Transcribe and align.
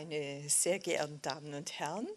Meine 0.00 0.48
sehr 0.48 0.78
geehrten 0.78 1.20
Damen 1.20 1.52
und 1.52 1.78
Herren, 1.78 2.08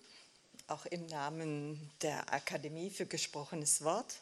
auch 0.67 0.85
im 0.85 1.05
Namen 1.07 1.91
der 2.01 2.31
Akademie 2.31 2.89
für 2.89 3.05
gesprochenes 3.05 3.83
Wort 3.83 4.21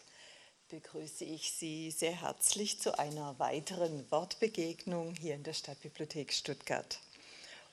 begrüße 0.69 1.25
ich 1.25 1.51
Sie 1.51 1.91
sehr 1.91 2.21
herzlich 2.21 2.79
zu 2.79 2.97
einer 2.97 3.37
weiteren 3.37 4.09
Wortbegegnung 4.09 5.13
hier 5.13 5.35
in 5.35 5.43
der 5.43 5.53
Stadtbibliothek 5.53 6.33
Stuttgart. 6.33 6.97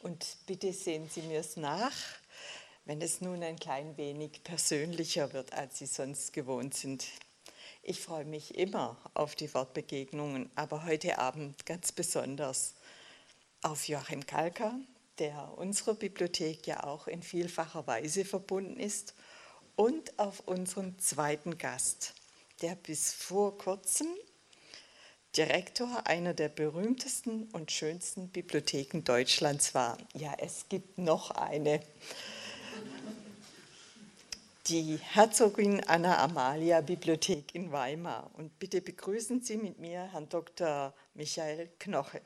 Und 0.01 0.37
bitte 0.45 0.75
sehen 0.75 1.09
Sie 1.09 1.23
mir 1.23 1.41
es 1.41 1.57
nach, 1.57 1.97
wenn 2.85 3.01
es 3.01 3.23
nun 3.23 3.43
ein 3.43 3.59
klein 3.59 3.97
wenig 3.97 4.45
persönlicher 4.45 5.33
wird, 5.33 5.55
als 5.55 5.79
Sie 5.79 5.87
sonst 5.87 6.35
gewohnt 6.35 6.75
sind. 6.75 7.07
Ich 7.83 8.03
freue 8.03 8.27
mich 8.27 8.59
immer 8.59 8.99
auf 9.15 9.37
die 9.37 9.55
Wortbegegnungen, 9.55 10.51
aber 10.55 10.85
heute 10.85 11.17
Abend 11.17 11.65
ganz 11.65 11.93
besonders 11.93 12.75
auf 13.63 13.89
Joachim 13.89 14.27
Kalker, 14.27 14.79
der 15.19 15.57
unserer 15.57 15.95
Bibliothek 15.95 16.67
ja 16.67 16.85
auch 16.85 17.09
in 17.09 17.23
vielfacher 17.23 17.87
Weise 17.87 18.25
verbunden 18.25 18.79
ist, 18.79 19.15
und 19.79 20.19
auf 20.19 20.41
unseren 20.41 20.99
zweiten 20.99 21.57
Gast, 21.57 22.13
der 22.63 22.75
bis 22.75 23.13
vor 23.13 23.57
kurzem 23.57 24.09
Direktor 25.37 26.05
einer 26.05 26.35
der 26.35 26.49
berühmtesten 26.49 27.45
und 27.53 27.71
schönsten 27.71 28.29
Bibliotheken 28.29 29.05
Deutschlands 29.05 29.77
war. 29.77 29.97
Ja, 30.15 30.35
es 30.39 30.69
gibt 30.69 30.99
noch 30.99 31.31
eine. 31.31 31.81
Die 34.67 34.97
Herzogin 34.97 35.85
Anna 35.85 36.19
Amalia 36.25 36.81
Bibliothek 36.81 37.55
in 37.55 37.71
Weimar. 37.71 38.33
Und 38.35 38.59
bitte 38.59 38.81
begrüßen 38.81 39.43
Sie 39.43 39.59
mit 39.59 39.79
mir 39.79 40.11
Herrn 40.11 40.29
Dr. 40.29 40.93
Michael 41.15 41.71
Knoche. 41.79 42.21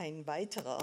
Ein 0.00 0.26
weiterer 0.26 0.80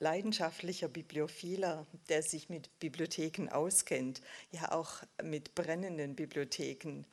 leidenschaftlicher 0.00 0.88
Bibliophiler, 0.88 1.86
der 2.08 2.22
sich 2.22 2.48
mit 2.48 2.78
Bibliotheken 2.78 3.50
auskennt, 3.50 4.22
ja 4.50 4.72
auch 4.72 5.02
mit 5.22 5.54
brennenden 5.54 6.16
Bibliotheken, 6.16 7.04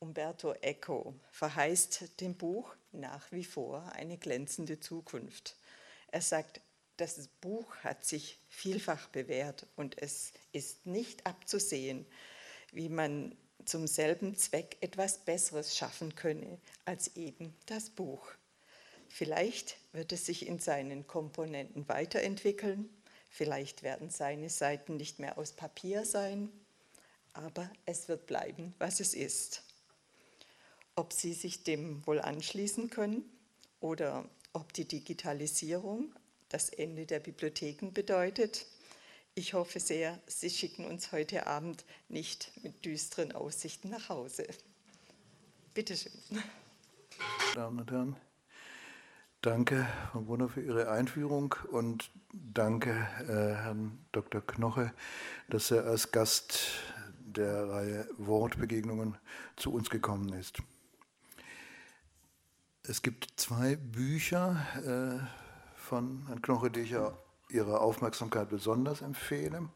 Umberto 0.00 0.54
Eco, 0.54 1.14
verheißt 1.30 2.20
dem 2.20 2.34
Buch 2.34 2.74
nach 2.90 3.30
wie 3.30 3.44
vor 3.44 3.92
eine 3.92 4.18
glänzende 4.18 4.80
Zukunft. 4.80 5.54
Er 6.08 6.20
sagt, 6.20 6.60
das 6.96 7.28
Buch 7.40 7.76
hat 7.84 8.04
sich 8.04 8.40
vielfach 8.48 9.06
bewährt 9.10 9.68
und 9.76 10.02
es 10.02 10.32
ist 10.50 10.84
nicht 10.84 11.26
abzusehen, 11.26 12.06
wie 12.72 12.88
man 12.88 13.36
zum 13.64 13.86
selben 13.86 14.34
Zweck 14.34 14.78
etwas 14.80 15.18
Besseres 15.18 15.76
schaffen 15.76 16.16
könne 16.16 16.58
als 16.84 17.14
eben 17.14 17.54
das 17.66 17.88
Buch. 17.88 18.32
Vielleicht 19.16 19.78
wird 19.92 20.12
es 20.12 20.26
sich 20.26 20.46
in 20.46 20.58
seinen 20.58 21.06
Komponenten 21.06 21.88
weiterentwickeln, 21.88 22.90
vielleicht 23.30 23.82
werden 23.82 24.10
seine 24.10 24.50
Seiten 24.50 24.98
nicht 24.98 25.20
mehr 25.20 25.38
aus 25.38 25.52
Papier 25.52 26.04
sein, 26.04 26.50
aber 27.32 27.70
es 27.86 28.08
wird 28.08 28.26
bleiben, 28.26 28.74
was 28.78 29.00
es 29.00 29.14
ist. 29.14 29.62
Ob 30.96 31.14
Sie 31.14 31.32
sich 31.32 31.64
dem 31.64 32.06
wohl 32.06 32.20
anschließen 32.20 32.90
können 32.90 33.24
oder 33.80 34.28
ob 34.52 34.74
die 34.74 34.84
Digitalisierung 34.84 36.14
das 36.50 36.68
Ende 36.68 37.06
der 37.06 37.20
Bibliotheken 37.20 37.92
bedeutet, 37.94 38.66
ich 39.34 39.54
hoffe 39.54 39.80
sehr, 39.80 40.20
Sie 40.26 40.50
schicken 40.50 40.84
uns 40.84 41.10
heute 41.12 41.46
Abend 41.46 41.86
nicht 42.10 42.52
mit 42.62 42.84
düsteren 42.84 43.32
Aussichten 43.32 43.88
nach 43.88 44.10
Hause. 44.10 44.46
Bitte 45.72 45.96
schön. 45.96 46.12
Damen 47.54 47.80
und 47.80 47.90
Herren, 47.90 48.16
Danke, 49.46 49.86
Frau 50.10 50.22
Brunner, 50.22 50.48
für 50.48 50.60
Ihre 50.60 50.90
Einführung 50.90 51.54
und 51.70 52.10
danke, 52.32 52.90
äh, 52.90 53.54
Herrn 53.54 53.96
Dr. 54.10 54.40
Knoche, 54.40 54.92
dass 55.48 55.70
er 55.70 55.84
als 55.84 56.10
Gast 56.10 56.58
der 57.20 57.70
Reihe 57.70 58.08
Wortbegegnungen 58.18 59.16
zu 59.54 59.72
uns 59.72 59.88
gekommen 59.88 60.32
ist. 60.32 60.58
Es 62.82 63.02
gibt 63.02 63.34
zwei 63.36 63.76
Bücher 63.76 64.56
äh, 64.84 65.24
von 65.76 66.26
Herrn 66.26 66.42
Knoche, 66.42 66.72
die 66.72 66.80
ich 66.80 66.96
Ihrer 67.50 67.80
Aufmerksamkeit 67.82 68.48
besonders 68.48 69.00
empfehle. 69.00 69.68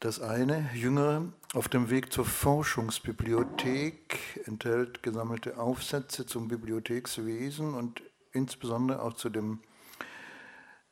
Das 0.00 0.20
eine, 0.20 0.68
jüngere, 0.74 1.32
auf 1.54 1.68
dem 1.68 1.88
Weg 1.88 2.12
zur 2.12 2.26
Forschungsbibliothek, 2.26 4.46
enthält 4.46 5.02
gesammelte 5.02 5.58
Aufsätze 5.58 6.26
zum 6.26 6.48
Bibliothekswesen 6.48 7.72
und 7.72 8.02
insbesondere 8.32 9.00
auch 9.00 9.14
zu 9.14 9.30
dem 9.30 9.60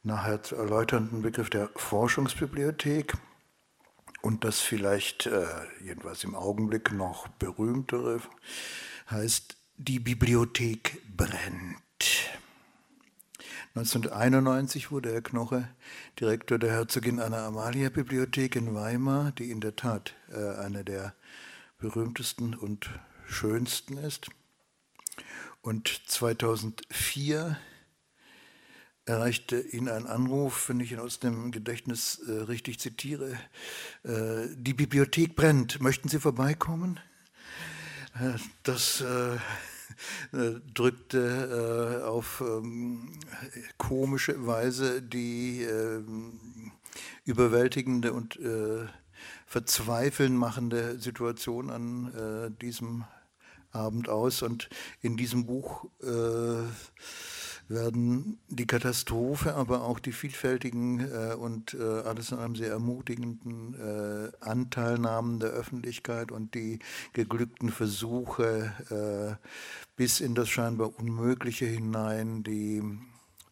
nachher 0.02 0.42
zu 0.42 0.56
erläuternden 0.56 1.22
Begriff 1.22 1.50
der 1.50 1.68
Forschungsbibliothek. 1.76 3.14
Und 4.22 4.44
das 4.44 4.60
vielleicht, 4.60 5.26
äh, 5.26 5.46
jedenfalls 5.82 6.24
im 6.24 6.34
Augenblick 6.34 6.92
noch 6.92 7.28
berühmtere, 7.28 8.20
heißt 9.10 9.56
Die 9.76 9.98
Bibliothek 9.98 11.02
brennt. 11.14 12.33
1991 13.76 14.92
wurde 14.92 15.12
Herr 15.12 15.20
Knoche 15.20 15.68
Direktor 16.20 16.60
der 16.60 16.70
Herzogin 16.70 17.18
Anna 17.18 17.44
Amalia 17.44 17.88
Bibliothek 17.88 18.54
in 18.54 18.72
Weimar, 18.72 19.32
die 19.32 19.50
in 19.50 19.60
der 19.60 19.74
Tat 19.74 20.14
äh, 20.30 20.54
eine 20.60 20.84
der 20.84 21.12
berühmtesten 21.78 22.54
und 22.54 22.88
schönsten 23.26 23.96
ist. 23.96 24.28
Und 25.60 25.88
2004 26.06 27.58
erreichte 29.06 29.60
ihn 29.60 29.88
ein 29.88 30.06
Anruf, 30.06 30.68
wenn 30.68 30.78
ich 30.78 30.92
ihn 30.92 31.00
aus 31.00 31.18
dem 31.18 31.50
Gedächtnis 31.50 32.20
äh, 32.28 32.30
richtig 32.42 32.78
zitiere, 32.78 33.36
äh, 34.04 34.46
die 34.54 34.74
Bibliothek 34.74 35.34
brennt, 35.34 35.80
möchten 35.80 36.08
Sie 36.08 36.20
vorbeikommen? 36.20 37.00
Äh, 38.20 38.38
das 38.62 39.00
äh, 39.00 39.36
drückte 40.74 42.00
äh, 42.02 42.04
auf 42.04 42.42
ähm, 42.46 43.12
komische 43.78 44.46
Weise 44.46 45.02
die 45.02 45.62
ähm, 45.62 46.72
überwältigende 47.24 48.12
und 48.12 48.36
äh, 48.36 48.86
verzweifeln 49.46 50.36
machende 50.36 50.98
Situation 50.98 51.70
an 51.70 52.56
diesem 52.60 53.04
Abend 53.70 54.08
aus. 54.08 54.42
Und 54.42 54.68
in 55.00 55.16
diesem 55.16 55.46
Buch 55.46 55.86
werden 57.68 58.38
die 58.48 58.66
Katastrophe, 58.66 59.54
aber 59.54 59.82
auch 59.82 59.98
die 59.98 60.12
vielfältigen 60.12 61.00
äh, 61.00 61.34
und 61.34 61.74
äh, 61.74 61.82
alles 61.82 62.32
in 62.32 62.38
einem 62.38 62.56
sehr 62.56 62.70
ermutigenden 62.70 63.74
äh, 63.74 64.30
Anteilnahmen 64.40 65.40
der 65.40 65.50
Öffentlichkeit 65.50 66.30
und 66.30 66.54
die 66.54 66.78
geglückten 67.12 67.70
Versuche 67.70 69.38
äh, 69.40 69.46
bis 69.96 70.20
in 70.20 70.34
das 70.34 70.48
scheinbar 70.48 70.98
Unmögliche 70.98 71.66
hinein, 71.66 72.42
die 72.42 72.82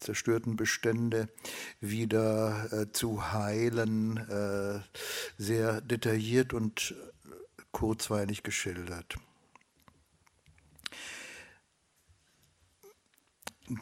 zerstörten 0.01 0.57
Bestände 0.57 1.29
wieder 1.81 2.73
äh, 2.73 2.93
zu 2.93 3.33
heilen, 3.33 4.17
äh, 4.17 4.81
sehr 5.39 5.81
detailliert 5.81 6.53
und 6.53 6.95
kurzweilig 7.71 8.43
geschildert. 8.43 9.17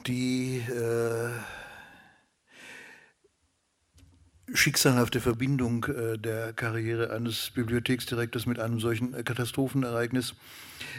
Die 0.06 0.58
äh, 0.58 1.30
schicksalhafte 4.54 5.20
Verbindung 5.20 5.84
äh, 5.84 6.18
der 6.18 6.52
Karriere 6.52 7.10
eines 7.10 7.50
Bibliotheksdirektors 7.50 8.46
mit 8.46 8.58
einem 8.58 8.80
solchen 8.80 9.14
äh, 9.14 9.22
Katastrophenereignis 9.22 10.34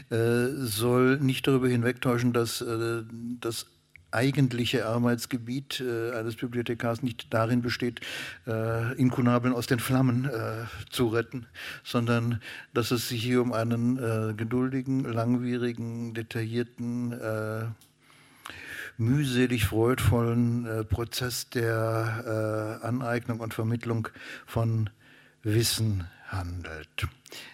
äh, 0.09 0.47
soll 0.57 1.19
nicht 1.19 1.47
darüber 1.47 1.67
hinwegtäuschen, 1.67 2.33
dass 2.33 2.61
äh, 2.61 3.03
das 3.39 3.65
eigentliche 4.11 4.85
Arbeitsgebiet 4.85 5.79
äh, 5.79 6.11
eines 6.11 6.35
Bibliothekars 6.35 7.01
nicht 7.01 7.33
darin 7.33 7.61
besteht, 7.61 8.01
äh, 8.45 8.93
Inkunabeln 8.95 9.53
aus 9.53 9.67
den 9.67 9.79
Flammen 9.79 10.25
äh, 10.25 10.65
zu 10.89 11.07
retten, 11.07 11.47
sondern 11.83 12.41
dass 12.73 12.91
es 12.91 13.07
sich 13.07 13.23
hier 13.23 13.41
um 13.41 13.53
einen 13.53 13.97
äh, 13.97 14.33
geduldigen, 14.33 15.05
langwierigen, 15.05 16.13
detaillierten 16.13 17.13
mühselig 19.01 19.65
freudvollen 19.65 20.65
äh, 20.65 20.83
Prozess 20.83 21.49
der 21.49 22.79
äh, 22.81 22.85
Aneignung 22.85 23.39
und 23.39 23.53
Vermittlung 23.53 24.07
von 24.45 24.89
Wissen 25.43 26.07
handelt. 26.27 27.07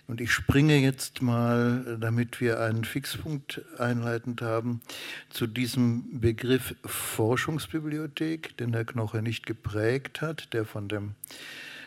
Und 0.08 0.22
ich 0.22 0.32
springe 0.32 0.78
jetzt 0.78 1.22
mal, 1.22 1.98
damit 2.00 2.42
wir 2.42 2.60
einen 2.60 2.84
Fixpunkt 2.84 3.62
einleitend 3.80 4.42
haben, 4.42 4.82
zu 5.30 5.48
diesem 5.48 6.20
Begriff 6.20 6.76
Forschungsbibliothek, 6.86 8.58
den 8.58 8.74
Herr 8.74 8.86
Knoche 8.86 9.22
nicht 9.22 9.46
geprägt 9.46 10.22
hat, 10.22 10.54
der 10.54 10.66
von 10.66 10.90
dem 10.90 11.16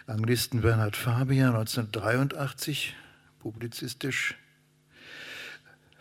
Anglisten 0.06 0.62
Bernhard 0.62 0.96
Fabian 0.96 1.54
1983 1.54 2.96
publizistisch 3.40 4.36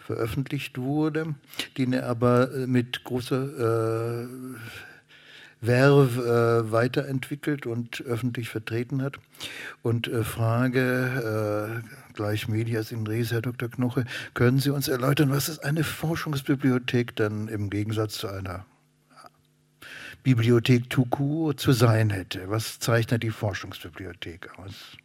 veröffentlicht 0.09 0.79
wurde, 0.79 1.35
den 1.77 1.93
er 1.93 2.07
aber 2.07 2.51
äh, 2.51 2.65
mit 2.65 3.03
großer 3.03 4.23
äh, 4.23 4.27
Verve 5.61 6.65
äh, 6.65 6.71
weiterentwickelt 6.71 7.67
und 7.67 8.01
öffentlich 8.01 8.49
vertreten 8.49 9.03
hat. 9.03 9.19
Und 9.83 10.07
äh, 10.07 10.23
Frage, 10.23 11.83
äh, 11.85 12.13
gleich 12.13 12.47
Medias 12.47 12.91
in 12.91 13.05
Res, 13.05 13.31
Herr 13.31 13.43
Dr. 13.43 13.69
Knoche, 13.69 14.05
können 14.33 14.57
Sie 14.57 14.71
uns 14.71 14.87
erläutern, 14.87 15.29
was 15.29 15.47
ist 15.47 15.59
eine 15.59 15.83
Forschungsbibliothek 15.83 17.15
dann 17.15 17.47
im 17.47 17.69
Gegensatz 17.69 18.15
zu 18.15 18.29
einer 18.29 18.65
Bibliothek 20.23 20.89
Tuku 20.89 21.53
zu 21.53 21.71
sein 21.71 22.09
hätte? 22.09 22.49
Was 22.49 22.79
zeichnet 22.79 23.21
die 23.21 23.29
Forschungsbibliothek 23.29 24.57
aus? 24.57 24.97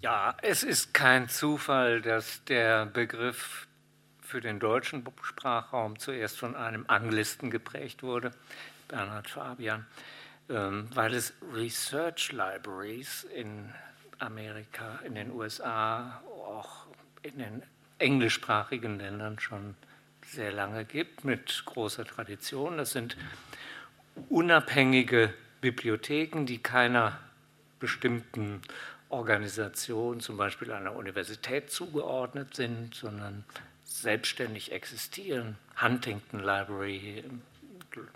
Ja, 0.00 0.36
es 0.42 0.62
ist 0.62 0.94
kein 0.94 1.28
Zufall, 1.28 2.00
dass 2.00 2.44
der 2.44 2.86
Begriff 2.86 3.67
für 4.28 4.42
den 4.42 4.60
deutschen 4.60 5.02
Sprachraum 5.22 5.98
zuerst 5.98 6.38
von 6.38 6.54
einem 6.54 6.84
Anglisten 6.86 7.50
geprägt 7.50 8.02
wurde, 8.02 8.30
Bernhard 8.86 9.30
Fabian, 9.30 9.86
ähm, 10.50 10.88
weil 10.94 11.14
es 11.14 11.32
Research 11.54 12.32
Libraries 12.32 13.24
in 13.34 13.72
Amerika, 14.18 15.00
in 15.04 15.14
den 15.14 15.32
USA, 15.32 16.22
auch 16.26 16.86
in 17.22 17.38
den 17.38 17.62
englischsprachigen 17.98 18.98
Ländern 18.98 19.38
schon 19.38 19.74
sehr 20.26 20.52
lange 20.52 20.84
gibt, 20.84 21.24
mit 21.24 21.62
großer 21.64 22.04
Tradition. 22.04 22.76
Das 22.76 22.90
sind 22.90 23.16
unabhängige 24.28 25.32
Bibliotheken, 25.62 26.44
die 26.44 26.58
keiner 26.58 27.18
bestimmten 27.80 28.60
Organisation, 29.08 30.20
zum 30.20 30.36
Beispiel 30.36 30.70
einer 30.70 30.94
Universität, 30.94 31.70
zugeordnet 31.70 32.54
sind, 32.54 32.94
sondern 32.94 33.44
selbstständig 33.88 34.70
existieren. 34.70 35.56
Huntington 35.80 36.40
Library 36.40 37.24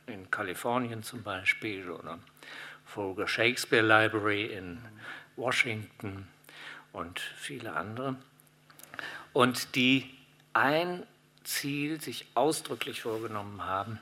in 0.07 0.31
Kalifornien 0.31 1.03
zum 1.03 1.23
Beispiel 1.23 1.91
oder 1.91 2.19
Folger 2.85 3.27
Shakespeare 3.27 3.85
Library 3.85 4.47
in 4.47 4.79
Washington 5.37 6.29
und 6.93 7.21
viele 7.21 7.73
andere. 7.73 8.17
Und 9.33 9.75
die 9.75 10.11
ein 10.53 11.07
Ziel 11.43 12.01
sich 12.01 12.27
ausdrücklich 12.35 13.01
vorgenommen 13.01 13.65
haben, 13.65 13.99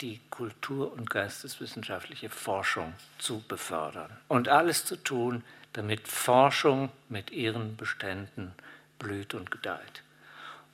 die 0.00 0.20
kultur- 0.30 0.92
und 0.92 1.08
geisteswissenschaftliche 1.08 2.28
Forschung 2.28 2.92
zu 3.18 3.40
befördern 3.46 4.10
und 4.26 4.48
alles 4.48 4.84
zu 4.84 4.96
tun, 4.96 5.44
damit 5.72 6.08
Forschung 6.08 6.90
mit 7.08 7.30
ihren 7.30 7.76
Beständen 7.76 8.52
blüht 8.98 9.34
und 9.34 9.52
gedeiht. 9.52 10.02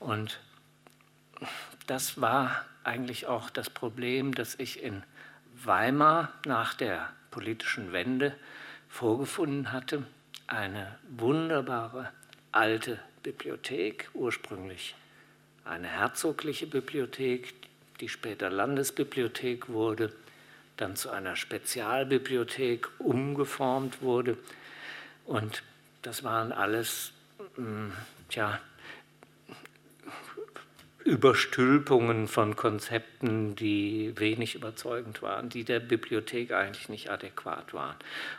Und 0.00 0.40
das 1.86 2.20
war 2.20 2.64
eigentlich 2.82 3.26
auch 3.26 3.50
das 3.50 3.70
Problem, 3.70 4.34
das 4.34 4.56
ich 4.58 4.82
in 4.82 5.04
Weimar 5.62 6.32
nach 6.46 6.74
der 6.74 7.10
politischen 7.30 7.92
Wende 7.92 8.34
vorgefunden 8.88 9.72
hatte. 9.72 10.04
Eine 10.46 10.98
wunderbare 11.08 12.10
alte 12.50 12.98
Bibliothek, 13.22 14.10
ursprünglich 14.14 14.96
eine 15.64 15.88
herzogliche 15.88 16.66
Bibliothek, 16.66 17.54
die 18.00 18.08
später 18.08 18.50
Landesbibliothek 18.50 19.68
wurde, 19.68 20.12
dann 20.76 20.96
zu 20.96 21.10
einer 21.10 21.36
Spezialbibliothek 21.36 22.88
umgeformt 22.98 24.00
wurde. 24.00 24.38
Und 25.26 25.62
das 26.02 26.24
waren 26.24 26.50
alles, 26.50 27.12
hm, 27.56 27.92
tja, 28.30 28.58
Überstülpungen 31.10 32.28
von 32.28 32.54
Konzepten, 32.54 33.56
die 33.56 34.12
wenig 34.16 34.54
überzeugend 34.54 35.22
waren, 35.22 35.48
die 35.48 35.64
der 35.64 35.80
Bibliothek 35.80 36.52
eigentlich 36.52 36.88
nicht 36.88 37.10
adäquat 37.10 37.74
waren. 37.74 37.96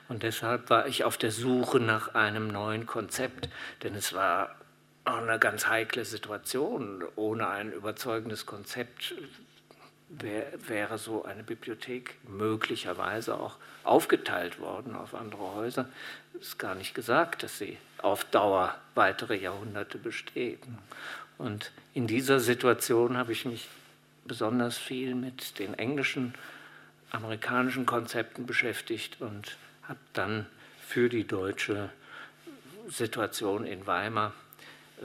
Und 0.07 0.23
deshalb 0.23 0.69
war 0.69 0.87
ich 0.87 1.03
auf 1.03 1.17
der 1.17 1.31
Suche 1.31 1.81
nach 1.81 2.15
einem 2.15 2.47
neuen 2.47 2.85
Konzept, 2.85 3.49
denn 3.83 3.93
es 3.93 4.13
war 4.13 4.55
eine 5.03 5.37
ganz 5.37 5.67
heikle 5.67 6.05
Situation. 6.05 7.03
Ohne 7.17 7.49
ein 7.49 7.73
überzeugendes 7.73 8.45
Konzept 8.45 9.15
wäre 10.07 10.97
so 10.97 11.25
eine 11.25 11.43
Bibliothek 11.43 12.15
möglicherweise 12.27 13.37
auch 13.37 13.57
aufgeteilt 13.83 14.59
worden 14.59 14.95
auf 14.95 15.13
andere 15.13 15.55
Häuser. 15.55 15.89
Es 16.35 16.47
ist 16.47 16.57
gar 16.57 16.75
nicht 16.75 16.93
gesagt, 16.93 17.43
dass 17.43 17.57
sie 17.57 17.77
auf 17.97 18.23
Dauer 18.25 18.75
weitere 18.95 19.35
Jahrhunderte 19.35 19.97
besteht. 19.97 20.59
Und 21.41 21.71
in 21.95 22.05
dieser 22.05 22.39
Situation 22.39 23.17
habe 23.17 23.31
ich 23.31 23.45
mich 23.45 23.67
besonders 24.25 24.77
viel 24.77 25.15
mit 25.15 25.57
den 25.57 25.73
englischen, 25.73 26.35
amerikanischen 27.09 27.87
Konzepten 27.87 28.45
beschäftigt 28.45 29.19
und 29.21 29.57
habe 29.81 29.99
dann 30.13 30.45
für 30.87 31.09
die 31.09 31.25
deutsche 31.25 31.89
Situation 32.87 33.65
in 33.65 33.87
Weimar 33.87 34.33
äh, 35.01 35.03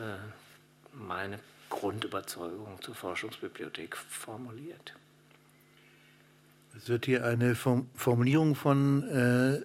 meine 0.93 1.39
Grundüberzeugung 1.71 2.83
zur 2.83 2.95
Forschungsbibliothek 2.95 3.97
formuliert. 3.97 4.95
Es 6.77 6.91
wird 6.91 7.07
hier 7.07 7.25
eine 7.25 7.55
Formulierung 7.55 8.55
von 8.55 9.09
äh, 9.09 9.63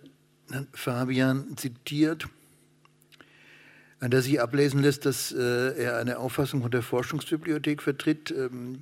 Fabian 0.74 1.58
zitiert 1.58 2.30
an 4.02 4.10
der 4.10 4.24
sich 4.24 4.42
ablesen 4.42 4.82
lässt, 4.82 5.06
dass 5.06 5.32
äh, 5.32 5.76
er 5.78 5.98
eine 5.98 6.18
Auffassung 6.18 6.64
von 6.64 6.72
der 6.72 6.82
Forschungsbibliothek 6.82 7.84
vertritt, 7.84 8.32
ähm, 8.32 8.80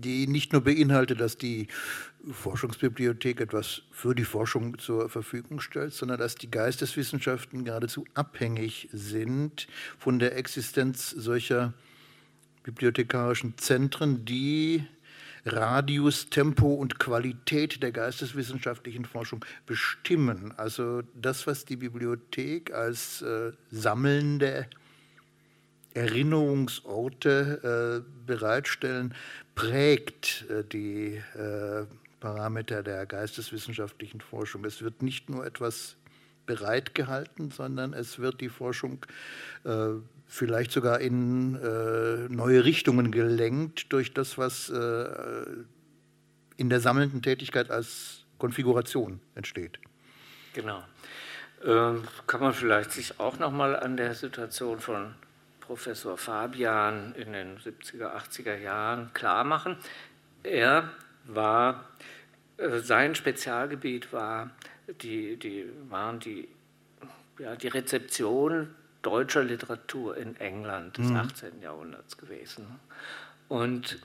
die 0.00 0.28
nicht 0.28 0.52
nur 0.52 0.62
beinhaltet, 0.62 1.20
dass 1.20 1.36
die 1.36 1.66
Forschungsbibliothek 2.30 3.40
etwas 3.40 3.82
für 3.90 4.14
die 4.14 4.24
Forschung 4.24 4.78
zur 4.78 5.10
Verfügung 5.10 5.60
stellt, 5.60 5.92
sondern 5.92 6.20
dass 6.20 6.36
die 6.36 6.52
Geisteswissenschaften 6.52 7.64
geradezu 7.64 8.04
abhängig 8.14 8.88
sind 8.92 9.66
von 9.98 10.20
der 10.20 10.36
Existenz 10.36 11.10
solcher 11.10 11.74
bibliothekarischen 12.62 13.58
Zentren, 13.58 14.24
die 14.24 14.86
Radius, 15.44 16.30
Tempo 16.30 16.74
und 16.74 16.98
Qualität 16.98 17.82
der 17.82 17.92
geisteswissenschaftlichen 17.92 19.04
Forschung 19.04 19.44
bestimmen. 19.66 20.52
Also 20.56 21.02
das, 21.14 21.46
was 21.46 21.64
die 21.64 21.76
Bibliothek 21.76 22.72
als 22.72 23.22
äh, 23.22 23.52
sammelnde 23.70 24.66
Erinnerungsorte 25.94 28.04
äh, 28.04 28.26
bereitstellen, 28.26 29.14
prägt 29.54 30.46
äh, 30.48 30.64
die 30.64 31.20
äh, 31.34 31.86
Parameter 32.20 32.82
der 32.82 33.06
geisteswissenschaftlichen 33.06 34.20
Forschung. 34.20 34.64
Es 34.64 34.82
wird 34.82 35.02
nicht 35.02 35.30
nur 35.30 35.44
etwas 35.44 35.96
bereitgehalten, 36.46 37.50
sondern 37.50 37.92
es 37.92 38.18
wird 38.18 38.40
die 38.40 38.48
Forschung 38.48 39.04
äh, 39.64 39.94
vielleicht 40.30 40.70
sogar 40.70 41.00
in 41.00 41.56
äh, 41.56 42.32
neue 42.32 42.64
Richtungen 42.64 43.10
gelenkt 43.10 43.92
durch 43.92 44.14
das, 44.14 44.38
was 44.38 44.70
äh, 44.70 45.44
in 46.56 46.70
der 46.70 46.78
sammelnden 46.78 47.20
Tätigkeit 47.20 47.70
als 47.70 48.24
Konfiguration 48.38 49.20
entsteht. 49.34 49.80
Genau. 50.54 50.84
Ähm, 51.64 52.04
kann 52.28 52.40
man 52.40 52.54
vielleicht 52.54 52.92
sich 52.92 53.18
auch 53.18 53.40
noch 53.40 53.50
mal 53.50 53.76
an 53.76 53.96
der 53.96 54.14
Situation 54.14 54.78
von 54.78 55.16
Professor 55.60 56.16
Fabian 56.16 57.12
in 57.16 57.32
den 57.32 57.58
70er, 57.58 58.14
80er 58.14 58.56
Jahren 58.56 59.12
klar 59.12 59.42
machen. 59.42 59.76
Er 60.44 60.90
war, 61.24 61.88
äh, 62.56 62.78
sein 62.78 63.16
Spezialgebiet 63.16 64.12
war 64.12 64.50
die, 65.02 65.36
die, 65.36 65.66
waren 65.88 66.20
die, 66.20 66.46
ja, 67.40 67.56
die 67.56 67.68
Rezeption 67.68 68.74
deutscher 69.02 69.42
Literatur 69.42 70.16
in 70.16 70.36
England 70.36 70.98
des 70.98 71.08
mhm. 71.08 71.16
18. 71.16 71.62
Jahrhunderts 71.62 72.16
gewesen. 72.18 72.66
Und 73.48 73.98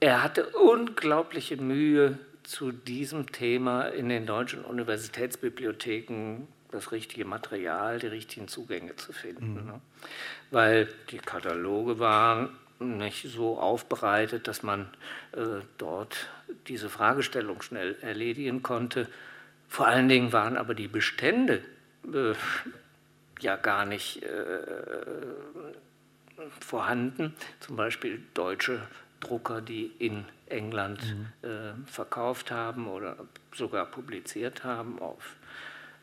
er 0.00 0.22
hatte 0.22 0.46
unglaubliche 0.48 1.56
Mühe, 1.56 2.18
zu 2.48 2.72
diesem 2.72 3.30
Thema 3.30 3.82
in 3.88 4.08
den 4.08 4.24
deutschen 4.24 4.64
Universitätsbibliotheken 4.64 6.48
das 6.70 6.92
richtige 6.92 7.26
Material, 7.26 7.98
die 7.98 8.06
richtigen 8.06 8.48
Zugänge 8.48 8.96
zu 8.96 9.12
finden. 9.12 9.50
Mhm. 9.50 9.66
Ne? 9.66 9.80
Weil 10.50 10.88
die 11.10 11.18
Kataloge 11.18 11.98
waren 11.98 12.48
nicht 12.78 13.28
so 13.28 13.58
aufbereitet, 13.58 14.48
dass 14.48 14.62
man 14.62 14.88
äh, 15.32 15.60
dort 15.76 16.30
diese 16.68 16.88
Fragestellung 16.88 17.60
schnell 17.60 17.96
erledigen 18.00 18.62
konnte. 18.62 19.08
Vor 19.68 19.86
allen 19.86 20.08
Dingen 20.08 20.32
waren 20.32 20.56
aber 20.56 20.74
die 20.74 20.88
Bestände 20.88 21.62
äh, 22.06 22.32
ja 23.42 23.56
gar 23.56 23.86
nicht 23.86 24.22
äh, 24.22 24.28
vorhanden. 26.60 27.34
Zum 27.60 27.76
Beispiel 27.76 28.22
deutsche 28.34 28.80
Drucker, 29.20 29.60
die 29.60 29.86
in 29.98 30.24
England 30.46 31.00
mhm. 31.42 31.48
äh, 31.48 31.72
verkauft 31.86 32.50
haben 32.50 32.86
oder 32.86 33.16
sogar 33.54 33.86
publiziert 33.86 34.64
haben 34.64 35.00
auf, 35.00 35.36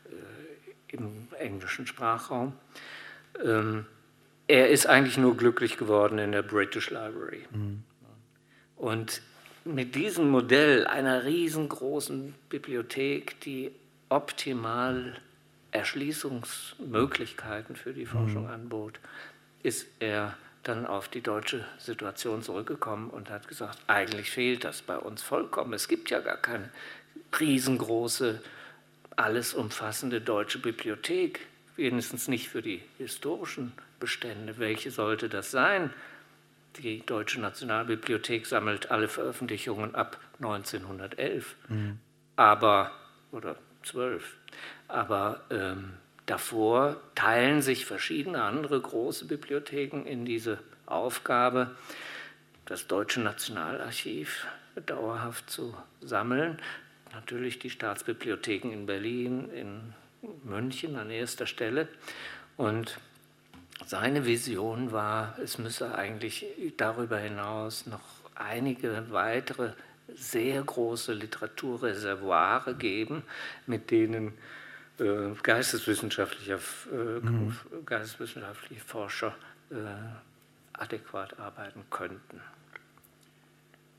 äh, 0.06 0.94
im 0.94 1.28
englischen 1.38 1.86
Sprachraum. 1.86 2.52
Ähm, 3.42 3.86
er 4.48 4.68
ist 4.68 4.86
eigentlich 4.86 5.18
nur 5.18 5.36
glücklich 5.36 5.76
geworden 5.76 6.18
in 6.18 6.32
der 6.32 6.42
British 6.42 6.90
Library. 6.90 7.44
Mhm. 7.50 7.82
Und 8.76 9.22
mit 9.64 9.94
diesem 9.94 10.30
Modell 10.30 10.86
einer 10.86 11.24
riesengroßen 11.24 12.34
Bibliothek, 12.48 13.40
die 13.40 13.72
optimal 14.08 15.16
Erschließungsmöglichkeiten 15.76 17.76
für 17.76 17.92
die 17.92 18.06
Forschung 18.06 18.44
mhm. 18.44 18.50
anbot, 18.50 18.98
ist 19.62 19.86
er 20.00 20.34
dann 20.62 20.86
auf 20.86 21.08
die 21.08 21.20
deutsche 21.20 21.66
Situation 21.78 22.42
zurückgekommen 22.42 23.10
und 23.10 23.28
hat 23.30 23.46
gesagt, 23.46 23.78
eigentlich 23.86 24.30
fehlt 24.30 24.64
das 24.64 24.80
bei 24.82 24.98
uns 24.98 25.22
vollkommen. 25.22 25.74
Es 25.74 25.86
gibt 25.86 26.10
ja 26.10 26.18
gar 26.20 26.38
keine 26.38 26.70
riesengroße, 27.38 28.42
alles 29.14 29.54
umfassende 29.54 30.20
deutsche 30.20 30.58
Bibliothek, 30.58 31.46
wenigstens 31.76 32.26
nicht 32.28 32.48
für 32.48 32.62
die 32.62 32.82
historischen 32.98 33.72
Bestände. 34.00 34.58
Welche 34.58 34.90
sollte 34.90 35.28
das 35.28 35.50
sein? 35.50 35.92
Die 36.78 37.04
Deutsche 37.06 37.40
Nationalbibliothek 37.40 38.46
sammelt 38.46 38.90
alle 38.90 39.08
Veröffentlichungen 39.08 39.94
ab 39.94 40.18
1911, 40.40 41.54
mhm. 41.68 41.98
aber, 42.36 42.90
oder 43.32 43.56
12. 43.84 44.36
Aber 44.88 45.42
ähm, 45.50 45.94
davor 46.26 46.96
teilen 47.14 47.62
sich 47.62 47.86
verschiedene 47.86 48.42
andere 48.42 48.80
große 48.80 49.26
Bibliotheken 49.26 50.04
in 50.04 50.24
diese 50.24 50.58
Aufgabe, 50.86 51.76
das 52.66 52.86
Deutsche 52.86 53.20
Nationalarchiv 53.20 54.46
dauerhaft 54.86 55.50
zu 55.50 55.76
sammeln. 56.00 56.58
Natürlich 57.12 57.58
die 57.58 57.70
Staatsbibliotheken 57.70 58.70
in 58.72 58.86
Berlin, 58.86 59.50
in 59.50 59.94
München 60.44 60.96
an 60.96 61.10
erster 61.10 61.46
Stelle. 61.46 61.88
Und 62.56 62.98
seine 63.84 64.26
Vision 64.26 64.92
war, 64.92 65.38
es 65.38 65.58
müsse 65.58 65.94
eigentlich 65.94 66.46
darüber 66.76 67.18
hinaus 67.18 67.86
noch 67.86 68.00
einige 68.34 69.06
weitere 69.10 69.72
sehr 70.14 70.62
große 70.62 71.12
Literaturreservoire 71.12 72.74
geben, 72.74 73.22
mit 73.66 73.90
denen 73.90 74.32
äh, 75.00 75.34
geisteswissenschaftliche, 75.42 76.58
äh, 76.92 77.20
mhm. 77.20 77.54
geisteswissenschaftliche 77.84 78.82
Forscher 78.82 79.34
äh, 79.70 79.74
adäquat 80.72 81.38
arbeiten 81.38 81.84
könnten. 81.90 82.40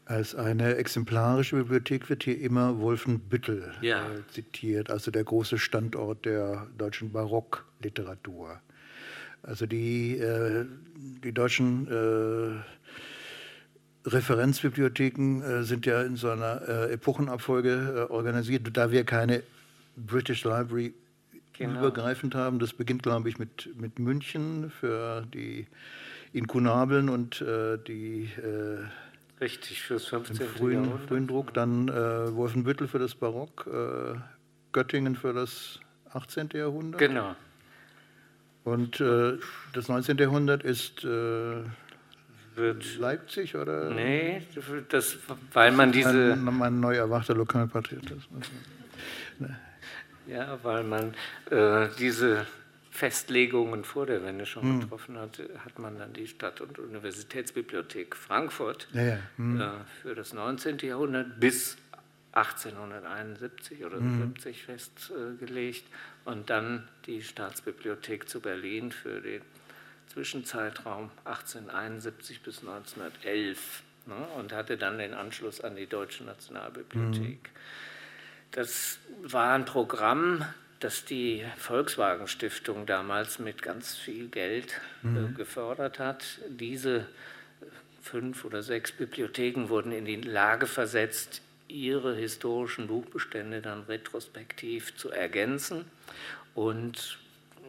Als 0.06 0.36
eine 0.36 0.75
exemplarische 0.75 1.58
Bibliothek 1.58 2.10
wird 2.10 2.24
hier 2.24 2.39
immer 2.39 2.80
Wolfenbüttel 2.80 3.74
ja. 3.82 4.10
äh, 4.10 4.22
zitiert, 4.32 4.89
also 4.89 5.12
der 5.12 5.25
große 5.25 5.58
Standort 5.58 6.25
der 6.25 6.68
deutschen 6.77 7.12
Barockliteratur. 7.12 8.62
Also 9.44 9.66
die, 9.66 10.18
äh, 10.18 10.66
die 11.24 11.34
deutschen 11.34 11.88
äh, 11.88 12.63
Referenzbibliotheken 14.08 15.42
äh, 15.42 15.63
sind 15.63 15.86
ja 15.86 16.01
in 16.01 16.16
so 16.16 16.30
einer 16.30 16.62
äh, 16.68 16.94
Epochenabfolge 16.94 18.08
äh, 18.10 18.12
organisiert. 18.12 18.70
Da 18.72 18.92
wir 18.92 19.04
keine 19.04 19.44
British 19.98 20.44
Library 20.46 20.94
genau. 21.54 21.80
übergreifend 21.80 22.36
haben, 22.36 22.60
das 22.60 22.74
beginnt, 22.74 23.04
glaube 23.04 23.30
ich, 23.30 23.39
mit, 23.39 23.70
mit 23.75 24.00
München 24.00 24.70
für 24.70 25.25
die 25.34 25.68
Inkunabeln 26.34 27.10
und 27.10 27.42
äh, 27.42 27.77
die 27.77 28.30
Richtig, 29.39 29.84
fürs 29.84 30.08
15. 30.08 30.48
Frühen, 30.48 30.86
Jahrhundert. 30.86 31.08
frühen 31.08 31.27
Druck, 31.27 31.54
dann 31.54 31.89
äh, 31.89 32.36
Wolfenbüttel 32.36 32.88
für 32.88 32.98
das 32.98 33.13
Barock, 33.13 33.68
äh, 33.68 34.18
Göttingen 34.72 35.16
für 35.16 35.34
das 35.34 35.80
18. 36.12 36.50
Jahrhundert. 36.54 37.00
Genau. 37.00 37.36
Und 38.63 39.00
äh, 39.00 39.38
das 39.74 39.89
19. 39.89 40.18
Jahrhundert 40.18 40.63
ist 40.63 41.04
äh, 41.04 41.63
Leipzig 42.98 43.56
oder? 43.56 43.92
Nee, 43.92 44.42
das, 44.89 45.18
weil 45.54 45.72
man 45.72 45.92
diese. 45.92 46.34
Ein, 46.34 46.44
mein 46.44 46.80
neu 46.80 46.96
erwachter 46.96 47.36
Lokalpatriotismus. 47.36 48.50
Ja, 50.28 50.60
weil 50.64 50.84
man 50.84 51.14
äh, 51.50 51.88
diese 51.98 52.46
Festlegungen 52.92 53.84
vor 53.84 54.06
der 54.06 54.24
Wende 54.24 54.46
schon 54.46 54.64
hm. 54.64 54.80
getroffen 54.82 55.18
hat, 55.18 55.40
hat 55.64 55.78
man 55.80 56.00
dann 56.00 56.14
die 56.14 56.28
Stadt- 56.28 56.62
und 56.62 56.80
Universitätsbibliothek 56.80 58.16
Frankfurt 58.16 58.88
ja, 58.92 59.04
ja. 59.04 59.20
Hm. 59.38 59.62
Äh, 59.62 59.70
für 60.02 60.16
das 60.16 60.34
19. 60.34 60.80
Jahrhundert 60.80 61.40
bis 61.40 61.78
1871 62.34 63.86
oder 63.86 63.98
hm. 63.98 64.34
70 64.34 64.64
festgelegt 64.64 65.86
und 66.26 66.50
dann 66.50 66.88
die 67.06 67.22
Staatsbibliothek 67.22 68.28
zu 68.28 68.42
Berlin 68.42 68.92
für 68.92 69.22
den 69.22 69.42
Zwischenzeitraum 70.08 71.12
1871 71.26 72.42
bis 72.42 72.60
1911 72.60 73.84
ne, 74.08 74.16
und 74.38 74.54
hatte 74.54 74.78
dann 74.78 74.98
den 74.98 75.14
Anschluss 75.14 75.62
an 75.62 75.76
die 75.76 75.88
Deutsche 75.88 76.24
Nationalbibliothek. 76.24 77.44
Mhm. 77.44 77.58
Das 78.51 79.00
war 79.24 79.54
ein 79.54 79.66
Programm, 79.66 80.46
das 80.80 81.06
die 81.06 81.44
Volkswagen 81.58 82.27
Stiftung 82.27 82.86
damals 82.86 83.39
mit 83.39 83.62
ganz 83.62 83.96
viel 83.96 84.27
Geld 84.27 84.80
äh, 85.04 85.08
mhm. 85.08 85.36
gefördert 85.36 86.00
hat. 86.00 86.39
Diese 86.50 87.08
fünf 88.01 88.46
oder 88.46 88.63
sechs 88.63 88.92
Bibliotheken 88.92 89.70
wurden 89.70 89.92
in 89.92 90.06
die 90.06 90.16
Lage 90.16 90.66
versetzt, 90.66 91.42
ihre 91.68 92.16
historischen 92.16 92.88
Buchbestände 92.88 93.62
dann 93.62 93.84
retrospektiv 93.84 94.96
zu 94.96 95.12
ergänzen 95.12 95.84
und 96.56 97.20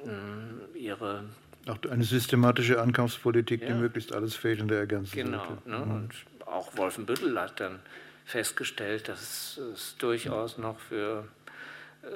äh, 0.05 0.79
ihre 0.79 1.25
auch 1.69 1.79
eine 1.91 2.05
systematische 2.05 2.81
Ankaufspolitik, 2.81 3.61
ja. 3.61 3.69
die 3.69 3.75
möglichst 3.75 4.15
alles 4.15 4.35
Fehlende 4.35 4.77
ergänzen 4.77 5.15
Genau. 5.15 5.59
Ne? 5.67 5.79
Mhm. 5.79 5.91
Und 5.91 6.13
auch 6.47 6.75
Wolfenbüttel 6.77 7.39
hat 7.39 7.61
dann 7.61 7.81
festgestellt, 8.29 9.09
dass 9.09 9.57
es 9.57 9.97
durchaus 9.97 10.59
noch 10.59 10.79
für 10.79 11.25
äh, 12.03 12.09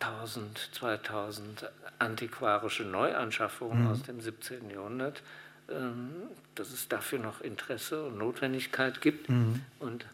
1000, 0.00 0.70
2000 0.72 1.70
antiquarische 1.98 2.84
Neuanschaffungen 2.84 3.82
mhm. 3.82 3.90
aus 3.90 4.02
dem 4.02 4.20
17. 4.22 4.70
Jahrhundert, 4.70 5.22
ähm, 5.70 6.10
dass 6.54 6.72
es 6.72 6.88
dafür 6.88 7.18
noch 7.18 7.42
Interesse 7.42 8.04
und 8.04 8.16
Notwendigkeit 8.16 9.02
gibt. 9.02 9.28
Mhm. 9.28 9.60
Und 9.80 10.06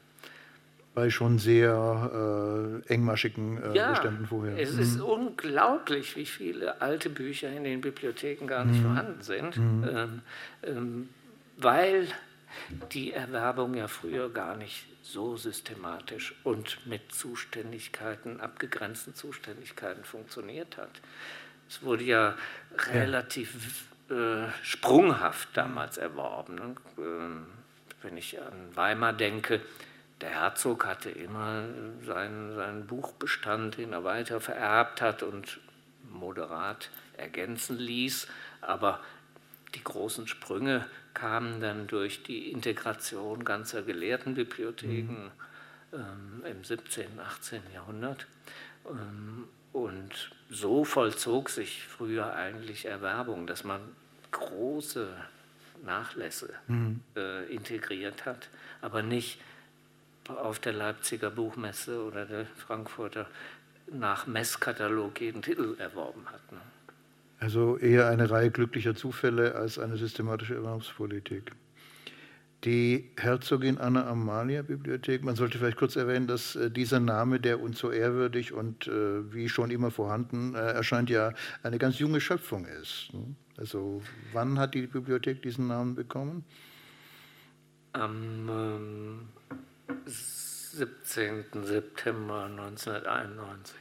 bei 0.94 1.10
schon 1.10 1.38
sehr 1.38 2.82
äh, 2.84 2.92
engmaschigen 2.92 3.62
äh, 3.62 3.76
ja, 3.76 3.90
Beständen 3.90 4.26
vorher. 4.26 4.58
Es 4.58 4.72
mhm. 4.72 4.80
ist 4.80 5.00
unglaublich, 5.00 6.16
wie 6.16 6.26
viele 6.26 6.82
alte 6.82 7.08
Bücher 7.08 7.50
in 7.52 7.62
den 7.62 7.80
Bibliotheken 7.80 8.48
gar 8.48 8.64
nicht 8.64 8.80
mhm. 8.80 8.86
vorhanden 8.86 9.22
sind, 9.22 9.56
mhm. 9.56 9.88
ähm, 9.88 10.22
ähm, 10.64 11.08
weil 11.56 12.08
die 12.92 13.12
Erwerbung 13.12 13.74
ja 13.74 13.88
früher 13.88 14.30
gar 14.30 14.56
nicht 14.56 14.86
so 15.02 15.36
systematisch 15.36 16.34
und 16.44 16.86
mit 16.86 17.12
Zuständigkeiten, 17.12 18.40
abgegrenzten 18.40 19.14
Zuständigkeiten 19.14 20.04
funktioniert 20.04 20.76
hat. 20.76 21.00
Es 21.68 21.82
wurde 21.82 22.04
ja 22.04 22.36
relativ 22.92 23.86
äh, 24.10 24.48
sprunghaft 24.62 25.48
damals 25.54 25.98
erworben. 25.98 26.54
Ne? 26.54 26.74
Ähm, 26.98 27.46
wenn 28.02 28.16
ich 28.16 28.40
an 28.40 28.74
Weimar 28.74 29.12
denke, 29.12 29.60
der 30.20 30.30
Herzog 30.30 30.86
hatte 30.86 31.10
immer 31.10 31.64
seinen, 32.04 32.54
seinen 32.54 32.86
Buchbestand, 32.86 33.76
den 33.76 33.92
er 33.92 34.04
weiter 34.04 34.40
vererbt 34.40 35.00
hat 35.00 35.22
und 35.22 35.60
moderat 36.10 36.90
ergänzen 37.16 37.78
ließ. 37.78 38.28
Aber 38.60 39.00
die 39.74 39.84
großen 39.84 40.26
Sprünge 40.26 40.86
kamen 41.18 41.60
dann 41.60 41.86
durch 41.86 42.22
die 42.22 42.50
Integration 42.52 43.44
ganzer 43.44 43.82
Gelehrtenbibliotheken 43.82 45.24
mhm. 45.24 45.30
ähm, 45.92 46.44
im 46.48 46.64
17., 46.64 47.18
18. 47.18 47.62
Jahrhundert. 47.74 48.26
Ähm, 48.88 49.48
und 49.72 50.30
so 50.48 50.84
vollzog 50.84 51.50
sich 51.50 51.86
früher 51.86 52.34
eigentlich 52.34 52.86
Erwerbung, 52.86 53.46
dass 53.46 53.64
man 53.64 53.80
große 54.30 55.08
Nachlässe 55.84 56.54
mhm. 56.68 57.00
äh, 57.16 57.44
integriert 57.52 58.24
hat, 58.24 58.48
aber 58.80 59.02
nicht 59.02 59.40
auf 60.28 60.58
der 60.58 60.72
Leipziger 60.72 61.30
Buchmesse 61.30 62.02
oder 62.02 62.26
der 62.26 62.46
Frankfurter 62.46 63.26
nach 63.90 64.26
Messkatalog 64.26 65.20
jeden 65.20 65.42
Titel 65.42 65.76
erworben 65.78 66.26
hat. 66.30 66.52
Ne? 66.52 66.60
Also 67.40 67.78
eher 67.78 68.08
eine 68.08 68.30
Reihe 68.30 68.50
glücklicher 68.50 68.94
Zufälle 68.94 69.54
als 69.54 69.78
eine 69.78 69.96
systematische 69.96 70.56
Erwerbspolitik. 70.56 71.52
Die 72.64 73.12
Herzogin 73.16 73.78
Anna 73.78 74.08
Amalia 74.08 74.62
Bibliothek, 74.62 75.22
man 75.22 75.36
sollte 75.36 75.58
vielleicht 75.58 75.76
kurz 75.76 75.94
erwähnen, 75.94 76.26
dass 76.26 76.56
äh, 76.56 76.72
dieser 76.72 76.98
Name, 76.98 77.38
der 77.38 77.60
uns 77.60 77.78
so 77.78 77.92
ehrwürdig 77.92 78.52
und 78.52 78.88
äh, 78.88 79.32
wie 79.32 79.48
schon 79.48 79.70
immer 79.70 79.92
vorhanden 79.92 80.56
äh, 80.56 80.72
erscheint, 80.72 81.08
ja 81.08 81.32
eine 81.62 81.78
ganz 81.78 82.00
junge 82.00 82.20
Schöpfung 82.20 82.66
ist. 82.66 83.10
Ne? 83.12 83.36
Also 83.56 84.02
wann 84.32 84.58
hat 84.58 84.74
die 84.74 84.88
Bibliothek 84.88 85.40
diesen 85.42 85.68
Namen 85.68 85.94
bekommen? 85.94 86.44
Am 87.92 88.48
ähm, 88.50 89.28
17. 90.06 91.44
September 91.62 92.46
1991. 92.46 93.76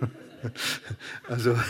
also 1.28 1.58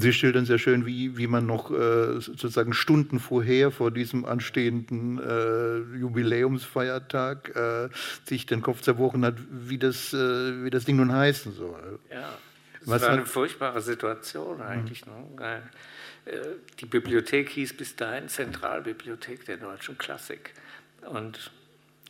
Sie 0.00 0.12
schildern 0.12 0.46
sehr 0.46 0.58
schön, 0.58 0.86
wie, 0.86 1.16
wie 1.16 1.26
man 1.26 1.46
noch 1.46 1.70
äh, 1.70 2.20
sozusagen 2.20 2.72
Stunden 2.72 3.20
vorher, 3.20 3.70
vor 3.70 3.90
diesem 3.90 4.24
anstehenden 4.24 5.18
äh, 5.18 5.98
Jubiläumsfeiertag, 5.98 7.54
äh, 7.54 7.88
sich 8.24 8.46
den 8.46 8.62
Kopf 8.62 8.80
zerbrochen 8.80 9.24
hat, 9.24 9.36
wie 9.50 9.78
das, 9.78 10.12
äh, 10.12 10.64
wie 10.64 10.70
das 10.70 10.84
Ding 10.84 10.96
nun 10.96 11.12
heißen 11.12 11.52
soll. 11.52 11.98
Ja, 12.10 12.36
das 12.80 12.88
Was 12.88 13.02
war 13.02 13.10
eine 13.10 13.26
furchtbare 13.26 13.80
Situation 13.82 14.60
eigentlich. 14.62 15.04
Mhm. 15.06 15.36
Ne? 15.36 15.62
Die 16.80 16.86
Bibliothek 16.86 17.50
hieß 17.50 17.76
bis 17.76 17.96
dahin 17.96 18.28
Zentralbibliothek 18.28 19.44
der 19.44 19.58
deutschen 19.58 19.98
Klassik. 19.98 20.54
Und 21.06 21.50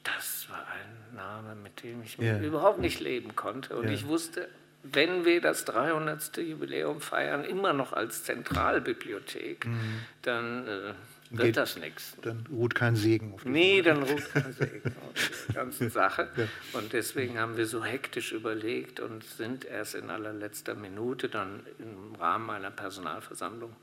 das 0.04 0.46
war 0.48 0.64
ein 0.68 1.03
Name, 1.14 1.54
mit 1.54 1.82
dem 1.82 2.02
ich 2.02 2.18
yeah. 2.18 2.40
überhaupt 2.40 2.78
nicht 2.80 3.00
leben 3.00 3.36
konnte. 3.36 3.76
Und 3.76 3.84
yeah. 3.84 3.94
ich 3.94 4.06
wusste, 4.06 4.48
wenn 4.82 5.24
wir 5.24 5.40
das 5.40 5.64
300. 5.64 6.36
Jubiläum 6.38 7.00
feiern, 7.00 7.44
immer 7.44 7.72
noch 7.72 7.92
als 7.92 8.24
Zentralbibliothek, 8.24 9.66
mhm. 9.66 10.00
dann 10.22 10.68
äh, 10.68 10.94
wird 11.30 11.46
Geht, 11.46 11.56
das 11.56 11.76
nichts. 11.76 12.16
Dann 12.22 12.46
ruht 12.50 12.74
kein 12.74 12.94
Segen 12.94 13.32
auf 13.32 13.44
Nee, 13.44 13.82
dann 13.82 14.02
ruht 14.02 14.30
kein 14.32 14.52
Segen 14.52 14.92
auf 15.08 15.46
der 15.48 15.54
ganzen 15.54 15.90
Sache. 15.90 16.28
Ja. 16.36 16.46
Und 16.78 16.92
deswegen 16.92 17.38
haben 17.38 17.56
wir 17.56 17.66
so 17.66 17.82
hektisch 17.82 18.32
überlegt 18.32 19.00
und 19.00 19.24
sind 19.24 19.64
erst 19.64 19.94
in 19.94 20.10
allerletzter 20.10 20.74
Minute 20.74 21.28
dann 21.28 21.60
im 21.78 22.14
Rahmen 22.16 22.50
einer 22.50 22.70
Personalversammlung 22.70 23.74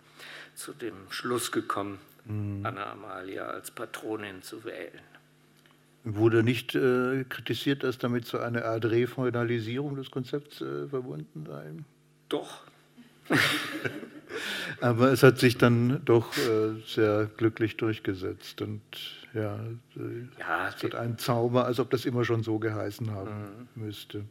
zu 0.56 0.72
dem 0.74 1.10
Schluss 1.10 1.52
gekommen, 1.52 2.00
mhm. 2.26 2.66
Anna 2.66 2.92
Amalia 2.92 3.48
als 3.48 3.72
Patronin 3.72 4.44
zu 4.44 4.64
wählen. 4.64 5.02
Wurde 6.04 6.44
nicht 6.44 6.74
äh, 6.74 7.26
kritisiert, 7.30 7.84
dass 7.84 8.00
damit 8.00 8.26
so 8.26 8.40
eine 8.40 8.66
Art 8.66 8.86
Refeudalisierung 8.86 9.96
des 9.96 10.10
Konzepts 10.10 10.62
äh, 10.62 10.88
verbunden 10.88 11.46
sei? 11.46 11.72
Doch. 12.30 12.64
Aber 14.82 15.12
es 15.12 15.22
hat 15.22 15.38
sich 15.38 15.58
dann 15.58 16.04
doch 16.06 16.36
äh, 16.38 16.82
sehr 16.88 17.30
glücklich 17.38 17.78
durchgesetzt. 17.78 18.62
Und 18.62 18.82
ja, 19.34 19.56
äh, 19.96 20.40
ja 20.40 20.70
es 20.70 20.84
hat 20.84 20.96
einen 20.96 21.18
Zauber, 21.20 21.66
als 21.66 21.80
ob 21.80 21.92
das 21.92 22.06
immer 22.06 22.26
schon 22.26 22.42
so 22.42 22.58
geheißen 22.58 23.12
haben 23.12 23.68
mhm. 23.76 23.86
müsste. 23.86 24.26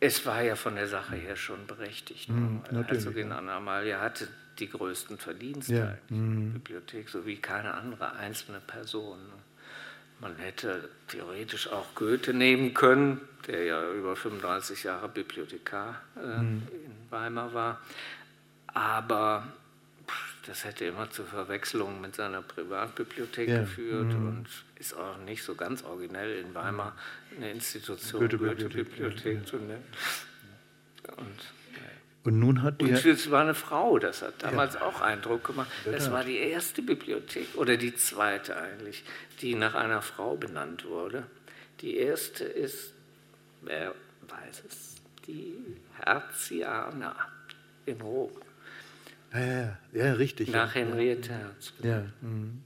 Es 0.00 0.24
war 0.26 0.42
ja 0.42 0.54
von 0.54 0.76
der 0.76 0.86
Sache 0.86 1.16
her 1.16 1.34
schon 1.34 1.66
berechtigt. 1.66 2.28
Mhm, 2.28 2.62
Herzogin 2.70 3.32
Anna 3.32 3.56
Amalia 3.56 4.00
hatte 4.00 4.28
die 4.60 4.68
größten 4.68 5.18
Verdienste 5.18 5.74
ja. 5.74 5.96
in 6.08 6.16
der 6.16 6.18
mhm. 6.18 6.52
Bibliothek, 6.52 7.08
so 7.08 7.26
wie 7.26 7.36
keine 7.36 7.74
andere 7.74 8.12
einzelne 8.12 8.60
Person. 8.60 9.18
Man 10.20 10.36
hätte 10.36 10.88
theoretisch 11.08 11.68
auch 11.68 11.94
Goethe 11.94 12.34
nehmen 12.34 12.74
können, 12.74 13.20
der 13.46 13.64
ja 13.64 13.92
über 13.92 14.16
35 14.16 14.84
Jahre 14.84 15.08
Bibliothekar 15.08 16.00
äh, 16.16 16.42
mhm. 16.42 16.66
in 16.72 17.10
Weimar 17.10 17.54
war. 17.54 17.80
Aber 18.66 19.46
das 20.46 20.64
hätte 20.64 20.86
immer 20.86 21.10
zu 21.10 21.24
Verwechslungen 21.24 22.00
mit 22.00 22.16
seiner 22.16 22.42
Privatbibliothek 22.42 23.48
ja. 23.48 23.60
geführt 23.60 24.12
mhm. 24.12 24.28
und 24.28 24.46
ist 24.76 24.96
auch 24.96 25.18
nicht 25.18 25.42
so 25.42 25.54
ganz 25.54 25.84
originell 25.84 26.38
in 26.38 26.54
Weimar 26.54 26.96
eine 27.36 27.50
Institution 27.50 28.20
Goethe-Bibliothek 28.20 28.96
Goethe 28.96 29.44
zu 29.44 29.56
nennen. 29.56 29.84
Und 31.16 31.57
und 32.24 32.38
nun 32.38 32.62
hat 32.62 32.80
die. 32.80 32.86
Und 32.86 33.04
es 33.04 33.30
war 33.30 33.42
eine 33.42 33.54
Frau, 33.54 33.98
das 33.98 34.22
hat 34.22 34.42
damals 34.42 34.74
ja. 34.74 34.82
auch 34.82 35.00
Eindruck 35.00 35.44
gemacht. 35.44 35.70
Das 35.84 36.10
war 36.10 36.24
die 36.24 36.38
erste 36.38 36.82
Bibliothek, 36.82 37.48
oder 37.54 37.76
die 37.76 37.94
zweite 37.94 38.56
eigentlich, 38.56 39.04
die 39.40 39.54
nach 39.54 39.74
einer 39.74 40.02
Frau 40.02 40.36
benannt 40.36 40.84
wurde. 40.84 41.24
Die 41.80 41.96
erste 41.96 42.44
ist, 42.44 42.92
wer 43.62 43.94
weiß 44.28 44.62
es, 44.68 44.96
die 45.26 45.54
Herziana 46.02 47.16
in 47.86 48.00
Rom. 48.00 48.32
Ja, 49.32 49.40
ja, 49.40 49.78
ja 49.92 50.12
richtig. 50.14 50.50
Nach 50.50 50.74
Henriette 50.74 51.32
Herz. 51.32 51.72
Ja. 51.82 52.04
Mhm. 52.20 52.62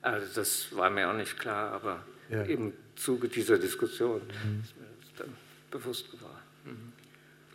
Also 0.00 0.26
das 0.34 0.74
war 0.76 0.90
mir 0.90 1.08
auch 1.08 1.16
nicht 1.16 1.38
klar, 1.38 1.72
aber 1.72 2.04
im 2.28 2.72
Zuge 2.96 3.28
dieser 3.28 3.58
Diskussion 3.58 4.20
mhm. 4.20 4.62
ist 4.62 4.76
mir 4.76 4.86
das 5.00 5.14
dann 5.18 5.36
bewusst 5.70 6.10
geworden. 6.10 6.23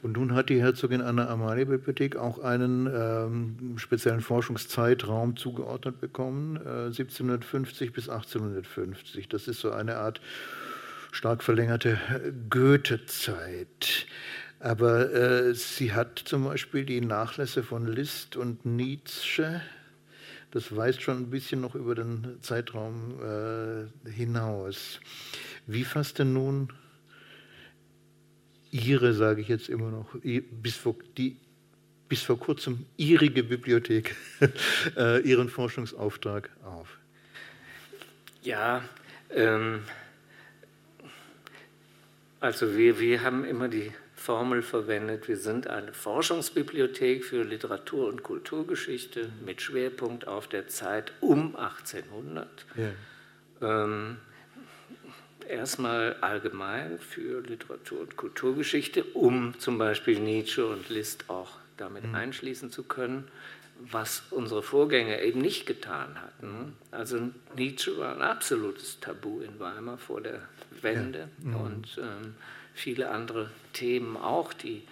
Und 0.01 0.13
nun 0.13 0.33
hat 0.33 0.49
die 0.49 0.62
Herzogin 0.62 1.01
Anna 1.01 1.27
Amalia 1.27 1.65
Bibliothek 1.65 2.15
auch 2.15 2.39
einen 2.39 2.88
ähm, 2.88 3.77
speziellen 3.77 4.21
Forschungszeitraum 4.21 5.35
zugeordnet 5.35 5.99
bekommen, 5.99 6.55
äh, 6.55 6.85
1750 6.85 7.91
bis 7.91 8.07
1850. 8.07 9.27
Das 9.27 9.47
ist 9.49 9.59
so 9.59 9.71
eine 9.71 9.97
Art 9.97 10.21
stark 11.12 11.43
verlängerte 11.43 11.99
Goethe-Zeit. 12.49 14.07
Aber 14.62 15.13
äh, 15.13 15.53
sie 15.53 15.93
hat 15.93 16.19
zum 16.19 16.45
Beispiel 16.45 16.85
die 16.85 17.01
Nachlässe 17.01 17.63
von 17.63 17.88
Liszt 17.88 18.38
und 18.38 18.65
Nietzsche. 18.65 19.62
Das 20.51 20.75
weist 20.75 21.01
schon 21.01 21.17
ein 21.17 21.29
bisschen 21.29 21.62
noch 21.62 21.75
über 21.75 21.95
den 21.95 22.38
Zeitraum 22.41 23.19
äh, 23.21 24.09
hinaus. 24.09 24.99
Wie 25.67 25.83
fasst 25.83 26.19
denn 26.19 26.33
nun 26.33 26.73
ihre, 28.71 29.13
sage 29.13 29.41
ich 29.41 29.47
jetzt 29.47 29.69
immer 29.69 29.89
noch, 29.89 30.15
bis 30.23 30.75
vor, 30.75 30.95
die, 31.17 31.38
bis 32.08 32.21
vor 32.21 32.39
kurzem 32.39 32.86
ihrige 32.97 33.43
Bibliothek 33.43 34.15
äh, 34.97 35.21
ihren 35.21 35.49
Forschungsauftrag 35.49 36.49
auf? 36.63 36.97
Ja, 38.41 38.84
ähm, 39.32 39.82
also 42.39 42.75
wir, 42.77 42.99
wir 42.99 43.21
haben 43.23 43.43
immer 43.43 43.67
die 43.67 43.91
Formel 44.15 44.62
verwendet, 44.62 45.27
wir 45.27 45.38
sind 45.38 45.67
eine 45.67 45.93
Forschungsbibliothek 45.93 47.23
für 47.23 47.43
Literatur- 47.43 48.08
und 48.08 48.23
Kulturgeschichte 48.23 49.32
mit 49.45 49.62
Schwerpunkt 49.62 50.27
auf 50.27 50.47
der 50.47 50.67
Zeit 50.67 51.13
um 51.21 51.55
1800. 51.55 52.65
Ja. 52.75 52.91
Ähm, 53.62 54.17
erstmal 55.49 56.15
allgemein 56.21 56.99
für 56.99 57.41
Literatur- 57.41 58.01
und 58.01 58.15
Kulturgeschichte, 58.15 59.03
um 59.03 59.57
zum 59.59 59.77
Beispiel 59.77 60.19
Nietzsche 60.19 60.65
und 60.65 60.89
Liszt 60.89 61.29
auch 61.29 61.51
damit 61.77 62.05
mhm. 62.05 62.15
einschließen 62.15 62.71
zu 62.71 62.83
können, 62.83 63.27
was 63.79 64.23
unsere 64.31 64.62
Vorgänger 64.62 65.21
eben 65.21 65.41
nicht 65.41 65.65
getan 65.65 66.21
hatten. 66.21 66.75
Also 66.91 67.29
Nietzsche 67.55 67.97
war 67.97 68.15
ein 68.15 68.21
absolutes 68.21 68.99
Tabu 68.99 69.39
in 69.39 69.59
Weimar 69.59 69.97
vor 69.97 70.21
der 70.21 70.41
Wende 70.81 71.29
ja. 71.43 71.49
mhm. 71.49 71.55
und 71.55 71.97
ähm, 71.97 72.35
viele 72.73 73.09
andere 73.09 73.49
Themen 73.73 74.17
auch, 74.17 74.53
die 74.53 74.83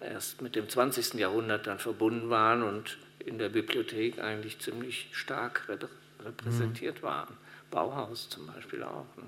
erst 0.00 0.42
mit 0.42 0.54
dem 0.54 0.68
20. 0.68 1.14
Jahrhundert 1.14 1.66
dann 1.66 1.78
verbunden 1.78 2.28
waren 2.28 2.62
und 2.62 2.98
in 3.18 3.38
der 3.38 3.48
Bibliothek 3.48 4.18
eigentlich 4.18 4.58
ziemlich 4.60 5.08
stark 5.12 5.68
repräsentiert 6.24 6.98
mhm. 6.98 7.06
waren. 7.06 7.36
Bauhaus 7.70 8.28
zum 8.28 8.46
Beispiel 8.46 8.82
auch. 8.82 9.06
Ne? 9.16 9.24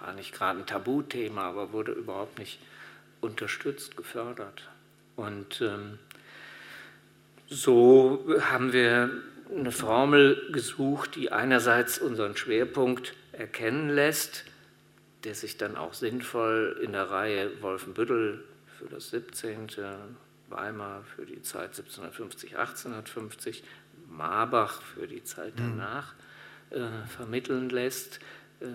War 0.00 0.12
nicht 0.12 0.32
gerade 0.32 0.60
ein 0.60 0.66
Tabuthema, 0.66 1.48
aber 1.48 1.72
wurde 1.72 1.92
überhaupt 1.92 2.38
nicht 2.38 2.58
unterstützt, 3.20 3.96
gefördert. 3.96 4.68
Und 5.16 5.60
ähm, 5.60 5.98
so 7.48 8.24
haben 8.40 8.72
wir 8.72 9.10
eine 9.54 9.72
Formel 9.72 10.50
gesucht, 10.52 11.16
die 11.16 11.32
einerseits 11.32 11.98
unseren 11.98 12.36
Schwerpunkt 12.36 13.14
erkennen 13.32 13.90
lässt, 13.90 14.44
der 15.24 15.34
sich 15.34 15.56
dann 15.56 15.76
auch 15.76 15.94
sinnvoll 15.94 16.80
in 16.82 16.92
der 16.92 17.10
Reihe 17.10 17.50
Wolfenbüttel 17.60 18.44
für 18.78 18.86
das 18.86 19.10
17., 19.10 19.68
Weimar 20.48 21.04
für 21.04 21.26
die 21.26 21.42
Zeit 21.42 21.70
1750, 21.70 22.56
1850, 22.56 23.62
Marbach 24.08 24.82
für 24.82 25.06
die 25.06 25.22
Zeit 25.22 25.56
hm. 25.58 25.78
danach 25.78 26.14
äh, 26.70 27.06
vermitteln 27.08 27.68
lässt. 27.70 28.18
Äh, 28.60 28.66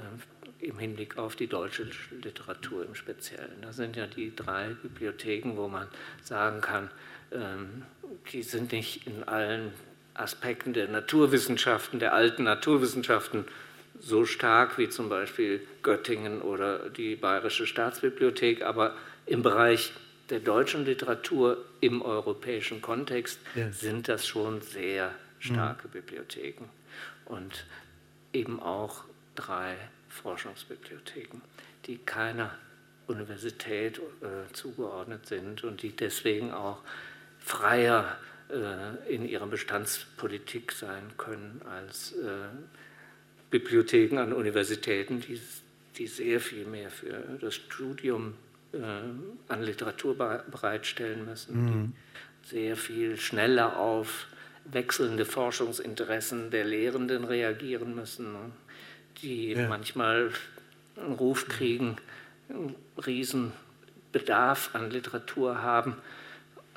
im 0.60 0.80
Hinblick 0.80 1.18
auf 1.18 1.36
die 1.36 1.48
deutsche 1.48 1.90
Literatur 2.24 2.86
im 2.86 2.96
Speziellen. 2.96 3.62
Das 3.62 3.76
sind 3.76 3.96
ja 3.96 4.08
die 4.08 4.36
drei 4.36 4.70
Bibliotheken, 4.82 5.54
wo 5.56 5.68
man 5.68 5.88
sagen 6.24 6.62
kann, 6.62 6.90
ähm, 7.32 7.84
die 8.32 8.44
sind 8.44 8.72
nicht 8.72 9.08
in 9.08 9.24
allen 9.24 9.72
Aspekten 10.14 10.74
der 10.74 10.88
Naturwissenschaften, 10.88 12.00
der 12.00 12.14
alten 12.14 12.44
Naturwissenschaften 12.44 13.46
so 14.00 14.26
stark 14.26 14.78
wie 14.78 14.90
zum 14.90 15.10
Beispiel 15.10 15.62
Göttingen 15.84 16.42
oder 16.42 16.90
die 16.90 17.16
Bayerische 17.16 17.68
Staatsbibliothek, 17.68 18.62
aber 18.64 18.96
im 19.26 19.42
Bereich 19.42 19.94
der 20.30 20.40
deutschen 20.40 20.86
Literatur 20.86 21.64
im 21.82 22.02
europäischen 22.02 22.82
Kontext 22.82 23.40
ja. 23.56 23.72
sind 23.72 24.08
das 24.08 24.26
schon 24.26 24.62
sehr 24.62 25.12
starke 25.40 25.88
mhm. 25.88 25.92
Bibliotheken 25.92 26.66
und 27.26 27.66
eben 28.34 28.60
auch 28.60 29.04
drei 29.36 29.76
Forschungsbibliotheken, 30.16 31.42
die 31.86 31.98
keiner 31.98 32.58
Universität 33.08 34.00
äh, 34.00 34.52
zugeordnet 34.54 35.28
sind 35.28 35.64
und 35.64 35.84
die 35.84 35.96
deswegen 35.96 36.52
auch 36.52 36.82
freier 37.40 38.18
äh, 38.50 39.14
in 39.14 39.28
ihrer 39.28 39.48
Bestandspolitik 39.48 40.72
sein 40.72 41.12
können 41.18 41.62
als 41.70 42.14
äh, 42.14 42.48
Bibliotheken 43.52 44.18
an 44.18 44.34
Universitäten, 44.34 45.22
die, 45.22 45.40
die 45.98 46.08
sehr 46.08 46.40
viel 46.40 46.66
mehr 46.66 46.90
für 46.90 47.38
das 47.40 47.56
Studium 47.56 48.34
äh, 48.74 48.78
an 48.78 49.62
Literatur 49.62 50.16
bereitstellen 50.16 51.26
müssen, 51.26 51.64
mhm. 51.64 51.94
sehr 52.44 52.76
viel 52.76 53.18
schneller 53.18 53.78
auf 53.78 54.28
wechselnde 54.66 55.26
Forschungsinteressen 55.26 56.50
der 56.50 56.66
Lehrenden 56.66 57.24
reagieren 57.24 57.94
müssen? 57.96 58.36
Die 59.22 59.54
ja. 59.54 59.68
manchmal 59.68 60.32
einen 60.96 61.14
Ruf 61.14 61.48
kriegen, 61.48 61.98
einen 62.50 62.76
Riesenbedarf 63.06 64.74
an 64.74 64.92
Literatur 64.92 65.62
haben, 65.62 65.96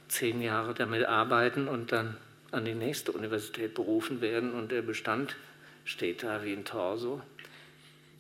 zehn 0.09 0.41
Jahre 0.41 0.75
damit 0.75 1.05
arbeiten 1.05 1.69
und 1.69 1.93
dann 1.93 2.17
an 2.51 2.65
die 2.65 2.75
nächste 2.75 3.13
Universität 3.13 3.75
berufen 3.75 4.21
werden 4.21 4.53
und 4.55 4.73
der 4.73 4.83
Bestand 4.83 5.37
steht 5.85 6.23
da 6.23 6.43
wie 6.45 6.53
ein 6.53 6.65
Torso. 6.65 7.21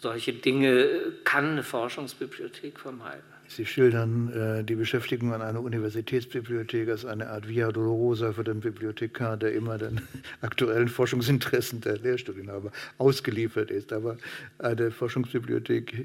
Solche 0.00 0.33
Dinge 0.33 1.12
kann 1.24 1.52
eine 1.52 1.62
Forschungsbibliothek 1.62 2.78
vermeiden. 2.78 3.38
Sie 3.49 3.65
schildern 3.65 4.31
äh, 4.33 4.63
die 4.63 4.75
Beschäftigung 4.75 5.33
an 5.33 5.41
einer 5.41 5.63
Universitätsbibliothek 5.63 6.91
als 6.91 7.07
eine 7.07 7.31
Art 7.31 7.49
Via 7.49 7.73
Dolorosa 7.73 8.35
für 8.35 8.45
den 8.45 8.61
Bibliothekar, 8.61 9.39
der 9.39 9.55
immer 9.55 9.79
den 9.79 10.03
aktuellen 10.43 10.89
Forschungsinteressen 10.89 11.81
der 11.81 11.97
Lehrstudienhaber 11.99 12.71
ausgeliefert 12.99 13.71
ist. 13.71 13.91
Aber 13.93 14.19
eine 14.59 14.91
Forschungsbibliothek 14.91 16.05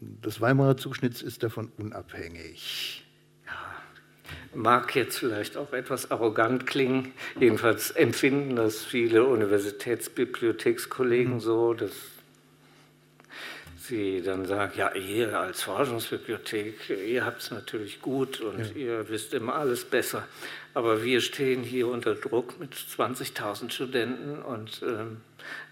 des 0.00 0.42
Weimarer 0.42 0.76
Zuschnitts 0.76 1.22
ist 1.22 1.42
davon 1.42 1.72
unabhängig. 1.78 3.06
mag 4.54 4.94
jetzt 4.94 5.16
vielleicht 5.18 5.56
auch 5.56 5.72
etwas 5.72 6.10
arrogant 6.10 6.66
klingen. 6.66 7.12
Jedenfalls 7.40 7.92
empfinden 7.92 8.56
das 8.56 8.84
viele 8.84 9.24
Universitätsbibliothekskollegen 9.24 11.32
mhm. 11.34 11.40
so, 11.40 11.72
dass 11.72 12.13
sie 13.86 14.22
dann 14.22 14.46
sagen, 14.46 14.72
ja, 14.76 14.92
ihr 14.94 15.38
als 15.38 15.62
Forschungsbibliothek, 15.62 16.90
ihr 16.90 17.24
habt 17.24 17.42
es 17.42 17.50
natürlich 17.50 18.00
gut 18.00 18.40
und 18.40 18.74
ja. 18.74 18.74
ihr 18.74 19.08
wisst 19.08 19.34
immer 19.34 19.54
alles 19.54 19.84
besser. 19.84 20.26
Aber 20.72 21.04
wir 21.04 21.20
stehen 21.20 21.62
hier 21.62 21.88
unter 21.88 22.14
Druck 22.14 22.58
mit 22.58 22.74
20.000 22.74 23.70
Studenten 23.70 24.42
und 24.42 24.82
ähm, 24.82 25.18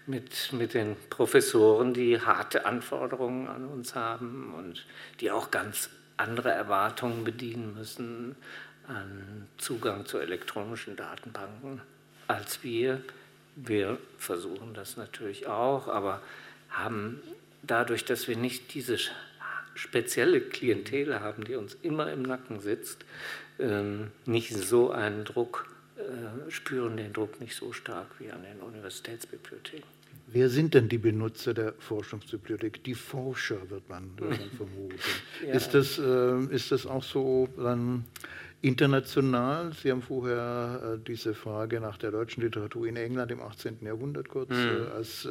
mit, 0.05 0.53
mit 0.53 0.73
den 0.73 0.95
Professoren, 1.09 1.93
die 1.93 2.21
harte 2.21 2.65
Anforderungen 2.65 3.47
an 3.47 3.65
uns 3.65 3.95
haben 3.95 4.53
und 4.53 4.85
die 5.19 5.31
auch 5.31 5.51
ganz 5.51 5.89
andere 6.17 6.51
Erwartungen 6.51 7.23
bedienen 7.23 7.73
müssen 7.73 8.35
an 8.87 9.47
Zugang 9.57 10.05
zu 10.05 10.19
elektronischen 10.19 10.95
Datenbanken 10.95 11.81
als 12.27 12.63
wir. 12.63 13.01
Wir 13.55 13.97
versuchen 14.17 14.73
das 14.73 14.97
natürlich 14.97 15.47
auch, 15.47 15.87
aber 15.87 16.21
haben 16.69 17.21
dadurch, 17.63 18.05
dass 18.05 18.27
wir 18.27 18.37
nicht 18.37 18.73
diese 18.73 18.97
spezielle 19.75 20.41
Klientel 20.41 21.19
haben, 21.19 21.43
die 21.45 21.55
uns 21.55 21.75
immer 21.81 22.11
im 22.11 22.21
Nacken 22.21 22.59
sitzt, 22.59 23.05
ähm, 23.59 24.11
nicht 24.25 24.53
so 24.53 24.91
einen 24.91 25.25
Druck, 25.25 25.67
äh, 25.97 26.51
spüren 26.51 26.97
den 26.97 27.13
Druck 27.13 27.39
nicht 27.39 27.55
so 27.55 27.73
stark 27.73 28.07
wie 28.19 28.31
an 28.31 28.43
den 28.43 28.59
Universitätsbibliotheken. 28.59 29.87
Wer 30.27 30.49
sind 30.49 30.73
denn 30.73 30.89
die 30.89 30.97
Benutzer 30.97 31.53
der 31.53 31.73
Forschungsbibliothek? 31.77 32.83
Die 32.83 32.95
Forscher, 32.95 33.69
wird 33.69 33.89
man, 33.89 34.11
wird 34.17 34.39
man 34.39 34.49
vermuten. 34.51 34.99
ja. 35.45 35.53
ist, 35.53 35.73
das, 35.73 35.99
äh, 35.99 36.43
ist 36.53 36.71
das 36.71 36.85
auch 36.85 37.03
so 37.03 37.49
dann 37.57 38.05
international? 38.61 39.73
Sie 39.73 39.91
haben 39.91 40.01
vorher 40.01 40.95
äh, 40.95 41.03
diese 41.05 41.33
Frage 41.33 41.79
nach 41.79 41.97
der 41.97 42.11
deutschen 42.11 42.41
Literatur 42.41 42.87
in 42.87 42.95
England 42.95 43.31
im 43.31 43.41
18. 43.41 43.79
Jahrhundert 43.81 44.29
kurz 44.29 44.51
mhm. 44.51 44.87
als 44.95 45.27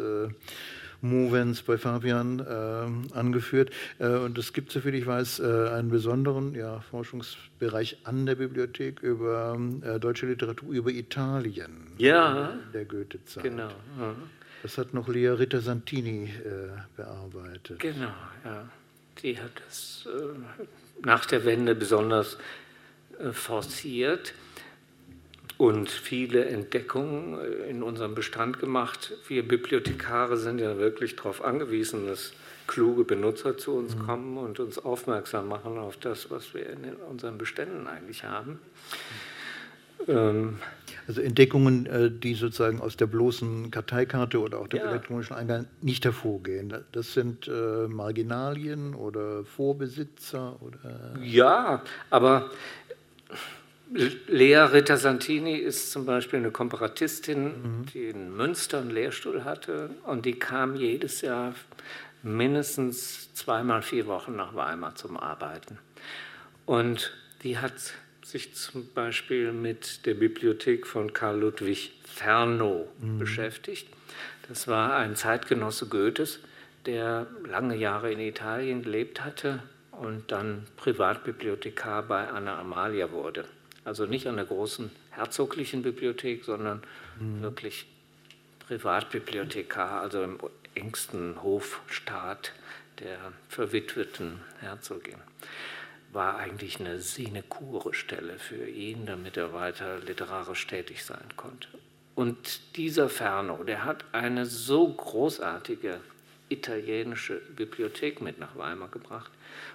Movens 1.03 1.63
bei 1.63 1.77
Fabian 1.77 2.39
äh, 2.41 3.15
angeführt. 3.15 3.71
Äh, 3.99 4.09
und 4.09 4.39
es 4.39 4.53
gibt, 4.53 4.73
soviel 4.73 4.95
ich 4.95 5.07
weiß, 5.07 5.41
äh, 5.41 5.69
einen 5.71 5.91
besonderen 5.91 6.55
ja, 6.55 6.81
Forschungsbereich 6.91 7.99
an 8.05 8.25
der 8.25 8.37
Bibliothek 8.37 9.03
über 9.03 9.59
äh, 9.83 9.99
deutsche 9.99 10.27
Literatur 10.27 10.73
über 10.73 10.91
Italien 10.91 11.89
ja. 11.99 12.51
in 12.51 12.73
der 12.73 12.85
Goethe-Zeit. 12.85 13.43
Genau. 13.43 13.69
Ja. 13.99 14.15
Das 14.63 14.79
hat 14.79 14.95
noch 14.95 15.09
Lea 15.09 15.29
Ritter-Santini 15.29 16.25
äh, 16.25 16.69
bearbeitet. 16.97 17.81
Genau, 17.81 18.15
ja. 18.45 18.69
Die 19.23 19.39
hat 19.39 19.51
das 19.67 20.09
nach 21.05 21.27
der 21.27 21.45
Wende 21.45 21.75
besonders 21.75 22.39
forciert 23.33 24.33
und 25.63 25.89
viele 25.89 26.47
Entdeckungen 26.47 27.39
äh, 27.39 27.71
in 27.71 27.85
unserem 27.85 28.17
Bestand 28.17 28.59
gemacht. 28.59 29.13
Wir 29.29 29.47
Bibliothekare 29.47 30.37
sind 30.37 30.61
ja 30.61 30.77
wirklich 30.77 31.15
darauf 31.15 31.45
angewiesen, 31.45 32.09
dass 32.09 32.33
kluge 32.67 33.05
Benutzer 33.05 33.57
zu 33.57 33.77
uns 33.77 33.95
mhm. 33.95 34.07
kommen 34.07 34.39
und 34.39 34.59
uns 34.59 34.81
aufmerksam 34.81 35.47
machen 35.47 35.79
auf 35.79 35.97
das, 35.99 36.33
was 36.33 36.53
wir 36.53 36.69
in 36.69 36.95
unseren 37.09 37.39
Beständen 37.39 37.87
eigentlich 37.87 38.25
haben. 38.25 38.59
Ähm, 40.09 40.59
also 41.07 41.21
Entdeckungen, 41.21 41.87
äh, 41.87 42.11
die 42.11 42.35
sozusagen 42.35 42.81
aus 42.81 42.97
der 42.97 43.07
bloßen 43.07 43.71
Karteikarte 43.71 44.41
oder 44.41 44.59
auch 44.59 44.69
dem 44.69 44.81
ja. 44.81 44.91
elektronischen 44.91 45.35
Eingang 45.35 45.67
nicht 45.81 46.05
hervorgehen. 46.05 46.75
Das 46.93 47.13
sind 47.13 47.49
äh, 47.49 47.89
Marginalien 47.89 48.95
oder 48.95 49.45
Vorbesitzer 49.45 50.57
oder. 50.61 51.15
Ja, 51.23 51.83
aber 52.11 52.51
Lea 53.95 54.57
Ritter-Santini 54.57 55.57
ist 55.57 55.93
zum 55.93 56.07
Beispiel 56.07 56.39
eine 56.39 56.51
Komparatistin, 56.51 57.45
mhm. 57.45 57.87
die 57.93 58.05
in 58.07 58.35
Münster 58.35 58.81
einen 58.81 58.91
Lehrstuhl 58.91 59.45
hatte 59.45 59.91
und 60.05 60.25
die 60.25 60.39
kam 60.39 60.77
jedes 60.77 61.21
Jahr 61.21 61.55
mindestens 62.23 63.33
zweimal 63.35 63.83
vier 63.83 64.07
Wochen 64.07 64.37
nach 64.37 64.55
Weimar 64.55 64.95
zum 64.95 65.17
Arbeiten. 65.17 65.79
Und 66.65 67.13
die 67.43 67.59
hat 67.59 67.75
sich 68.25 68.55
zum 68.55 68.89
Beispiel 68.95 69.53
mit 69.53 70.07
der 70.07 70.15
Bibliothek 70.15 70.87
von 70.87 71.13
Karl 71.13 71.41
Ludwig 71.41 71.93
Fernow 72.05 72.87
mhm. 73.01 73.19
beschäftigt. 73.19 73.89
Das 74.49 74.69
war 74.69 74.97
ein 74.97 75.17
Zeitgenosse 75.17 75.87
Goethes, 75.87 76.41
der 76.87 77.27
lange 77.47 77.77
Jahre 77.77 78.13
in 78.13 78.21
Italien 78.21 78.83
gelebt 78.83 79.25
hatte 79.25 79.63
und 79.91 80.31
dann 80.33 80.67
Privatbibliothekar 80.77 82.03
bei 82.05 82.29
Anna 82.29 82.59
Amalia 82.59 83.11
wurde. 83.11 83.45
Also 83.85 84.07
nicht 84.07 84.27
an 84.27 84.37
der 84.37 84.45
großen 84.45 84.91
herzoglichen 85.11 85.83
Bibliothek, 85.83 86.45
sondern 86.45 86.83
mhm. 87.19 87.43
wirklich 87.43 87.87
Privatbibliothekar, 88.67 90.01
also 90.01 90.23
im 90.23 90.39
engsten 90.75 91.43
Hofstaat 91.43 92.53
der 93.01 93.19
verwitweten 93.49 94.41
Herzogin. 94.61 95.19
War 96.13 96.37
eigentlich 96.37 96.79
eine 96.79 97.01
Sinekure-Stelle 97.01 98.39
für 98.39 98.69
ihn, 98.69 99.07
damit 99.07 99.37
er 99.37 99.53
weiter 99.53 99.99
literarisch 99.99 100.67
tätig 100.67 101.05
sein 101.05 101.29
konnte. 101.37 101.69
Und 102.15 102.77
dieser 102.77 103.09
Ferno, 103.09 103.65
der 103.65 103.85
hat 103.85 104.05
eine 104.13 104.45
so 104.45 104.93
großartige 104.93 106.01
italienische 106.51 107.41
Bibliothek 107.57 108.21
mit 108.21 108.39
nach 108.39 108.57
Weimar 108.57 108.89
gebracht 108.89 109.31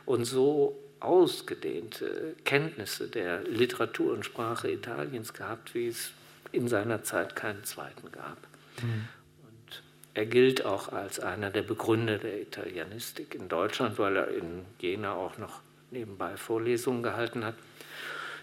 und 0.05 0.25
so 0.25 0.77
ausgedehnte 0.99 2.35
Kenntnisse 2.43 3.07
der 3.07 3.43
Literatur 3.43 4.13
und 4.13 4.25
Sprache 4.25 4.71
Italiens 4.71 5.33
gehabt, 5.33 5.75
wie 5.75 5.87
es 5.87 6.11
in 6.51 6.67
seiner 6.67 7.03
Zeit 7.03 7.35
keinen 7.35 7.63
zweiten 7.63 8.11
gab. 8.11 8.37
Mhm. 8.81 9.07
Und 9.43 9.83
er 10.13 10.25
gilt 10.25 10.65
auch 10.65 10.91
als 10.91 11.19
einer 11.19 11.49
der 11.49 11.63
Begründer 11.63 12.17
der 12.17 12.41
Italianistik 12.41 13.35
in 13.35 13.47
Deutschland, 13.47 13.99
weil 13.99 14.15
er 14.15 14.29
in 14.29 14.65
Jena 14.79 15.13
auch 15.13 15.37
noch 15.37 15.61
nebenbei 15.91 16.37
Vorlesungen 16.37 17.03
gehalten 17.03 17.45
hat. 17.45 17.55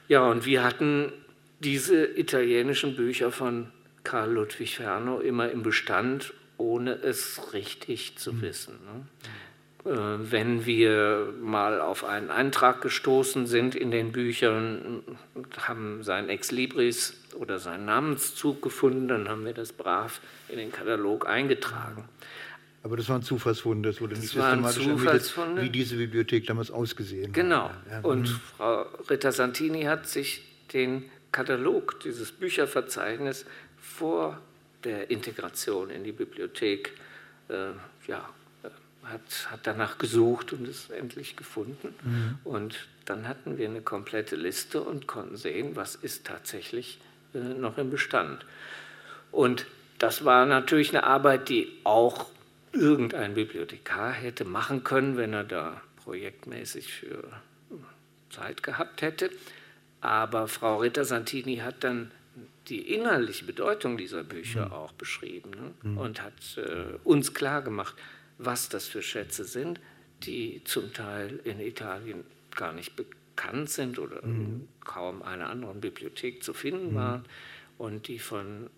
Ja, 0.09 0.29
und 0.29 0.45
wir 0.45 0.63
hatten 0.63 1.13
diese 1.61 2.05
italienischen 2.05 2.95
Bücher 2.97 3.33
von 3.33 3.71
Karl 4.03 4.33
Ludwig 4.33 4.77
Ferno 4.77 5.21
immer 5.21 5.51
im 5.51 5.63
Bestand, 5.63 6.35
ohne 6.59 6.93
es 6.93 7.53
richtig 7.53 8.17
zu 8.19 8.35
mhm. 8.35 8.43
wissen. 8.43 8.75
Ne? 8.85 9.07
Äh, 9.85 9.91
wenn 9.91 10.65
wir 10.65 11.35
mal 11.43 11.81
auf 11.81 12.05
einen 12.05 12.31
Eintrag 12.31 12.81
gestoßen 12.81 13.47
sind 13.47 13.75
in 13.75 13.91
den 13.91 14.13
Büchern, 14.13 15.03
haben 15.59 16.03
sein 16.03 16.29
Ex 16.29 16.51
Libris 16.51 17.15
oder 17.39 17.59
seinen 17.59 17.85
Namenszug 17.85 18.63
gefunden, 18.63 19.09
dann 19.09 19.29
haben 19.29 19.45
wir 19.45 19.53
das 19.53 19.73
brav 19.73 20.21
in 20.49 20.57
den 20.57 20.73
Katalog 20.73 21.29
eingetragen. 21.29 22.09
Aber 22.83 22.97
das 22.97 23.09
waren 23.09 23.23
Zufallsfunde, 23.23 23.91
das 23.91 24.01
wurde 24.01 24.15
nicht 24.15 24.31
systematisch 24.31 24.87
ermittelt, 24.87 25.35
wie 25.57 25.71
diese 25.71 25.97
Bibliothek 25.97 26.47
damals 26.47 26.71
ausgesehen 26.71 27.29
hat. 27.29 27.33
Genau. 27.33 27.71
Ja. 27.91 28.01
Und 28.01 28.29
mhm. 28.29 28.41
Frau 28.57 28.83
Ritter 29.09 29.33
Santini 29.33 29.85
hat 29.85 30.07
sich 30.07 30.43
den 30.73 31.05
Katalog, 31.33 32.01
dieses 32.01 32.31
Bücherverzeichnis 32.33 33.47
vor 33.79 34.39
der 34.85 35.11
Integration 35.11 35.91
in 35.91 36.05
die 36.05 36.13
Bibliothek 36.13 36.93
äh, 37.49 37.71
ja, 38.07 38.29
hat, 39.09 39.51
hat 39.51 39.61
danach 39.65 39.99
gesucht 39.99 40.53
und 40.53 40.67
es 40.67 40.91
endlich 40.91 41.37
gefunden. 41.37 41.95
Mhm. 42.03 42.39
Und 42.45 42.89
dann 43.05 43.29
hatten 43.29 43.59
wir 43.59 43.69
eine 43.69 43.83
komplette 43.83 44.37
Liste 44.37 44.81
und 44.81 45.07
konnten 45.07 45.37
sehen, 45.37 45.77
was 45.77 45.95
ist 45.95 46.27
tatsächlich 46.27 46.99
äh, 47.35 47.39
noch 47.39 47.79
im 47.79 47.91
Bestand. 47.91 48.45
Und 49.31 49.67
das 49.99 50.25
war 50.25 50.47
natürlich 50.47 50.91
eine 50.91 51.05
Arbeit, 51.05 51.49
die 51.49 51.73
auch 51.85 52.27
irgendein 52.73 53.35
Bibliothekar 53.35 54.13
hätte 54.13 54.45
machen 54.45 54.85
können, 54.85 55.17
wenn 55.17 55.33
er 55.33 55.45
da 55.45 55.81
projektmäßig 56.05 56.93
für 56.93 57.25
Zeit 58.31 58.63
gehabt 58.63 59.03
hätte. 59.03 59.31
Aber 60.01 60.49
Frau 60.49 60.79
Ritter-Santini 60.79 61.57
hat 61.59 61.85
dann 61.85 62.11
die 62.69 62.95
innerliche 62.95 63.45
Bedeutung 63.45 63.97
dieser 63.97 64.25
Bücher 64.25 64.67
mhm. 64.67 64.73
auch 64.73 64.93
beschrieben 64.93 65.51
ne? 65.51 65.91
mhm. 65.91 65.99
und 65.99 66.23
hat 66.23 66.33
äh, 66.57 66.97
uns 67.05 67.35
klargemacht, 67.35 67.95
was 68.39 68.69
das 68.69 68.87
für 68.87 69.03
Schätze 69.03 69.45
sind, 69.45 69.81
die 70.23 70.63
zum 70.65 70.93
Teil 70.93 71.41
in 71.45 71.61
Italien 71.61 72.25
gar 72.55 72.73
nicht 72.73 72.95
bekannt 72.97 73.71
sind 73.71 73.99
oder 73.99 74.25
mhm. 74.25 74.41
in 74.41 74.69
kaum 74.85 75.23
einer 75.23 75.51
anderen 75.51 75.81
Bibliothek 75.81 76.43
zu 76.43 76.55
finden 76.55 76.93
mhm. 76.93 76.97
waren 76.97 77.25
und 77.79 78.09
die 78.09 78.19
von 78.19 78.71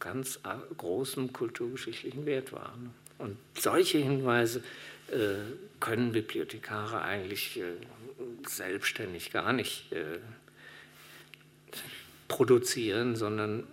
ganz 0.00 0.40
großem 0.76 1.32
kulturgeschichtlichen 1.32 2.26
Wert 2.26 2.52
waren. 2.52 2.94
Und 3.18 3.36
solche 3.58 3.98
Hinweise 3.98 4.62
äh, 5.10 5.36
können 5.80 6.12
Bibliothekare 6.12 7.02
eigentlich 7.02 7.58
äh, 7.58 7.62
selbstständig 8.46 9.30
gar 9.30 9.52
nicht 9.52 9.92
äh, 9.92 10.18
produzieren, 12.28 13.16
sondern 13.16 13.66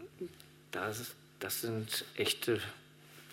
das, 0.71 1.15
das 1.39 1.61
sind 1.61 2.05
echte 2.15 2.61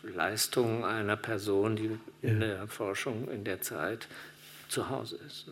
Leistungen 0.02 0.84
einer 0.84 1.16
Person, 1.16 1.76
die 1.76 1.90
in 2.22 2.40
der 2.40 2.66
Forschung 2.68 3.28
in 3.28 3.44
der 3.44 3.61
Zeit 3.61 4.08
zu 4.68 4.88
Hause 4.90 5.18
ist. 5.26 5.46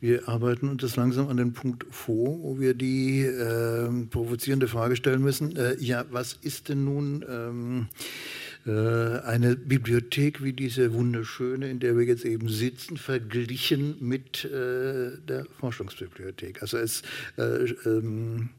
Wir 0.00 0.28
arbeiten 0.28 0.68
uns 0.68 0.82
das 0.82 0.96
langsam 0.96 1.28
an 1.28 1.38
den 1.38 1.54
Punkt 1.54 1.86
vor, 1.90 2.42
wo 2.42 2.60
wir 2.60 2.74
die 2.74 3.22
äh, 3.22 3.88
provozierende 4.10 4.68
Frage 4.68 4.96
stellen 4.96 5.22
müssen. 5.22 5.56
Äh, 5.56 5.76
ja, 5.78 6.04
was 6.10 6.34
ist 6.42 6.68
denn 6.68 6.84
nun 6.84 7.24
ähm, 7.26 7.88
äh, 7.92 8.43
eine 8.66 9.56
Bibliothek 9.56 10.42
wie 10.42 10.52
diese 10.52 10.94
wunderschöne, 10.94 11.68
in 11.68 11.80
der 11.80 11.96
wir 11.98 12.04
jetzt 12.04 12.24
eben 12.24 12.48
sitzen, 12.48 12.96
verglichen 12.96 13.96
mit 14.00 14.44
äh, 14.44 15.18
der 15.28 15.46
Forschungsbibliothek? 15.60 16.62
Also 16.62 16.78
es 16.78 17.02
äh, 17.36 17.64
ähm, 17.84 18.50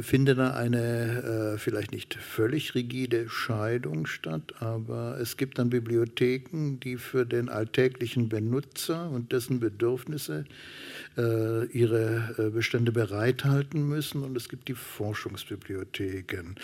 findet 0.00 0.38
da 0.38 0.54
eine 0.54 1.54
äh, 1.54 1.58
vielleicht 1.58 1.92
nicht 1.92 2.14
völlig 2.14 2.74
rigide 2.74 3.28
Scheidung 3.28 4.06
statt, 4.06 4.54
aber 4.60 5.18
es 5.20 5.36
gibt 5.36 5.58
dann 5.58 5.70
Bibliotheken, 5.70 6.80
die 6.82 6.96
für 6.96 7.24
den 7.24 7.48
alltäglichen 7.48 8.28
Benutzer 8.28 9.10
und 9.10 9.32
dessen 9.32 9.60
Bedürfnisse 9.60 10.44
äh, 11.16 11.66
ihre 11.66 12.34
äh, 12.38 12.50
Bestände 12.50 12.92
bereithalten 12.92 13.88
müssen 13.88 14.22
und 14.22 14.36
es 14.36 14.48
gibt 14.48 14.68
die 14.68 14.74
Forschungsbibliotheken. 14.74 16.54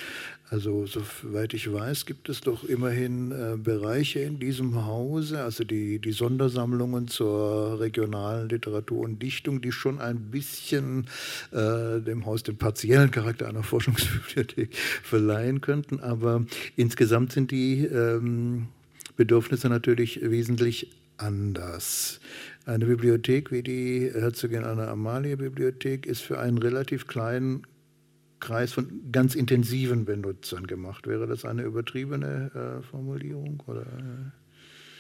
Also 0.48 0.84
soweit 0.86 1.54
ich 1.54 1.72
weiß, 1.72 2.06
gibt 2.06 2.28
es 2.28 2.40
doch 2.40 2.64
immerhin 2.64 3.30
äh, 3.30 3.56
Bereiche 3.56 4.18
in 4.20 4.40
diesem 4.40 4.84
Hause, 4.84 5.42
also 5.42 5.62
die, 5.62 6.00
die 6.00 6.10
Sondersammlungen 6.10 7.06
zur 7.06 7.78
regionalen 7.78 8.48
Literatur 8.48 8.98
und 9.04 9.22
Dichtung, 9.22 9.60
die 9.60 9.70
schon 9.70 10.00
ein 10.00 10.30
bisschen 10.32 11.06
äh, 11.52 12.00
dem 12.00 12.26
Haus 12.26 12.42
den 12.42 12.56
partiellen 12.56 13.12
Charakter 13.12 13.48
einer 13.48 13.62
Forschungsbibliothek 13.62 14.74
verleihen 14.74 15.60
könnten. 15.60 16.00
Aber 16.00 16.44
insgesamt 16.74 17.32
sind 17.32 17.52
die 17.52 17.84
ähm, 17.84 18.66
Bedürfnisse 19.16 19.68
natürlich 19.68 20.20
wesentlich 20.20 20.90
anders. 21.16 22.20
Eine 22.66 22.86
Bibliothek 22.86 23.50
wie 23.50 23.62
die 23.62 24.10
Herzogin 24.12 24.64
Anna 24.64 24.88
Amalie 24.88 25.36
Bibliothek 25.36 26.06
ist 26.06 26.20
für 26.20 26.38
einen 26.38 26.58
relativ 26.58 27.06
kleinen 27.06 27.66
Kreis 28.38 28.72
von 28.72 29.12
ganz 29.12 29.34
intensiven 29.34 30.04
Benutzern 30.04 30.66
gemacht. 30.66 31.06
Wäre 31.06 31.26
das 31.26 31.44
eine 31.44 31.62
übertriebene 31.62 32.80
äh, 32.80 32.82
Formulierung? 32.82 33.62
Oder? 33.66 33.86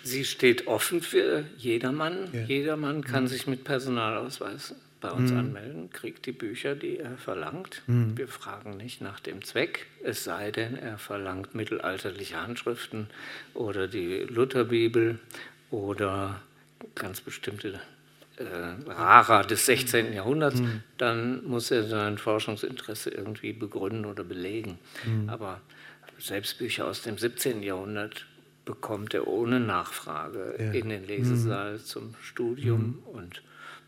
Sie 0.02 0.24
steht 0.24 0.66
offen 0.66 1.00
für 1.00 1.44
jedermann. 1.56 2.28
Ja. 2.32 2.42
Jedermann 2.42 3.02
kann 3.02 3.24
mhm. 3.24 3.28
sich 3.28 3.46
mit 3.46 3.64
Personalausweis 3.64 4.74
bei 5.00 5.10
uns 5.10 5.30
mhm. 5.30 5.38
anmelden, 5.38 5.90
kriegt 5.90 6.26
die 6.26 6.32
Bücher, 6.32 6.74
die 6.74 6.98
er 6.98 7.16
verlangt. 7.16 7.82
Mhm. 7.86 8.16
Wir 8.16 8.28
fragen 8.28 8.76
nicht 8.76 9.00
nach 9.00 9.20
dem 9.20 9.42
Zweck, 9.42 9.86
es 10.04 10.24
sei 10.24 10.50
denn, 10.50 10.76
er 10.76 10.98
verlangt 10.98 11.54
mittelalterliche 11.54 12.40
Handschriften 12.40 13.08
oder 13.54 13.88
die 13.88 14.18
Lutherbibel 14.28 15.18
oder 15.70 16.42
ganz 16.94 17.20
bestimmte 17.20 17.80
äh, 18.36 18.90
Rara 18.90 19.42
des 19.42 19.66
16. 19.66 20.12
Jahrhunderts, 20.12 20.60
mhm. 20.60 20.82
dann 20.98 21.44
muss 21.44 21.70
er 21.70 21.86
sein 21.86 22.18
Forschungsinteresse 22.18 23.10
irgendwie 23.10 23.52
begründen 23.52 24.06
oder 24.06 24.24
belegen. 24.24 24.78
Mhm. 25.04 25.28
Aber 25.28 25.60
selbst 26.18 26.58
Bücher 26.58 26.86
aus 26.86 27.02
dem 27.02 27.18
17. 27.18 27.62
Jahrhundert 27.62 28.26
bekommt 28.64 29.14
er 29.14 29.26
ohne 29.26 29.60
Nachfrage 29.60 30.54
ja. 30.58 30.72
in 30.72 30.88
den 30.88 31.06
Lesesaal 31.06 31.74
mhm. 31.74 31.84
zum 31.84 32.14
Studium 32.22 32.80
mhm. 32.80 33.02
und 33.14 33.42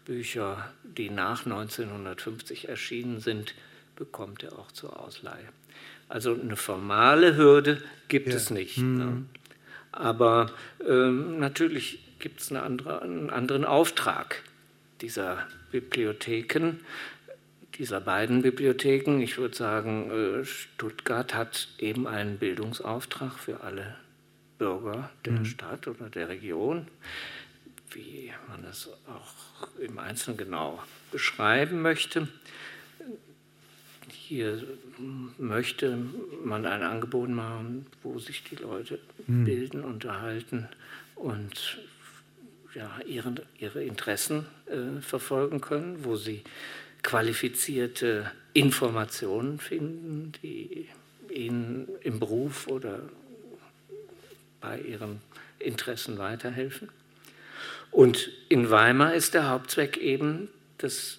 Bücher, 0.05 0.73
die 0.83 1.11
nach 1.11 1.47
1950 1.47 2.69
erschienen 2.69 3.21
sind, 3.21 3.55
bekommt 3.97 4.43
er 4.43 4.59
auch 4.59 4.73
zur 4.73 4.99
Ausleihe. 4.99 5.49
Also 6.09 6.35
eine 6.39 6.57
formale 6.57 7.37
Hürde 7.37 7.83
gibt 8.09 8.29
ja. 8.29 8.35
es 8.35 8.51
nicht. 8.51 8.79
Ne? 8.79 9.05
Mhm. 9.05 9.29
Aber 9.93 10.51
ähm, 10.87 11.39
natürlich 11.39 12.02
gibt 12.23 12.41
es 12.41 12.51
eine 12.51 12.63
andere, 12.63 13.03
einen 13.03 13.29
anderen 13.29 13.67
Auftrag 13.67 14.43
dieser 15.03 15.47
Bibliotheken, 15.71 16.81
dieser 17.75 18.01
beiden 18.01 18.41
Bibliotheken. 18.41 19.21
Ich 19.21 19.37
würde 19.37 19.55
sagen, 19.55 20.11
äh, 20.11 20.45
Stuttgart 20.45 21.35
hat 21.35 21.69
eben 21.79 22.07
einen 22.07 22.39
Bildungsauftrag 22.39 23.39
für 23.39 23.63
alle 23.63 23.97
Bürger 24.59 25.11
der 25.25 25.33
mhm. 25.33 25.45
Stadt 25.45 25.89
oder 25.89 26.09
der 26.09 26.29
Region. 26.29 26.87
Wie 27.91 28.33
man 28.49 28.65
es 28.65 28.89
auch 29.07 29.69
im 29.79 29.99
Einzelnen 29.99 30.39
genau 30.39 30.83
beschreiben 31.11 31.83
möchte. 31.83 32.29
Hier 34.09 34.63
möchte 35.37 35.99
man 36.45 36.65
ein 36.65 36.83
Angebot 36.83 37.29
machen, 37.29 37.87
wo 38.03 38.19
sich 38.19 38.45
die 38.45 38.57
Leute 38.57 38.99
mhm. 39.27 39.45
bilden, 39.45 39.85
unterhalten 39.85 40.69
und 41.17 41.79
ja, 42.75 42.91
ihren, 43.07 43.41
ihre 43.59 43.85
Interessen 43.85 44.47
äh, 44.67 45.01
verfolgen 45.01 45.61
können, 45.61 46.05
wo 46.05 46.17
sie 46.17 46.43
qualifizierte 47.03 48.31
Informationen 48.55 49.59
finden, 49.59 50.33
die 50.43 50.89
ihnen 51.31 51.89
im 52.03 52.21
Beruf 52.21 52.69
oder 52.69 53.01
bei 54.61 54.81
ihren 54.81 55.21
Interessen 55.59 56.19
weiterhelfen. 56.19 56.89
Und 57.91 58.31
in 58.49 58.71
Weimar 58.71 59.15
ist 59.15 59.35
der 59.35 59.49
Hauptzweck 59.49 59.97
eben, 59.99 60.49
dass 60.79 61.19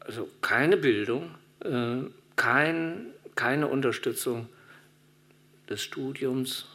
also 0.00 0.28
keine 0.40 0.76
Bildung, 0.76 1.34
äh, 1.64 2.08
kein, 2.36 3.06
keine 3.34 3.68
Unterstützung 3.68 4.48
des 5.68 5.82
Studiums 5.82 6.66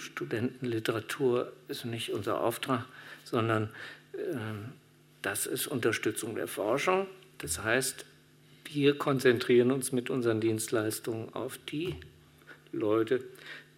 Studentenliteratur 0.00 1.52
ist 1.68 1.84
nicht 1.84 2.12
unser 2.12 2.40
Auftrag, 2.40 2.86
sondern 3.24 3.70
äh, 4.14 4.36
das 5.22 5.46
ist 5.46 5.66
Unterstützung 5.66 6.34
der 6.34 6.48
Forschung. 6.48 7.06
Das 7.38 7.62
heißt, 7.62 8.04
wir 8.72 8.96
konzentrieren 8.96 9.70
uns 9.70 9.92
mit 9.92 10.10
unseren 10.10 10.40
Dienstleistungen 10.40 11.34
auf 11.34 11.58
die 11.70 11.96
Leute, 12.72 13.24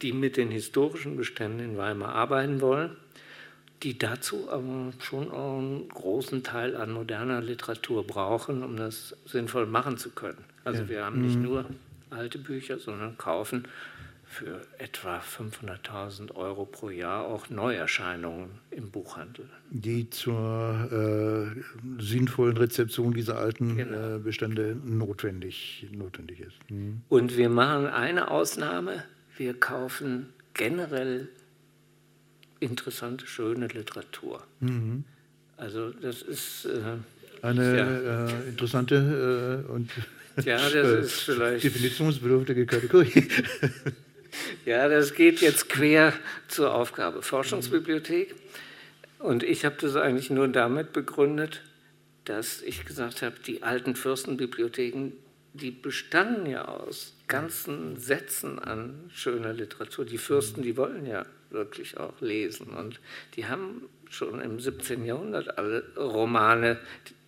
die 0.03 0.13
mit 0.13 0.37
den 0.37 0.51
historischen 0.51 1.17
Beständen 1.17 1.61
in 1.61 1.77
Weimar 1.77 2.15
arbeiten 2.15 2.61
wollen, 2.61 2.97
die 3.83 3.99
dazu 3.99 4.51
aber 4.51 4.93
schon 5.01 5.31
auch 5.31 5.59
einen 5.59 5.89
großen 5.89 6.43
Teil 6.43 6.77
an 6.77 6.93
moderner 6.93 7.41
Literatur 7.41 8.07
brauchen, 8.07 8.63
um 8.63 8.77
das 8.77 9.17
sinnvoll 9.25 9.67
machen 9.67 9.97
zu 9.97 10.11
können. 10.11 10.45
Also 10.65 10.83
ja. 10.83 10.89
wir 10.89 11.05
haben 11.05 11.23
nicht 11.23 11.37
mhm. 11.37 11.43
nur 11.43 11.65
alte 12.11 12.39
Bücher, 12.39 12.79
sondern 12.79 13.17
kaufen 13.17 13.67
für 14.33 14.66
etwa 14.79 15.18
500.000 15.18 16.35
Euro 16.35 16.64
pro 16.64 16.88
Jahr 16.88 17.27
auch 17.27 17.51
Neuerscheinungen 17.51 18.49
im 18.71 18.90
Buchhandel. 18.90 19.45
Die 19.71 20.09
zur 20.09 20.88
äh, 20.90 22.03
sinnvollen 22.03 22.57
Rezeption 22.57 23.12
dieser 23.12 23.38
alten 23.38 23.77
genau. 23.77 24.16
äh, 24.16 24.18
Bestände 24.18 24.75
notwendig, 24.85 25.87
notwendig 25.92 26.40
ist. 26.40 26.57
Mhm. 26.71 27.03
Und 27.11 27.37
wir 27.37 27.51
machen 27.51 27.87
eine 27.87 28.31
Ausnahme. 28.31 29.05
Wir 29.37 29.53
kaufen 29.53 30.33
generell 30.55 31.29
interessante, 32.59 33.27
schöne 33.27 33.66
Literatur. 33.66 34.42
Mhm. 34.61 35.05
Also 35.59 35.90
das 35.90 36.23
ist... 36.23 36.64
Äh, 36.64 36.97
eine 37.42 37.77
ja. 37.77 38.27
äh, 38.29 38.49
interessante 38.49 39.64
äh, 39.68 39.73
und 39.73 39.90
ja, 40.45 40.57
das 40.73 40.75
ist 40.75 41.21
vielleicht 41.21 41.64
definitionsbedürftige 41.64 42.64
Kategorie. 42.64 43.29
Ja, 44.64 44.88
das 44.88 45.14
geht 45.14 45.40
jetzt 45.40 45.68
quer 45.68 46.12
zur 46.49 46.75
Aufgabe 46.75 47.23
Forschungsbibliothek. 47.23 48.35
Und 49.18 49.42
ich 49.42 49.64
habe 49.64 49.77
das 49.81 49.97
eigentlich 49.97 50.31
nur 50.31 50.49
damit 50.49 50.92
begründet, 50.92 51.62
dass 52.25 52.62
ich 52.62 52.85
gesagt 52.85 53.23
habe, 53.23 53.37
die 53.47 53.62
alten 53.62 53.95
Fürstenbibliotheken, 53.97 55.12
die 55.55 55.71
bestanden 55.71 56.47
ja 56.47 56.66
aus 56.66 57.14
ganzen 57.29 57.97
Sätzen 57.97 58.59
an 58.59 59.11
schöner 59.12 59.53
Literatur. 59.53 60.05
Die 60.05 60.18
Fürsten, 60.18 60.62
die 60.62 60.77
wollen 60.77 61.07
ja 61.07 61.25
wirklich 61.51 61.99
auch 61.99 62.21
lesen. 62.21 62.68
Und 62.68 63.01
die 63.37 63.47
haben 63.47 63.83
schon 64.11 64.40
im 64.40 64.61
17. 64.61 65.05
Jahrhundert 65.05 65.59
alle 65.59 65.85
Romane, 65.97 66.79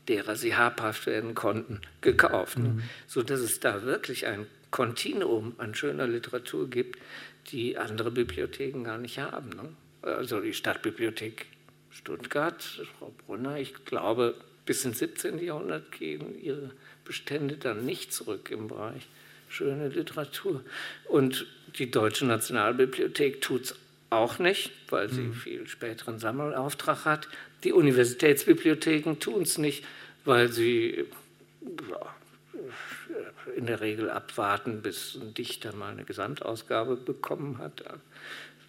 derer 0.09 0.37
sie 0.37 0.55
habhaft 0.57 1.07
werden 1.07 1.35
konnten, 1.35 1.81
gekauft. 2.01 2.59
Mhm. 2.59 2.83
Sodass 3.07 3.41
es 3.41 3.61
da 3.61 3.83
wirklich 3.83 4.27
ein 4.27 4.47
Kontinuum 4.75 5.55
an 5.59 5.73
schöner 5.77 6.09
Literatur 6.09 6.69
gibt, 6.69 6.99
die 7.53 7.79
andere 7.79 8.11
Bibliotheken 8.11 8.83
gar 8.83 8.99
nicht 8.99 9.21
haben. 9.21 9.51
Ne? 9.51 9.69
Also 10.03 10.41
die 10.41 10.53
Stadtbibliothek 10.53 11.47
Stuttgart, 11.93 12.61
Frau 12.99 13.15
Brunner, 13.25 13.57
ich 13.61 13.85
glaube, 13.85 14.35
bis 14.67 14.85
ins 14.85 14.99
17. 14.99 15.39
Jahrhundert 15.39 15.93
gehen 15.93 16.43
ihre 16.43 16.73
Bestände 17.05 17.57
dann 17.57 17.87
nicht 17.87 18.13
zurück 18.13 18.51
im 18.51 18.67
Bereich 18.67 19.07
schöne 19.49 19.91
Literatur. 19.91 20.65
Und 21.05 21.47
die 21.79 21.93
Deutsche 21.93 22.27
Nationalbibliothek 22.27 23.43
tut 23.43 23.63
es 23.63 23.77
auch 24.11 24.41
nicht, 24.41 24.73
weil 24.91 25.09
sie 25.09 25.21
mhm. 25.21 25.35
viel 25.35 25.69
späteren 25.69 26.19
Sammelauftrag 26.19 27.05
hat. 27.05 27.29
Die 27.63 27.73
Universitätsbibliotheken 27.73 29.21
tun 29.21 29.43
es 29.43 29.57
nicht, 29.57 29.85
weil 30.25 30.51
sie 30.51 31.05
in 33.57 33.67
der 33.67 33.81
Regel 33.81 34.11
abwarten, 34.11 34.83
bis 34.83 35.19
ein 35.21 35.35
Dichter 35.35 35.75
mal 35.75 35.93
eine 35.93 36.05
Gesamtausgabe 36.05 36.97
bekommen 36.97 37.59
hat. 37.59 37.85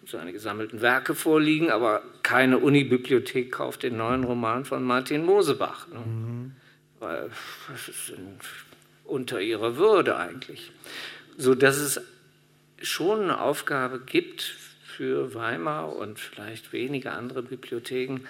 Seine 0.06 0.32
gesammelten 0.32 0.80
Werke 0.82 1.14
vorliegen, 1.14 1.70
aber 1.70 2.02
keine 2.22 2.58
Unibibliothek 2.58 3.50
kauft 3.52 3.82
den 3.82 3.96
neuen 3.96 4.22
Roman 4.22 4.64
von 4.64 4.84
Martin 4.84 5.24
Mosebach. 5.24 5.88
Ne? 5.88 5.98
Mhm. 5.98 6.52
Weil 7.00 7.30
das 7.68 7.88
ist 7.88 8.12
unter 9.04 9.40
ihrer 9.40 9.76
Würde 9.76 10.16
eigentlich. 10.16 10.70
So 11.36 11.54
dass 11.54 11.76
es 11.76 12.00
schon 12.80 13.22
eine 13.22 13.40
Aufgabe 13.40 14.00
gibt 14.00 14.42
für 14.42 15.34
Weimar 15.34 15.94
und 15.94 16.18
vielleicht 16.18 16.72
wenige 16.72 17.12
andere 17.12 17.42
Bibliotheken, 17.42 18.20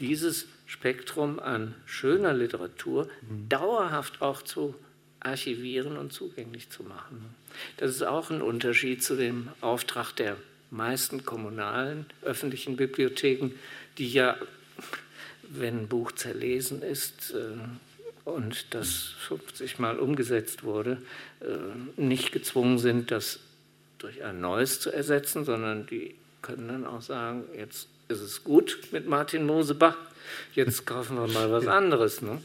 dieses 0.00 0.46
Spektrum 0.66 1.38
an 1.38 1.74
schöner 1.84 2.32
Literatur 2.32 3.08
mhm. 3.22 3.48
dauerhaft 3.48 4.22
auch 4.22 4.42
zu 4.42 4.74
archivieren 5.26 5.96
und 5.96 6.12
zugänglich 6.12 6.70
zu 6.70 6.82
machen. 6.84 7.34
Das 7.76 7.90
ist 7.90 8.02
auch 8.02 8.30
ein 8.30 8.42
Unterschied 8.42 9.02
zu 9.02 9.16
dem 9.16 9.48
Auftrag 9.60 10.12
der 10.12 10.36
meisten 10.70 11.24
kommunalen 11.24 12.06
öffentlichen 12.22 12.76
Bibliotheken, 12.76 13.50
die 13.98 14.08
ja, 14.08 14.36
wenn 15.48 15.82
ein 15.82 15.88
Buch 15.88 16.12
zerlesen 16.12 16.82
ist 16.82 17.34
äh, 17.34 18.28
und 18.28 18.74
das 18.74 19.14
50 19.28 19.78
Mal 19.78 19.98
umgesetzt 19.98 20.64
wurde, 20.64 21.02
äh, 21.40 22.00
nicht 22.00 22.32
gezwungen 22.32 22.78
sind, 22.78 23.10
das 23.10 23.40
durch 23.98 24.22
ein 24.24 24.40
neues 24.40 24.80
zu 24.80 24.90
ersetzen, 24.90 25.44
sondern 25.44 25.86
die 25.86 26.14
können 26.42 26.68
dann 26.68 26.86
auch 26.86 27.02
sagen, 27.02 27.44
jetzt 27.56 27.88
ist 28.08 28.20
es 28.20 28.44
gut 28.44 28.88
mit 28.92 29.08
Martin 29.08 29.46
Mosebach, 29.46 29.96
jetzt 30.54 30.86
kaufen 30.86 31.16
wir 31.16 31.26
mal 31.28 31.50
was 31.50 31.66
anderes. 31.66 32.22
Ne? 32.22 32.40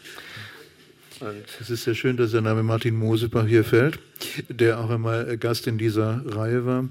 Es 1.60 1.70
ist 1.70 1.84
sehr 1.84 1.94
schön, 1.94 2.18
dass 2.18 2.32
der 2.32 2.42
Name 2.42 2.64
Martin 2.64 2.96
Mosebach 2.96 3.46
hier 3.46 3.64
fällt, 3.64 4.00
der 4.50 4.80
auch 4.80 4.90
einmal 4.90 5.38
Gast 5.38 5.68
in 5.68 5.78
dieser 5.78 6.24
Reihe 6.26 6.66
war. 6.66 6.90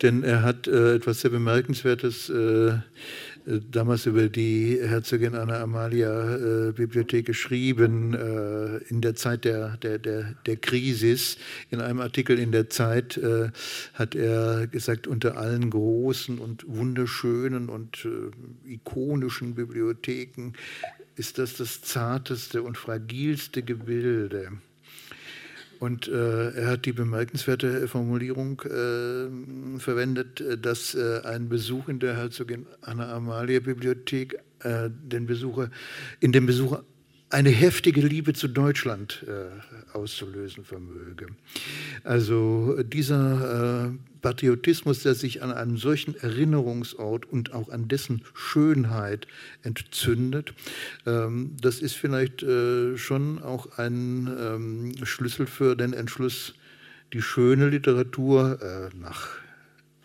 Denn 0.00 0.22
er 0.22 0.42
hat 0.42 0.66
äh, 0.66 0.94
etwas 0.94 1.20
sehr 1.20 1.30
Bemerkenswertes 1.30 2.30
äh, 2.30 2.78
damals 3.70 4.06
über 4.06 4.28
die 4.28 4.78
Herzogin 4.82 5.34
Anna 5.34 5.60
Amalia 5.60 6.36
äh, 6.68 6.72
Bibliothek 6.72 7.26
geschrieben, 7.26 8.14
äh, 8.14 8.78
in 8.88 9.02
der 9.02 9.14
Zeit 9.14 9.44
der, 9.44 9.76
der, 9.76 9.98
der, 9.98 10.34
der 10.46 10.56
Krisis. 10.56 11.36
In 11.70 11.80
einem 11.82 12.00
Artikel 12.00 12.38
in 12.38 12.52
der 12.52 12.70
Zeit 12.70 13.18
äh, 13.18 13.50
hat 13.92 14.14
er 14.14 14.66
gesagt, 14.66 15.06
unter 15.06 15.36
allen 15.36 15.68
großen 15.68 16.38
und 16.38 16.64
wunderschönen 16.66 17.68
und 17.68 18.06
äh, 18.06 18.72
ikonischen 18.72 19.54
Bibliotheken 19.54 20.54
ist 21.16 21.38
das 21.38 21.56
das 21.56 21.82
zarteste 21.82 22.62
und 22.62 22.76
fragilste 22.76 23.62
Gebilde. 23.62 24.52
Und 25.78 26.08
äh, 26.08 26.52
er 26.52 26.68
hat 26.68 26.86
die 26.86 26.92
bemerkenswerte 26.92 27.86
Formulierung 27.88 28.60
äh, 28.62 29.78
verwendet, 29.78 30.42
dass 30.62 30.94
äh, 30.94 31.20
ein 31.24 31.48
Besuch 31.48 31.88
in 31.88 31.98
der 31.98 32.16
Herzogin 32.16 32.66
Anna 32.80 33.12
Amalia 33.12 33.60
Bibliothek 33.60 34.38
äh, 34.60 34.88
den 34.90 35.26
Besucher, 35.26 35.70
in 36.20 36.32
dem 36.32 36.46
Besucher 36.46 36.82
eine 37.28 37.50
heftige 37.50 38.00
Liebe 38.00 38.32
zu 38.32 38.48
Deutschland 38.48 39.24
äh, 39.26 39.48
auszulösen 39.96 40.64
vermöge. 40.64 41.26
Also 42.04 42.82
dieser 42.82 43.88
äh, 43.88 44.18
Patriotismus, 44.20 45.02
der 45.02 45.14
sich 45.14 45.42
an 45.42 45.52
einem 45.52 45.76
solchen 45.76 46.14
Erinnerungsort 46.16 47.26
und 47.26 47.52
auch 47.52 47.68
an 47.68 47.88
dessen 47.88 48.22
Schönheit 48.34 49.26
entzündet, 49.62 50.54
ähm, 51.06 51.56
das 51.60 51.80
ist 51.80 51.94
vielleicht 51.94 52.42
äh, 52.42 52.96
schon 52.96 53.42
auch 53.42 53.78
ein 53.78 54.28
ähm, 54.38 54.92
Schlüssel 55.04 55.46
für 55.46 55.76
den 55.76 55.92
Entschluss, 55.92 56.54
die 57.12 57.22
schöne 57.22 57.68
Literatur 57.68 58.60
äh, 58.60 58.96
nach 58.96 59.28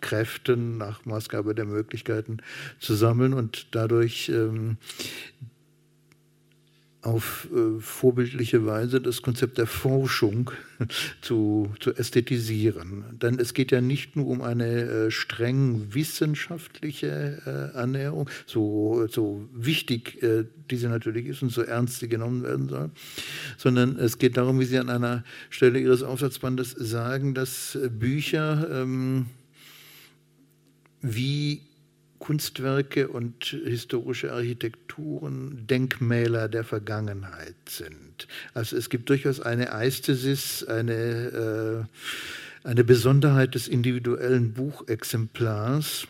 Kräften, 0.00 0.78
nach 0.78 1.04
Maßgabe 1.04 1.54
der 1.54 1.64
Möglichkeiten 1.64 2.38
zu 2.80 2.94
sammeln 2.94 3.32
und 3.32 3.68
dadurch 3.70 4.28
ähm, 4.28 4.76
auf 7.02 7.48
äh, 7.52 7.80
vorbildliche 7.80 8.64
Weise 8.64 9.00
das 9.00 9.22
Konzept 9.22 9.58
der 9.58 9.66
Forschung 9.66 10.52
zu, 11.20 11.72
zu 11.80 11.94
ästhetisieren. 11.94 13.04
Denn 13.20 13.38
es 13.40 13.54
geht 13.54 13.72
ja 13.72 13.80
nicht 13.80 14.14
nur 14.14 14.28
um 14.28 14.40
eine 14.40 14.66
äh, 14.66 15.10
streng 15.10 15.88
wissenschaftliche 15.94 17.72
äh, 17.74 17.76
Annäherung, 17.76 18.30
so, 18.46 19.06
so 19.08 19.48
wichtig 19.52 20.22
äh, 20.22 20.44
diese 20.70 20.88
natürlich 20.88 21.26
ist 21.26 21.42
und 21.42 21.50
so 21.50 21.62
ernst 21.62 21.98
sie 21.98 22.08
genommen 22.08 22.44
werden 22.44 22.68
soll, 22.68 22.90
sondern 23.58 23.98
es 23.98 24.18
geht 24.18 24.36
darum, 24.36 24.60
wie 24.60 24.64
Sie 24.64 24.78
an 24.78 24.88
einer 24.88 25.24
Stelle 25.50 25.80
Ihres 25.80 26.02
Aufsatzbandes 26.02 26.70
sagen, 26.70 27.34
dass 27.34 27.74
äh, 27.74 27.88
Bücher 27.88 28.68
ähm, 28.70 29.26
wie 31.00 31.62
Kunstwerke 32.22 33.08
und 33.08 33.46
historische 33.46 34.32
Architekturen 34.32 35.66
Denkmäler 35.66 36.48
der 36.48 36.62
Vergangenheit 36.62 37.56
sind. 37.68 38.28
Also 38.54 38.76
es 38.76 38.90
gibt 38.90 39.08
durchaus 39.08 39.40
eine 39.40 39.72
Eistesis, 39.72 40.62
eine, 40.62 41.88
äh, 42.62 42.68
eine 42.68 42.84
Besonderheit 42.84 43.56
des 43.56 43.66
individuellen 43.66 44.52
Buchexemplars. 44.52 46.06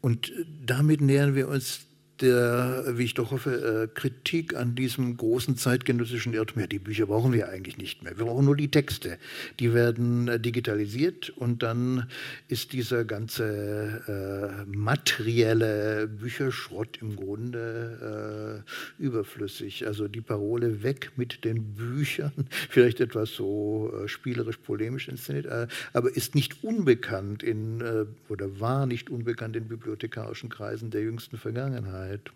Und 0.00 0.32
damit 0.64 1.00
nähern 1.00 1.34
wir 1.34 1.48
uns 1.48 1.80
der, 2.22 2.84
wie 2.96 3.04
ich 3.04 3.14
doch 3.14 3.32
hoffe, 3.32 3.88
äh, 3.90 3.94
Kritik 3.94 4.54
an 4.56 4.74
diesem 4.74 5.16
großen 5.16 5.56
zeitgenössischen 5.56 6.32
Irrtum. 6.32 6.60
Ja, 6.60 6.66
die 6.68 6.78
Bücher 6.78 7.06
brauchen 7.06 7.32
wir 7.32 7.48
eigentlich 7.48 7.76
nicht 7.76 8.02
mehr. 8.02 8.16
Wir 8.16 8.24
brauchen 8.26 8.44
nur 8.44 8.56
die 8.56 8.70
Texte. 8.70 9.18
Die 9.58 9.74
werden 9.74 10.28
äh, 10.28 10.38
digitalisiert 10.40 11.30
und 11.30 11.62
dann 11.62 12.08
ist 12.48 12.72
dieser 12.72 13.04
ganze 13.04 14.64
äh, 14.66 14.70
materielle 14.70 16.06
Bücherschrott 16.06 16.98
im 17.02 17.16
Grunde 17.16 18.62
äh, 18.98 19.02
überflüssig. 19.02 19.86
Also 19.86 20.06
die 20.08 20.20
Parole 20.20 20.82
weg 20.82 21.12
mit 21.16 21.44
den 21.44 21.74
Büchern, 21.74 22.32
vielleicht 22.70 23.00
etwas 23.00 23.30
so 23.30 23.92
äh, 23.92 24.08
spielerisch 24.08 24.58
polemisch 24.58 25.08
inszeniert, 25.08 25.46
äh, 25.46 25.66
aber 25.92 26.14
ist 26.14 26.34
nicht 26.34 26.62
unbekannt 26.62 27.42
in, 27.42 27.82
oder 28.28 28.60
war 28.60 28.86
nicht 28.86 29.10
unbekannt 29.10 29.56
in 29.56 29.66
bibliothekarischen 29.66 30.48
Kreisen 30.48 30.90
der 30.90 31.02
jüngsten 31.02 31.36
Vergangenheit. 31.36 32.11
Vergangenheit. 32.12 32.30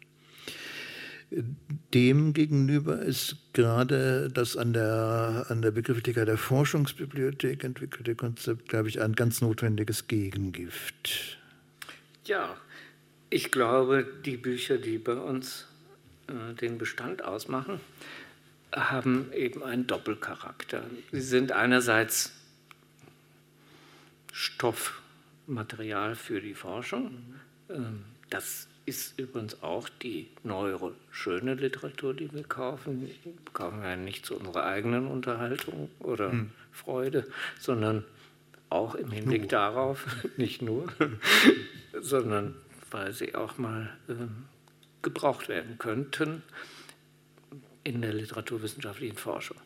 Demgegenüber 1.93 3.03
ist 3.03 3.37
gerade 3.53 4.31
das 4.33 4.57
an 4.57 4.73
der, 4.73 5.47
an 5.49 5.61
der 5.61 5.73
Begrifflichkeit 5.73 6.29
der 6.29 6.39
Forschungsbibliothek 6.39 7.65
entwickelte 7.65 8.15
Konzept, 8.15 8.69
glaube 8.69 8.89
ich, 8.89 9.01
ein 9.01 9.15
ganz 9.15 9.41
notwendiges 9.41 10.07
Gegengift. 10.07 11.39
Ja, 12.25 12.57
ich 13.29 13.51
glaube, 13.51 14.07
die 14.25 14.37
Bücher, 14.37 14.79
die 14.79 14.99
bei 14.99 15.15
uns 15.15 15.67
äh, 16.29 16.55
den 16.55 16.79
Bestand 16.79 17.25
ausmachen, 17.25 17.81
haben 18.73 19.33
eben 19.33 19.65
einen 19.65 19.87
Doppelcharakter. 19.87 20.85
Sie 21.11 21.21
sind 21.21 21.51
einerseits 21.51 22.33
Stoffmaterial 24.33 26.15
für 26.15 26.41
die 26.41 26.55
Forschung. 26.55 27.05
Mhm. 27.69 27.75
Ähm, 27.75 28.05
das 28.31 28.69
ist 28.87 29.19
übrigens 29.19 29.63
auch 29.63 29.89
die 29.89 30.29
neuere 30.45 30.93
schöne 31.11 31.55
Literatur, 31.55 32.15
die 32.15 32.33
wir 32.33 32.45
kaufen. 32.45 33.07
Die 33.07 33.35
kaufen 33.53 33.83
wir 33.83 33.97
nicht 33.97 34.25
zu 34.25 34.37
unserer 34.37 34.65
eigenen 34.65 35.09
Unterhaltung 35.09 35.91
oder 35.99 36.31
hm. 36.31 36.51
Freude, 36.73 37.27
sondern 37.59 38.05
auch 38.71 38.95
im 38.95 39.11
Hinblick 39.11 39.43
nur. 39.43 39.51
darauf, 39.51 40.07
nicht 40.37 40.63
nur, 40.63 40.87
sondern 42.01 42.55
weil 42.91 43.13
sie 43.13 43.35
auch 43.35 43.59
mal 43.59 43.91
äh, 44.09 44.15
gebraucht 45.03 45.49
werden 45.49 45.79
könnten 45.79 46.43
in 47.83 48.03
der 48.03 48.13
literaturwissenschaftlichen 48.13 49.17
Forschung. 49.17 49.57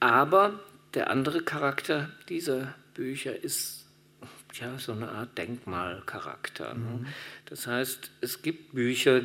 Aber 0.00 0.60
der 0.94 1.10
andere 1.10 1.42
Charakter 1.42 2.10
dieser 2.28 2.74
Bücher 2.94 3.42
ist 3.42 3.77
ja, 4.60 4.78
so 4.78 4.92
eine 4.92 5.08
Art 5.08 5.36
Denkmalcharakter. 5.36 6.74
Ne? 6.74 7.00
Mhm. 7.00 7.06
Das 7.46 7.66
heißt, 7.66 8.10
es 8.20 8.42
gibt 8.42 8.74
Bücher, 8.74 9.22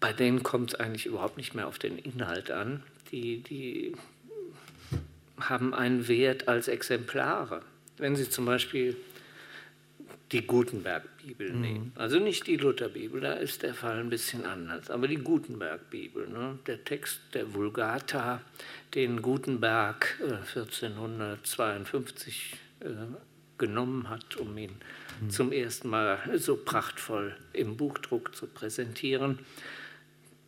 bei 0.00 0.12
denen 0.12 0.42
kommt 0.42 0.74
es 0.74 0.80
eigentlich 0.80 1.06
überhaupt 1.06 1.36
nicht 1.36 1.54
mehr 1.54 1.68
auf 1.68 1.78
den 1.78 1.98
Inhalt 1.98 2.50
an. 2.50 2.82
Die, 3.12 3.42
die 3.42 3.94
haben 5.38 5.74
einen 5.74 6.08
Wert 6.08 6.48
als 6.48 6.68
Exemplare. 6.68 7.62
Wenn 7.98 8.16
Sie 8.16 8.28
zum 8.28 8.46
Beispiel 8.46 8.96
die 10.32 10.46
Gutenberg-Bibel 10.46 11.52
mhm. 11.52 11.60
nehmen, 11.60 11.92
also 11.96 12.18
nicht 12.18 12.46
die 12.46 12.56
Lutherbibel, 12.56 13.20
da 13.20 13.32
ist 13.34 13.62
der 13.62 13.74
Fall 13.74 13.98
ein 13.98 14.08
bisschen 14.10 14.46
anders, 14.46 14.90
aber 14.90 15.08
die 15.08 15.16
Gutenberg-Bibel, 15.16 16.28
ne? 16.28 16.58
der 16.66 16.84
Text 16.84 17.20
der 17.34 17.52
Vulgata, 17.52 18.40
den 18.94 19.20
Gutenberg 19.22 20.20
äh, 20.20 20.34
1452 20.56 22.54
äh, 22.80 22.86
genommen 23.60 24.08
hat, 24.08 24.36
um 24.36 24.58
ihn 24.58 24.72
mhm. 25.20 25.30
zum 25.30 25.52
ersten 25.52 25.88
Mal 25.88 26.18
so 26.36 26.56
prachtvoll 26.56 27.36
im 27.52 27.76
Buchdruck 27.76 28.34
zu 28.34 28.48
präsentieren 28.48 29.38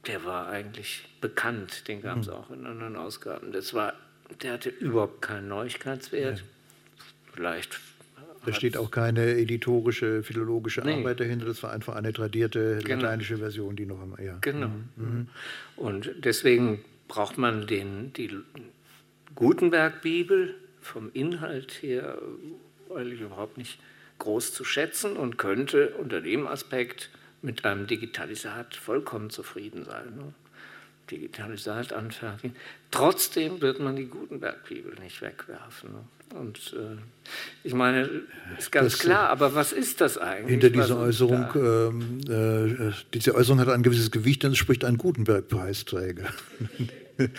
der 0.06 0.24
war 0.24 0.48
eigentlich 0.48 1.04
bekannt, 1.20 1.86
den 1.88 2.02
gab 2.02 2.18
es 2.18 2.26
mhm. 2.26 2.32
auch 2.32 2.50
in 2.50 2.66
anderen 2.66 2.96
Ausgaben. 2.96 3.52
Das 3.52 3.74
war, 3.74 3.94
der 4.42 4.54
hatte 4.54 4.68
überhaupt 4.68 5.22
keinen 5.22 5.48
Neuigkeitswert. 5.48 6.38
Ja. 6.38 6.44
Vielleicht. 7.32 7.80
Da 8.44 8.52
steht 8.52 8.76
auch 8.76 8.90
keine 8.90 9.36
editorische, 9.36 10.24
philologische 10.24 10.80
nee. 10.80 10.98
Arbeit 10.98 11.20
dahinter. 11.20 11.46
Das 11.46 11.62
war 11.62 11.72
einfach 11.72 11.94
eine 11.94 12.12
tradierte 12.12 12.80
genau. 12.82 13.02
lateinische 13.02 13.38
Version, 13.38 13.76
die 13.76 13.86
noch 13.86 14.02
einmal. 14.02 14.22
Ja. 14.22 14.38
Genau. 14.40 14.68
Mhm. 14.68 14.84
mhm. 14.96 15.28
Und 15.76 16.10
deswegen 16.18 16.84
braucht 17.06 17.38
man 17.38 17.68
den, 17.68 18.12
die 18.12 18.36
Gutenberg-Bibel 19.36 20.56
vom 20.80 21.10
Inhalt 21.12 21.82
her 21.82 22.18
eigentlich 22.96 23.20
überhaupt 23.20 23.58
nicht 23.58 23.78
groß 24.18 24.54
zu 24.54 24.64
schätzen 24.64 25.16
und 25.16 25.38
könnte 25.38 25.90
unter 25.98 26.20
dem 26.20 26.46
Aspekt 26.46 27.10
mit 27.42 27.64
einem 27.64 27.86
Digitalisat 27.86 28.76
vollkommen 28.76 29.30
zufrieden 29.30 29.84
sein. 29.84 30.16
Ne? 30.16 30.32
Digitalisat 31.10 31.92
anfertigen. 31.92 32.56
Trotzdem 32.90 33.60
wird 33.60 33.80
man 33.80 33.96
die 33.96 34.06
Gutenberg-Bibel 34.06 34.94
nicht 35.00 35.20
wegwerfen. 35.20 35.90
Ne? 35.92 36.38
Und 36.38 36.74
äh, 36.74 36.96
ich 37.64 37.74
meine, 37.74 38.08
ist 38.58 38.72
ganz 38.72 38.92
das, 38.92 39.00
klar, 39.00 39.28
aber 39.28 39.54
was 39.54 39.72
ist 39.72 40.00
das 40.00 40.16
eigentlich? 40.16 40.50
Hinter 40.50 40.70
dieser 40.70 40.98
Äußerung, 40.98 41.46
ähm, 41.56 42.20
äh, 42.88 42.92
diese 43.12 43.34
Äußerung 43.34 43.60
hat 43.60 43.68
ein 43.68 43.82
gewisses 43.82 44.10
Gewicht, 44.10 44.44
dann 44.44 44.54
spricht 44.54 44.84
ein 44.84 44.96
Gutenberg-Preisträger. 44.96 46.28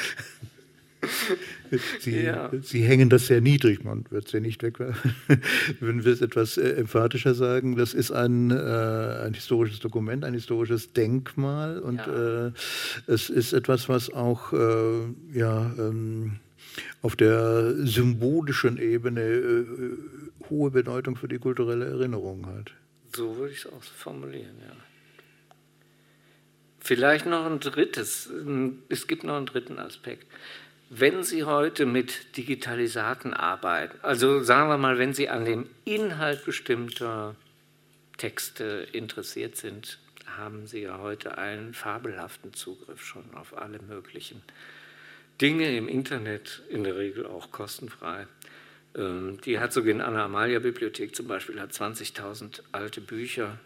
Sie, 1.99 2.23
ja. 2.23 2.51
Sie, 2.61 2.83
hängen 2.83 3.09
das 3.09 3.27
sehr 3.27 3.41
niedrig, 3.41 3.83
man 3.83 4.05
wird 4.09 4.27
es 4.27 4.31
ja 4.31 4.39
nicht 4.39 4.61
wegwerfen. 4.63 5.15
Wenn 5.79 6.05
wir 6.05 6.11
es 6.11 6.21
etwas 6.21 6.57
äh, 6.57 6.71
emphatischer 6.73 7.33
sagen, 7.33 7.75
das 7.75 7.93
ist 7.93 8.11
ein, 8.11 8.51
äh, 8.51 9.23
ein, 9.25 9.33
historisches 9.33 9.79
Dokument, 9.79 10.23
ein 10.23 10.33
historisches 10.33 10.93
Denkmal 10.93 11.79
und 11.79 11.97
ja. 11.97 12.47
äh, 12.47 12.51
es 13.07 13.29
ist 13.29 13.53
etwas, 13.53 13.89
was 13.89 14.11
auch 14.11 14.53
äh, 14.53 15.07
ja, 15.33 15.73
ähm, 15.77 16.39
auf 17.01 17.15
der 17.15 17.75
symbolischen 17.85 18.77
Ebene 18.77 19.21
äh, 19.21 19.65
hohe 20.49 20.71
Bedeutung 20.71 21.15
für 21.15 21.27
die 21.27 21.39
kulturelle 21.39 21.85
Erinnerung 21.85 22.45
hat. 22.47 22.71
So 23.15 23.35
würde 23.37 23.53
ich 23.53 23.59
es 23.59 23.67
auch 23.67 23.83
formulieren, 23.83 24.55
ja. 24.59 24.75
Vielleicht 26.85 27.25
noch 27.25 27.45
ein 27.45 27.61
drittes, 27.61 28.29
es 28.89 29.07
gibt 29.07 29.23
noch 29.23 29.37
einen 29.37 29.45
dritten 29.45 29.79
Aspekt. 29.79 30.27
Wenn 30.95 31.23
Sie 31.23 31.43
heute 31.43 31.87
mit 31.87 32.37
Digitalisaten 32.37 33.33
arbeiten, 33.33 33.97
also 34.03 34.43
sagen 34.43 34.69
wir 34.69 34.77
mal, 34.77 34.99
wenn 34.99 35.11
Sie 35.11 35.27
an 35.27 35.43
dem 35.43 35.67
Inhalt 35.85 36.45
bestimmter 36.45 37.35
Texte 38.17 38.87
interessiert 38.91 39.55
sind, 39.55 39.97
haben 40.37 40.67
Sie 40.67 40.81
ja 40.83 40.99
heute 40.99 41.39
einen 41.39 41.73
fabelhaften 41.73 42.53
Zugriff 42.53 43.03
schon 43.03 43.23
auf 43.33 43.57
alle 43.57 43.79
möglichen 43.81 44.43
Dinge 45.41 45.75
im 45.75 45.87
Internet, 45.87 46.61
in 46.69 46.83
der 46.83 46.95
Regel 46.95 47.25
auch 47.25 47.49
kostenfrei. 47.49 48.27
Ähm, 48.95 49.41
die 49.41 49.59
Herzogin 49.59 49.99
Anna 49.99 50.25
Amalia 50.25 50.59
Bibliothek 50.59 51.15
zum 51.15 51.27
Beispiel 51.27 51.59
hat 51.59 51.71
20.000 51.71 52.61
alte 52.71 53.01
Bücher 53.01 53.57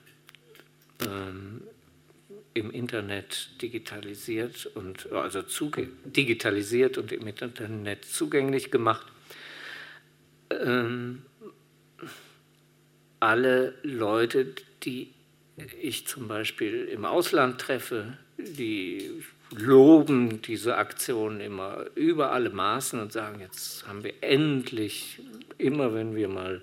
ähm, 1.05 1.61
im 2.57 2.71
Internet 2.71 3.61
digitalisiert 3.61 4.65
und 4.65 5.11
also 5.11 5.41
digitalisiert 6.05 6.97
und 6.97 7.11
im 7.11 7.27
Internet 7.27 8.05
zugänglich 8.05 8.71
gemacht. 8.71 9.05
Ähm, 10.49 11.23
alle 13.19 13.75
Leute, 13.83 14.53
die 14.83 15.13
ich 15.81 16.07
zum 16.07 16.27
Beispiel 16.27 16.85
im 16.85 17.05
Ausland 17.05 17.59
treffe, 17.59 18.17
die 18.37 19.11
loben 19.55 20.41
diese 20.41 20.77
Aktion 20.77 21.39
immer 21.39 21.85
über 21.95 22.31
alle 22.31 22.49
Maßen 22.49 22.99
und 22.99 23.11
sagen, 23.11 23.39
jetzt 23.39 23.87
haben 23.87 24.03
wir 24.03 24.13
endlich, 24.21 25.19
immer 25.57 25.93
wenn 25.93 26.15
wir 26.15 26.27
mal 26.27 26.61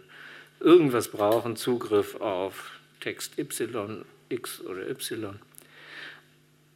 irgendwas 0.60 1.08
brauchen, 1.08 1.56
Zugriff 1.56 2.16
auf 2.16 2.72
Text 3.00 3.38
Y, 3.38 4.04
X 4.28 4.60
oder 4.60 4.88
Y. 4.88 5.38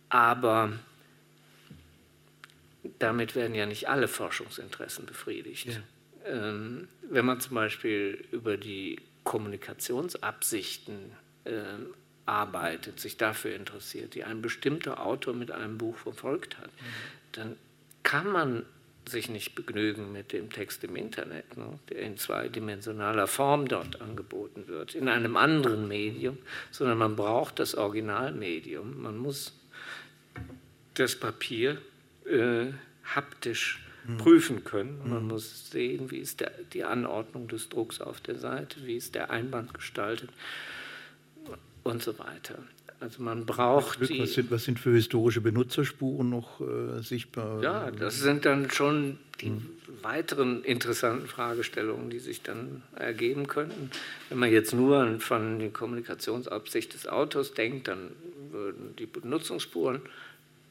Aber 0.08 0.72
damit 2.98 3.34
werden 3.34 3.54
ja 3.54 3.66
nicht 3.66 3.88
alle 3.88 4.08
Forschungsinteressen 4.08 5.06
befriedigt. 5.06 5.66
Ja. 5.66 5.80
Ähm, 6.26 6.88
wenn 7.02 7.24
man 7.24 7.40
zum 7.40 7.54
Beispiel 7.54 8.24
über 8.32 8.56
die 8.56 9.00
Kommunikationsabsichten 9.24 11.12
äh, 11.44 11.62
arbeitet, 12.26 13.00
sich 13.00 13.16
dafür 13.16 13.54
interessiert, 13.54 14.14
die 14.14 14.24
ein 14.24 14.42
bestimmter 14.42 15.04
Autor 15.04 15.34
mit 15.34 15.50
einem 15.50 15.78
Buch 15.78 15.96
verfolgt 15.96 16.58
hat, 16.58 16.66
mhm. 16.66 17.32
dann 17.32 17.56
kann 18.02 18.30
man 18.30 18.64
sich 19.08 19.28
nicht 19.30 19.54
begnügen 19.54 20.12
mit 20.12 20.32
dem 20.32 20.50
Text 20.50 20.84
im 20.84 20.96
Internet, 20.96 21.56
ne, 21.56 21.78
der 21.88 22.00
in 22.00 22.18
zweidimensionaler 22.18 23.26
Form 23.26 23.66
dort 23.66 24.00
angeboten 24.00 24.68
wird, 24.68 24.94
in 24.94 25.08
einem 25.08 25.36
anderen 25.36 25.88
Medium, 25.88 26.38
sondern 26.70 26.98
man 26.98 27.16
braucht 27.16 27.58
das 27.58 27.74
Originalmedium. 27.74 29.00
Man 29.02 29.16
muss 29.16 29.57
das 30.98 31.16
Papier 31.16 31.78
äh, 32.26 32.66
haptisch 33.04 33.80
mhm. 34.06 34.18
prüfen 34.18 34.64
können. 34.64 35.00
Man 35.04 35.22
mhm. 35.22 35.28
muss 35.28 35.70
sehen, 35.70 36.10
wie 36.10 36.18
ist 36.18 36.40
der, 36.40 36.52
die 36.72 36.84
Anordnung 36.84 37.48
des 37.48 37.68
Drucks 37.68 38.00
auf 38.00 38.20
der 38.20 38.36
Seite, 38.36 38.84
wie 38.84 38.96
ist 38.96 39.14
der 39.14 39.30
Einband 39.30 39.74
gestaltet 39.74 40.30
und 41.84 42.02
so 42.02 42.18
weiter. 42.18 42.58
Also 43.00 43.22
man 43.22 43.46
braucht 43.46 43.98
Glück, 43.98 44.10
die, 44.10 44.20
was, 44.20 44.32
sind, 44.32 44.50
was 44.50 44.64
sind 44.64 44.80
für 44.80 44.92
historische 44.92 45.40
Benutzerspuren 45.40 46.28
noch 46.28 46.60
äh, 46.60 47.00
sichtbar? 47.00 47.62
Ja, 47.62 47.90
das 47.92 48.18
sind 48.18 48.44
dann 48.44 48.70
schon 48.70 49.18
die 49.40 49.50
mhm. 49.50 49.68
weiteren 50.02 50.64
interessanten 50.64 51.28
Fragestellungen, 51.28 52.10
die 52.10 52.18
sich 52.18 52.42
dann 52.42 52.82
ergeben 52.96 53.46
könnten. 53.46 53.92
Wenn 54.30 54.38
man 54.38 54.50
jetzt 54.50 54.74
nur 54.74 55.20
von 55.20 55.60
der 55.60 55.70
Kommunikationsabsicht 55.70 56.92
des 56.92 57.06
Autors 57.06 57.54
denkt, 57.54 57.86
dann 57.86 58.10
würden 58.50 58.96
die 58.98 59.06
Benutzungsspuren 59.06 60.00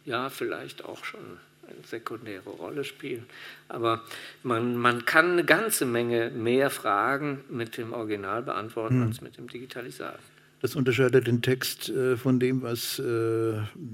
ja 0.08 0.30
vielleicht 0.30 0.84
auch 0.84 1.06
schon 1.06 1.20
eine 1.68 1.86
sekundäre 1.86 2.50
Rolle 2.50 2.84
spielen. 2.84 3.26
Aber 3.68 4.02
man, 4.42 4.78
man 4.78 5.06
kann 5.06 5.34
eine 5.34 5.44
ganze 5.44 5.86
Menge 5.86 6.32
mehr 6.32 6.70
Fragen 6.70 7.44
mit 7.50 7.78
dem 7.78 7.94
Original 7.94 8.42
beantworten 8.42 9.02
hm. 9.02 9.08
als 9.08 9.22
mit 9.22 9.38
dem 9.38 9.48
Digitalisat. 9.48 10.20
Das 10.60 10.76
unterscheidet 10.76 11.28
den 11.28 11.44
Text 11.44 11.90
äh, 11.90 12.18
von 12.18 12.40
dem, 12.40 12.64
was 12.64 12.98
äh, 12.98 13.04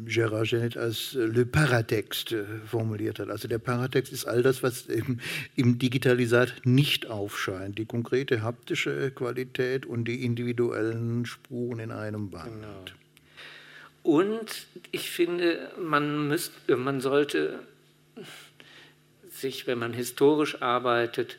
Gérard 0.06 0.50
Genet 0.50 0.78
als 0.78 1.14
äh, 1.14 1.26
Le 1.26 1.46
Paratext 1.46 2.34
formuliert 2.66 3.20
hat. 3.20 3.30
Also 3.30 3.50
der 3.50 3.58
Paratext 3.58 4.14
ist 4.14 4.26
all 4.26 4.44
das, 4.44 4.64
was 4.64 4.86
im, 4.86 5.20
im, 5.58 5.78
Digitalisat 5.78 6.54
nicht 6.64 7.08
aufscheint. 7.08 7.78
Die 7.78 7.86
konkrete 7.86 8.44
haptische 8.44 9.12
Qualität 9.12 9.86
und 9.86 10.06
die 10.06 10.24
individuellen 10.24 11.26
Spuren 11.26 11.80
in 11.80 11.92
einem 11.92 12.30
Band. 12.30 12.62
Genau. 12.62 13.03
Und 14.04 14.68
ich 14.92 15.10
finde, 15.10 15.72
man, 15.80 16.28
müsst, 16.28 16.52
man 16.68 17.00
sollte 17.00 17.60
sich, 19.30 19.66
wenn 19.66 19.80
man 19.80 19.94
historisch 19.94 20.62
arbeitet, 20.62 21.38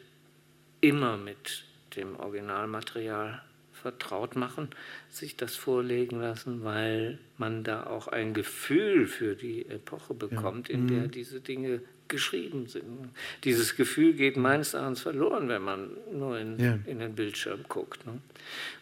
immer 0.81 1.17
mit 1.17 1.65
dem 1.97 2.17
Originalmaterial 2.19 3.43
vertraut 3.73 4.35
machen, 4.35 4.69
sich 5.11 5.37
das 5.37 5.57
vorlegen 5.57 6.21
lassen, 6.21 6.65
weil 6.65 7.19
man 7.37 7.65
da 7.65 7.87
auch 7.87 8.09
ein 8.09 8.33
Gefühl 8.33 9.07
für 9.07 9.37
die 9.37 9.67
Epoche 9.67 10.15
bekommt, 10.15 10.69
ja. 10.69 10.75
in 10.75 10.89
der 10.89 11.03
mhm. 11.03 11.11
diese 11.11 11.41
Dinge 11.41 11.83
geschrieben 12.09 12.67
sind. 12.67 13.11
Dieses 13.45 13.77
Gefühl 13.77 14.13
geht 14.15 14.37
meines 14.37 14.75
Erachtens 14.75 15.01
verloren, 15.01 15.49
wenn 15.49 15.63
man 15.63 15.91
nur 16.13 16.39
in, 16.39 16.59
ja. 16.59 16.79
in 16.87 16.99
den 16.99 17.15
Bildschirm 17.15 17.65
guckt. 17.69 18.07
Ne? 18.07 18.21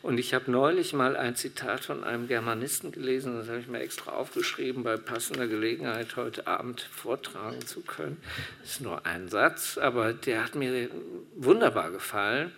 Und 0.03 0.18
ich 0.18 0.35
habe 0.35 0.51
neulich 0.51 0.93
mal 0.93 1.16
ein 1.16 1.37
Zitat 1.37 1.85
von 1.85 2.05
einem 2.05 2.27
Germanisten 2.29 2.93
gelesen, 2.93 3.37
das 3.37 3.49
habe 3.49 3.61
ich 3.61 3.68
mir 3.68 3.81
extra 3.81 4.12
aufgeschrieben, 4.12 4.83
bei 4.83 4.97
passender 4.97 5.47
Gelegenheit 5.47 6.16
heute 6.16 6.47
Abend 6.47 6.81
vortragen 6.81 7.64
zu 7.66 7.81
können. 7.81 8.16
Das 8.61 8.73
ist 8.73 8.81
nur 8.81 9.07
ein 9.07 9.29
Satz, 9.29 9.79
aber 9.79 10.12
der 10.12 10.45
hat 10.45 10.55
mir 10.55 10.91
wunderbar 11.37 11.91
gefallen. 11.91 12.53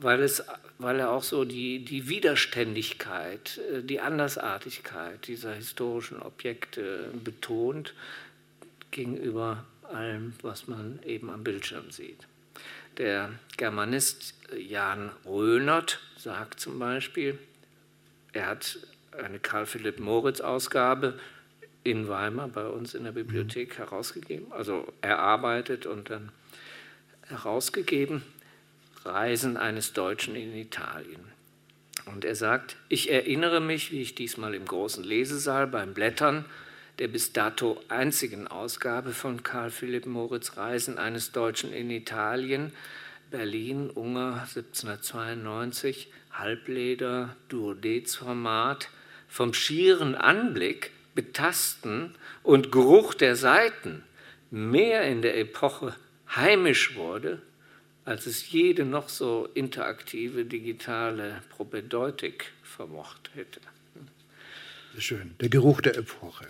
weil, 0.00 0.22
es, 0.22 0.44
weil 0.78 1.00
er 1.00 1.10
auch 1.10 1.22
so 1.22 1.44
die, 1.44 1.84
die 1.84 2.08
Widerständigkeit, 2.08 3.60
äh, 3.72 3.82
die 3.82 4.00
Andersartigkeit 4.00 5.26
dieser 5.26 5.54
historischen 5.54 6.22
Objekte 6.22 7.10
betont 7.24 7.94
gegenüber 8.90 9.64
allem, 9.88 10.34
was 10.42 10.68
man 10.68 11.00
eben 11.04 11.30
am 11.30 11.44
Bildschirm 11.44 11.90
sieht. 11.90 12.26
Der 12.96 13.30
Germanist 13.56 14.34
Jan 14.56 15.10
Rönert 15.24 16.00
sagt 16.16 16.60
zum 16.60 16.78
Beispiel, 16.78 17.38
er 18.32 18.46
hat 18.46 18.78
eine 19.12 19.38
Karl 19.38 19.66
Philipp 19.66 20.00
Moritz 20.00 20.40
Ausgabe 20.40 21.18
in 21.84 22.08
Weimar 22.08 22.48
bei 22.48 22.66
uns 22.66 22.94
in 22.94 23.04
der 23.04 23.12
Bibliothek 23.12 23.78
herausgegeben, 23.78 24.52
also 24.52 24.92
erarbeitet 25.00 25.86
und 25.86 26.10
dann 26.10 26.32
herausgegeben, 27.28 28.22
Reisen 29.04 29.56
eines 29.56 29.92
Deutschen 29.92 30.34
in 30.34 30.54
Italien. 30.54 31.24
Und 32.06 32.24
er 32.24 32.34
sagt, 32.34 32.76
ich 32.88 33.10
erinnere 33.10 33.60
mich, 33.60 33.92
wie 33.92 34.02
ich 34.02 34.14
diesmal 34.14 34.54
im 34.54 34.64
großen 34.64 35.04
Lesesaal 35.04 35.66
beim 35.66 35.94
Blättern 35.94 36.44
der 36.98 37.08
bis 37.08 37.32
dato 37.32 37.80
einzigen 37.88 38.48
Ausgabe 38.48 39.12
von 39.12 39.42
Karl 39.42 39.70
Philipp 39.70 40.06
Moritz 40.06 40.56
Reisen 40.56 40.98
eines 40.98 41.32
Deutschen 41.32 41.72
in 41.72 41.90
Italien, 41.90 42.72
Berlin, 43.30 43.90
Unger 43.90 44.42
1792, 44.42 46.08
Halbleder, 46.32 47.36
Duodez-Format, 47.48 48.88
vom 49.28 49.54
schieren 49.54 50.14
Anblick, 50.14 50.90
Betasten 51.14 52.14
und 52.42 52.72
Geruch 52.72 53.14
der 53.14 53.36
Seiten 53.36 54.02
mehr 54.50 55.02
in 55.02 55.22
der 55.22 55.38
Epoche 55.38 55.94
heimisch 56.34 56.96
wurde, 56.96 57.42
als 58.04 58.26
es 58.26 58.50
jede 58.50 58.84
noch 58.84 59.08
so 59.08 59.48
interaktive 59.54 60.44
digitale 60.44 61.42
Propedeutik 61.50 62.52
vermocht 62.62 63.30
hätte. 63.34 63.60
Schön, 64.98 65.34
der 65.40 65.48
Geruch 65.48 65.80
der 65.80 65.96
Epoche. 65.96 66.46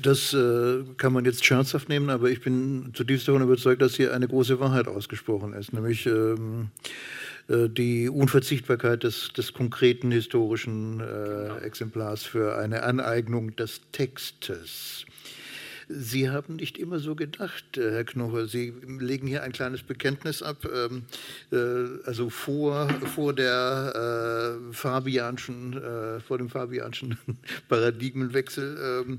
Das 0.00 0.32
äh, 0.32 0.84
kann 0.96 1.12
man 1.12 1.24
jetzt 1.24 1.44
scherzhaft 1.44 1.88
nehmen, 1.88 2.08
aber 2.10 2.30
ich 2.30 2.40
bin 2.40 2.92
zutiefst 2.94 3.28
davon 3.28 3.42
überzeugt, 3.42 3.82
dass 3.82 3.94
hier 3.94 4.14
eine 4.14 4.28
große 4.28 4.58
Wahrheit 4.60 4.88
ausgesprochen 4.88 5.52
ist, 5.52 5.72
nämlich 5.72 6.06
ähm, 6.06 6.70
äh, 7.48 7.68
die 7.68 8.08
Unverzichtbarkeit 8.08 9.02
des, 9.02 9.32
des 9.32 9.52
konkreten 9.52 10.10
historischen 10.10 11.00
äh, 11.00 11.02
genau. 11.02 11.56
Exemplars 11.58 12.22
für 12.24 12.56
eine 12.56 12.82
Aneignung 12.84 13.54
des 13.56 13.82
Textes. 13.92 15.04
Sie 15.94 16.30
haben 16.30 16.56
nicht 16.56 16.78
immer 16.78 16.98
so 16.98 17.14
gedacht, 17.14 17.76
äh, 17.76 17.90
Herr 17.92 18.04
Knoche. 18.04 18.46
Sie 18.46 18.72
legen 18.98 19.26
hier 19.26 19.42
ein 19.42 19.52
kleines 19.52 19.82
Bekenntnis 19.82 20.42
ab. 20.42 20.64
Ähm, 20.64 21.04
äh, 21.50 22.06
also 22.06 22.30
vor, 22.30 22.88
vor 23.14 23.32
der 23.34 24.58
äh, 24.70 24.72
Fabianschen, 24.72 25.80
vor 26.26 26.38
dem 26.38 26.48
Fabianschen 26.48 27.18
Paradigmenwechsel. 27.68 29.04
Ähm, 29.06 29.18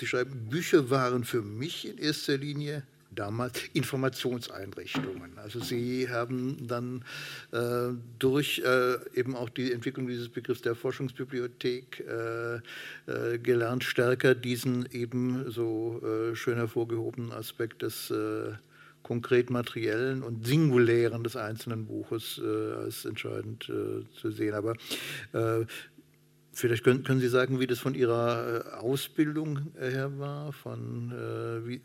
Sie 0.00 0.06
schreiben, 0.06 0.48
Bücher 0.50 0.90
waren 0.90 1.24
für 1.24 1.42
mich 1.42 1.88
in 1.88 1.98
erster 1.98 2.36
Linie 2.36 2.82
damals 3.14 3.62
Informationseinrichtungen. 3.72 5.38
Also 5.38 5.60
sie 5.60 6.08
haben 6.08 6.66
dann 6.66 7.04
äh, 7.52 7.94
durch 8.18 8.62
äh, 8.64 8.96
eben 9.14 9.36
auch 9.36 9.48
die 9.48 9.72
Entwicklung 9.72 10.06
dieses 10.06 10.28
Begriffs 10.28 10.62
der 10.62 10.74
Forschungsbibliothek 10.74 12.04
äh, 12.06 12.54
äh 12.54 13.38
gelernt, 13.38 13.84
stärker 13.84 14.34
diesen 14.34 14.86
eben 14.92 15.50
so 15.50 16.00
äh, 16.02 16.34
schön 16.34 16.56
hervorgehobenen 16.56 17.32
Aspekt 17.32 17.82
des 17.82 18.10
äh, 18.10 18.52
konkret 19.02 19.50
materiellen 19.50 20.22
und 20.22 20.46
singulären 20.46 21.22
des 21.24 21.36
einzelnen 21.36 21.84
Buches 21.84 22.40
als 22.40 23.04
entscheidend 23.04 23.64
zu 23.64 24.30
sehen. 24.30 24.54
Aber 24.54 24.76
Vielleicht 26.54 26.84
können, 26.84 27.02
können, 27.02 27.20
Sie 27.20 27.28
sagen, 27.28 27.60
wie 27.60 27.66
das 27.66 27.78
von 27.78 27.94
Ihrer 27.94 28.64
äh, 28.64 28.76
Ausbildung 28.76 29.72
äh, 29.76 29.90
her 29.90 30.18
war, 30.18 30.52
von, 30.52 31.10
äh, 31.12 31.66
wie, 31.66 31.80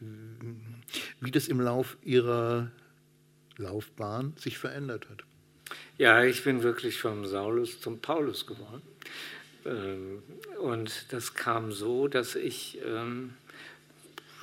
wie 1.20 1.32
das 1.32 1.48
im 1.48 1.60
Lauf 1.60 1.98
Ihrer 2.04 2.72
Laufbahn 3.58 4.34
sich 4.38 4.58
verändert 4.58 5.08
hat. 5.10 5.24
Ja, 5.98 6.24
ich 6.24 6.44
bin 6.44 6.64
wirklich 6.64 7.00
vom 7.00 7.26
Saulus 7.26 7.82
zum 7.82 8.00
Paulus 8.00 8.46
geworden. 8.46 8.82
Ähm, 9.66 10.24
und 10.62 11.12
das 11.12 11.34
kam 11.34 11.72
so, 11.72 12.08
dass 12.08 12.36
ich 12.36 12.80
ähm, 12.86 13.34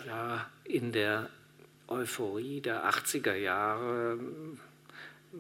ja, 0.07 0.49
in 0.65 0.93
der 0.93 1.31
Euphorie 1.89 2.61
der 2.61 2.89
80er 2.89 3.35
Jahre 3.35 4.19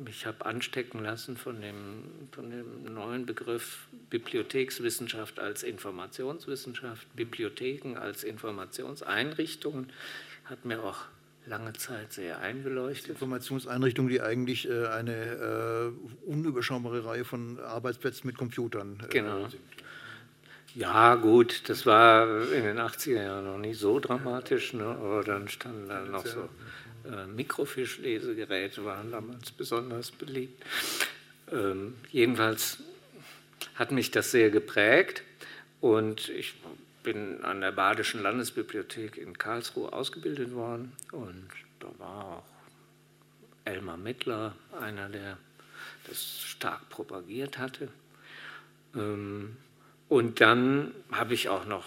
mich 0.05 0.26
habe 0.26 0.44
anstecken 0.47 1.03
lassen 1.03 1.36
von 1.36 1.61
dem, 1.61 2.05
von 2.32 2.51
dem 2.51 2.92
neuen 2.92 3.26
Begriff 3.26 3.88
Bibliothekswissenschaft 4.11 5.38
als 5.38 5.62
Informationswissenschaft, 5.62 7.07
Bibliotheken 7.16 7.97
als 7.97 8.24
Informationseinrichtungen, 8.24 9.92
hat 10.44 10.64
mir 10.64 10.82
auch 10.82 11.05
lange 11.47 11.72
Zeit 11.74 12.12
sehr 12.12 12.40
eingeleuchtet. 12.40 13.11
Informationseinrichtungen, 13.11 14.11
die 14.11 14.20
eigentlich 14.20 14.68
äh, 14.68 14.86
eine 14.88 15.12
äh, 15.12 16.28
unüberschaubare 16.28 17.05
Reihe 17.05 17.24
von 17.24 17.59
Arbeitsplätzen 17.61 18.26
mit 18.26 18.36
Computern 18.36 19.03
äh, 19.05 19.09
genau. 19.09 19.49
sind. 19.49 19.62
Ja, 20.74 21.14
gut, 21.14 21.70
das 21.70 21.86
war 21.86 22.53
in 22.53 22.64
den 22.64 22.78
80er 22.78 23.22
Jahren 23.22 23.47
noch 23.47 23.57
nicht 23.57 23.78
so 23.78 23.99
dramatisch, 23.99 24.74
ne? 24.74 24.84
aber 24.84 25.24
dann 25.24 25.49
standen 25.49 25.88
da 25.88 26.03
noch 26.03 26.26
so 26.26 26.51
äh, 27.11 27.27
Mikrofischlesegeräte 27.27 28.85
waren 28.85 29.11
damals 29.11 29.51
besonders 29.51 30.11
beliebt. 30.11 30.65
Ähm, 31.53 31.95
jedenfalls 32.11 32.79
hat 33.75 33.93
mich 33.93 34.11
das 34.11 34.31
sehr 34.31 34.51
geprägt 34.51 35.23
und 35.81 36.29
ich 36.29 36.55
bin 37.03 37.45
an 37.45 37.61
der 37.61 37.73
Badischen 37.73 38.23
Landesbibliothek 38.23 39.17
in 39.17 39.39
Karlsruhe 39.39 39.93
ausgebildet 39.93 40.53
worden 40.55 40.93
und 41.13 41.49
da 41.79 41.89
war 41.99 42.25
auch 42.25 42.45
Elmar 43.65 43.97
Mittler, 43.97 44.55
einer, 44.81 45.09
der 45.09 45.39
das 46.09 46.41
stark 46.41 46.89
propagiert 46.89 47.59
hatte. 47.59 47.89
Ähm, 48.95 49.57
und 50.09 50.41
dann 50.41 50.93
habe 51.11 51.35
ich 51.35 51.49
auch 51.49 51.67
noch 51.67 51.85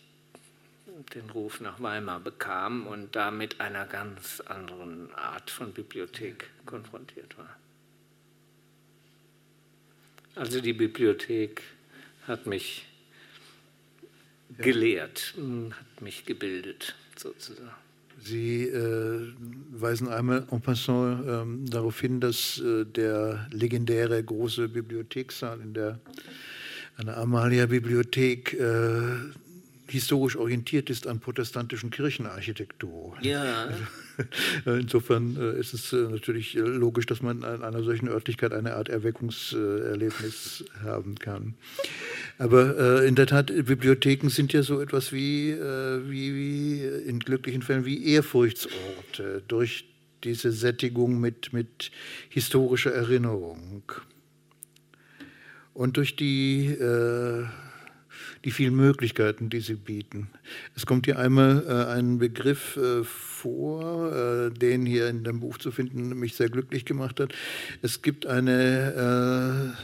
den 1.14 1.30
Ruf 1.30 1.60
nach 1.60 1.80
Weimar 1.80 2.20
bekam 2.20 2.86
und 2.86 3.14
da 3.16 3.30
mit 3.30 3.60
einer 3.60 3.86
ganz 3.86 4.40
anderen 4.40 5.12
Art 5.14 5.50
von 5.50 5.72
Bibliothek 5.72 6.50
konfrontiert 6.64 7.36
war. 7.38 7.56
Also 10.34 10.60
die 10.60 10.72
Bibliothek 10.72 11.62
hat 12.26 12.46
mich 12.46 12.86
gelehrt, 14.58 15.34
hat 15.70 16.02
mich 16.02 16.24
gebildet 16.24 16.94
sozusagen. 17.16 17.70
Sie 18.18 18.64
äh, 18.64 19.32
weisen 19.72 20.08
einmal 20.08 20.46
en 20.50 20.60
passant 20.60 21.26
äh, 21.26 21.70
darauf 21.70 22.00
hin, 22.00 22.20
dass 22.20 22.58
äh, 22.58 22.84
der 22.84 23.46
legendäre 23.50 24.22
große 24.22 24.68
Bibliothekssaal 24.68 25.60
in 25.60 25.74
der 25.74 26.00
an 26.98 27.06
der 27.06 27.18
Amalia-Bibliothek 27.18 28.54
äh, 28.54 29.16
historisch 29.88 30.36
orientiert 30.36 30.90
ist 30.90 31.06
an 31.06 31.20
protestantischen 31.20 31.90
Kirchenarchitektur. 31.90 33.16
Ja. 33.20 33.68
Insofern 34.64 35.36
äh, 35.36 35.58
ist 35.58 35.74
es 35.74 35.92
äh, 35.92 35.96
natürlich 35.96 36.56
äh, 36.56 36.60
logisch, 36.60 37.06
dass 37.06 37.22
man 37.22 37.44
an 37.44 37.62
einer 37.62 37.82
solchen 37.82 38.08
Örtlichkeit 38.08 38.52
eine 38.52 38.74
Art 38.74 38.88
Erweckungserlebnis 38.88 40.64
haben 40.82 41.16
kann. 41.16 41.54
Aber 42.38 43.04
in 43.04 43.14
der 43.14 43.26
Tat, 43.26 43.46
Bibliotheken 43.46 44.28
sind 44.28 44.52
ja 44.52 44.62
so 44.62 44.80
etwas 44.80 45.10
wie, 45.10 45.54
wie, 45.54 46.34
wie 46.34 47.08
in 47.08 47.18
glücklichen 47.18 47.62
Fällen 47.62 47.86
wie 47.86 48.12
Ehrfurchtsorte 48.12 49.42
durch 49.48 49.86
diese 50.22 50.52
Sättigung 50.52 51.18
mit, 51.18 51.54
mit 51.54 51.90
historischer 52.28 52.92
Erinnerung. 52.92 53.84
Und 55.72 55.96
durch 55.96 56.16
die 56.16 56.66
äh, 56.66 57.46
die 58.46 58.52
vielen 58.52 58.76
Möglichkeiten, 58.76 59.50
die 59.50 59.58
sie 59.60 59.74
bieten. 59.74 60.28
Es 60.76 60.86
kommt 60.86 61.06
hier 61.06 61.18
einmal 61.18 61.64
äh, 61.68 61.92
ein 61.92 62.18
Begriff 62.18 62.76
äh, 62.76 63.02
vor, 63.02 64.12
äh, 64.12 64.50
den 64.50 64.86
hier 64.86 65.08
in 65.08 65.24
dem 65.24 65.40
Buch 65.40 65.58
zu 65.58 65.72
finden 65.72 66.16
mich 66.18 66.36
sehr 66.36 66.48
glücklich 66.48 66.84
gemacht 66.84 67.18
hat. 67.18 67.34
Es 67.82 68.02
gibt 68.02 68.24
eine 68.24 69.74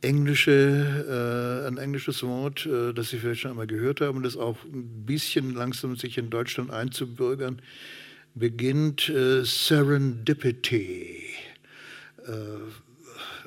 englische, 0.00 1.62
äh, 1.62 1.68
ein 1.68 1.78
englisches 1.78 2.22
Wort, 2.22 2.66
äh, 2.66 2.92
das 2.92 3.10
Sie 3.10 3.18
vielleicht 3.18 3.40
schon 3.40 3.50
einmal 3.50 3.66
gehört 3.66 4.00
haben, 4.00 4.22
das 4.22 4.36
auch 4.36 4.56
ein 4.64 5.04
bisschen 5.04 5.54
langsam 5.54 5.96
sich 5.96 6.18
in 6.18 6.30
Deutschland 6.30 6.70
einzubürgern 6.70 7.60
beginnt. 8.34 9.08
Äh, 9.08 9.44
Serendipity. 9.44 11.22
Äh, 12.26 12.32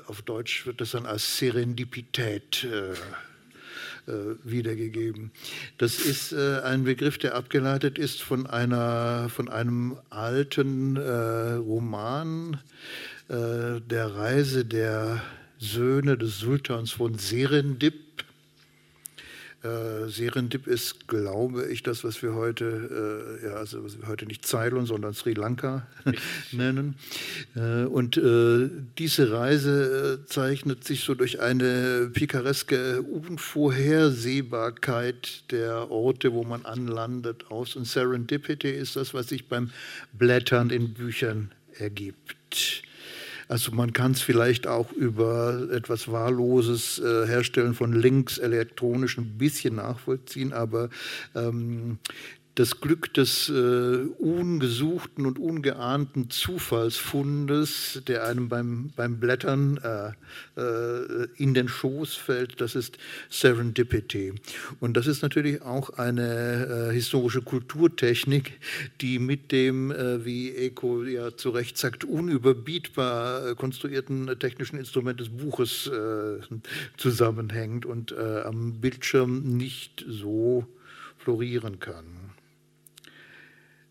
auf 0.08 0.22
Deutsch 0.22 0.66
wird 0.66 0.80
das 0.80 0.92
dann 0.92 1.06
als 1.06 1.38
Serendipität 1.38 2.64
äh, 2.64 2.92
äh, 2.92 2.96
wiedergegeben. 4.44 5.32
Das 5.78 6.00
ist 6.00 6.32
äh, 6.32 6.62
ein 6.62 6.84
Begriff, 6.84 7.18
der 7.18 7.36
abgeleitet 7.36 7.98
ist 7.98 8.22
von, 8.22 8.48
einer, 8.48 9.30
von 9.30 9.50
einem 9.50 9.98
alten 10.10 10.96
äh, 10.96 11.54
Roman 11.54 12.60
der 13.30 14.16
Reise 14.16 14.64
der 14.64 15.22
Söhne 15.60 16.18
des 16.18 16.40
Sultans 16.40 16.92
von 16.92 17.18
Serendip 17.18 18.07
äh, 19.68 20.10
Serendip 20.10 20.68
ist, 20.68 21.08
glaube 21.08 21.68
ich, 21.68 21.84
das, 21.84 22.04
was 22.04 22.22
wir 22.22 22.34
heute, 22.34 23.40
äh, 23.42 23.46
ja, 23.48 23.54
also 23.56 23.82
was 23.84 24.00
wir 24.00 24.08
heute 24.08 24.26
nicht 24.26 24.46
Ceylon, 24.46 24.86
sondern 24.86 25.14
Sri 25.14 25.34
Lanka 25.34 25.88
nennen. 26.52 26.96
Äh, 27.56 27.86
und 27.86 28.18
äh, 28.18 28.70
diese 28.98 29.32
Reise 29.32 30.20
äh, 30.24 30.28
zeichnet 30.28 30.84
sich 30.84 31.00
so 31.02 31.16
durch 31.16 31.40
eine 31.42 32.12
pikareske 32.14 33.02
Unvorhersehbarkeit 33.02 35.52
der 35.52 35.90
Orte, 35.92 36.34
wo 36.34 36.44
man 36.44 36.66
anlandet, 36.66 37.52
aus. 37.52 37.76
Und 37.76 37.86
Serendipity 37.86 38.72
ist 38.72 38.96
das, 38.96 39.14
was 39.14 39.30
sich 39.30 39.48
beim 39.48 39.72
Blättern 40.14 40.70
in 40.70 40.94
Büchern 40.94 41.52
ergibt. 41.78 42.84
Also 43.48 43.72
man 43.72 43.94
kann 43.94 44.12
es 44.12 44.22
vielleicht 44.22 44.68
auch 44.68 44.92
über 44.92 45.68
etwas 45.72 46.12
wahlloses 46.12 47.00
äh, 47.00 47.26
Herstellen 47.28 47.74
von 47.74 47.94
Links 47.94 48.38
elektronisch 48.38 49.18
ein 49.18 49.38
bisschen 49.38 49.76
nachvollziehen, 49.76 50.52
aber 50.52 50.90
ähm, 51.34 51.98
das 52.58 52.82
Glück 52.82 53.14
des 53.14 53.50
äh, 53.50 53.54
ungesuchten 54.18 55.28
und 55.28 55.38
ungeahnten 55.38 56.32
Zufallsfundes, 56.32 58.02
der 58.08 58.26
einem 58.26 58.50
beim, 58.50 58.90
beim 58.96 59.20
Blättern 59.20 59.78
äh, 59.78 60.60
äh, 60.60 61.28
in 61.36 61.54
den 61.54 61.68
Schoß 61.68 62.16
fällt, 62.16 62.60
das 62.60 62.74
ist 62.74 62.98
Serendipity. 63.30 64.34
Und 64.80 64.98
das 64.98 65.06
ist 65.06 65.22
natürlich 65.22 65.62
auch 65.62 65.92
eine 66.00 66.90
äh, 66.90 66.94
historische 66.94 67.44
Kulturtechnik, 67.44 68.60
die 69.02 69.20
mit 69.20 69.52
dem, 69.52 69.92
äh, 69.92 70.26
wie 70.26 70.50
Eco 70.50 71.04
ja 71.04 71.38
zu 71.38 71.52
Recht 71.52 71.78
sagt, 71.78 72.06
unüberbietbar 72.06 73.50
äh, 73.50 73.56
konstruierten 73.56 74.36
technischen 74.40 74.80
Instrument 74.80 75.20
des 75.20 75.30
Buches 75.30 75.90
zusammenhängt 76.98 77.86
und 77.86 78.16
am 78.18 78.80
Bildschirm 78.82 79.58
nicht 79.58 80.04
so 80.08 80.66
florieren 81.18 81.80
kann. 81.80 82.17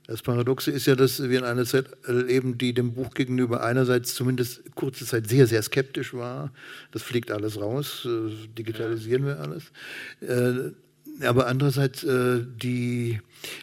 Das 0.07 0.23
Paradoxe 0.23 0.71
ist 0.71 0.87
ja, 0.87 0.95
dass 0.95 1.21
wir 1.21 1.39
in 1.39 1.45
einer 1.45 1.65
Zeit 1.65 1.87
leben, 2.07 2.59
die 2.59 2.73
dem 2.73 2.95
Buch 2.95 3.11
gegenüber 3.13 3.63
einerseits 3.65 4.15
zumindest 4.15 4.63
kurze 4.77 5.05
Zeit 5.05 5.29
sehr, 5.29 5.47
sehr 5.49 5.63
skeptisch 5.63 6.15
war. 6.15 6.53
Das 6.93 7.03
fliegt 7.03 7.33
alles 7.33 7.61
raus, 7.61 8.07
äh, 8.07 8.31
digitalisieren 8.57 9.27
wir 9.27 9.41
alles. 9.41 9.65
Äh, 10.21 10.73
aber 11.27 11.47
andererseits 11.47 12.05
äh, 12.05 12.45
die, 12.45 13.21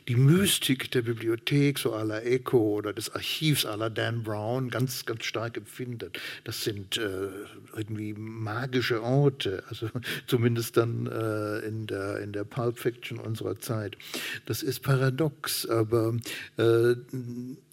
die 0.08 0.16
Mystik 0.16 0.92
der 0.92 1.02
Bibliothek, 1.02 1.80
so 1.80 1.94
à 1.94 2.04
la 2.04 2.20
Echo 2.22 2.58
oder 2.58 2.94
des 2.94 3.14
Archivs 3.14 3.66
à 3.66 3.76
la 3.78 3.90
Dan 3.90 4.24
Brown, 4.24 4.70
ganz, 4.70 5.06
ganz 5.06 5.26
stark 5.26 5.58
empfindet. 5.58 6.20
Das 6.44 6.64
sind 6.64 6.98
äh, 6.98 7.30
irgendwie 7.76 8.14
magische 8.14 9.02
Orte, 9.02 9.64
also 9.70 9.90
zumindest 10.28 10.78
dann 10.78 11.08
äh, 11.08 11.60
in, 11.60 11.88
der, 11.88 12.20
in 12.20 12.34
der 12.34 12.44
Pulp 12.44 12.80
Fiction 12.80 13.20
unserer 13.20 13.60
Zeit. 13.60 13.98
Das 14.46 14.64
ist 14.64 14.82
paradox, 14.82 15.68
aber 15.68 16.16
äh, 16.58 16.96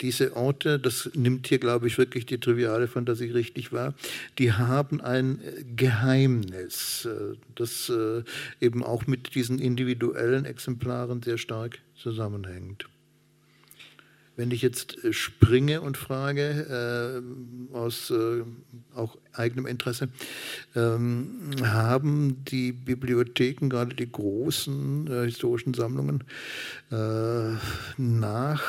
diese 0.01 0.37
Orte, 0.37 0.79
das 0.79 1.11
nimmt 1.15 1.47
hier, 1.47 1.59
glaube 1.59 1.87
ich, 1.87 1.99
wirklich 1.99 2.27
die 2.27 2.39
triviale 2.39 2.89
Fantasie 2.89 3.31
richtig 3.31 3.73
wahr, 3.73 3.95
die 4.39 4.53
haben 4.53 5.01
ein 5.01 5.41
Geheimnis, 5.77 7.07
äh, 7.07 7.37
das 7.55 7.89
äh, 7.89 8.23
eben 8.61 8.83
auch 8.83 9.07
mit 9.07 9.35
diesen 9.35 9.59
individuellen 9.59 10.45
Exemplaren 10.45 11.23
sehr 11.23 11.39
stark 11.39 11.79
zusammenhängt. 12.01 12.89
Wenn 14.37 14.53
ich 14.53 14.63
jetzt 14.63 15.05
äh, 15.05 15.13
springe 15.13 15.83
und 15.83 15.99
frage, 15.99 17.23
äh, 17.73 17.77
aus 17.77 18.11
äh, 18.11 18.43
auch 18.95 19.19
eigenem 19.35 19.67
Interesse, 19.67 20.09
ähm, 20.75 21.51
haben 21.63 22.43
die 22.47 22.73
Bibliotheken, 22.73 23.69
gerade 23.69 23.95
die 23.95 24.11
großen 24.11 25.07
äh, 25.09 25.25
historischen 25.27 25.75
Sammlungen, 25.75 26.25
äh, 26.91 27.55
nach 27.99 28.63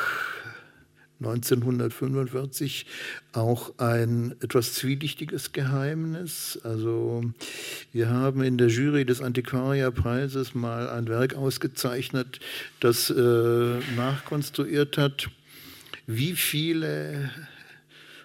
1945 1.21 2.85
auch 3.33 3.77
ein 3.77 4.35
etwas 4.41 4.73
zwielichtiges 4.73 5.51
Geheimnis. 5.51 6.59
Also 6.63 7.23
wir 7.93 8.09
haben 8.09 8.41
in 8.43 8.57
der 8.57 8.67
Jury 8.67 9.05
des 9.05 9.21
Antiquariapreises 9.21 10.55
mal 10.55 10.89
ein 10.89 11.07
Werk 11.07 11.35
ausgezeichnet, 11.35 12.39
das 12.79 13.09
äh, 13.09 13.79
nachkonstruiert 13.95 14.97
hat, 14.97 15.29
wie 16.07 16.33
viele 16.33 17.29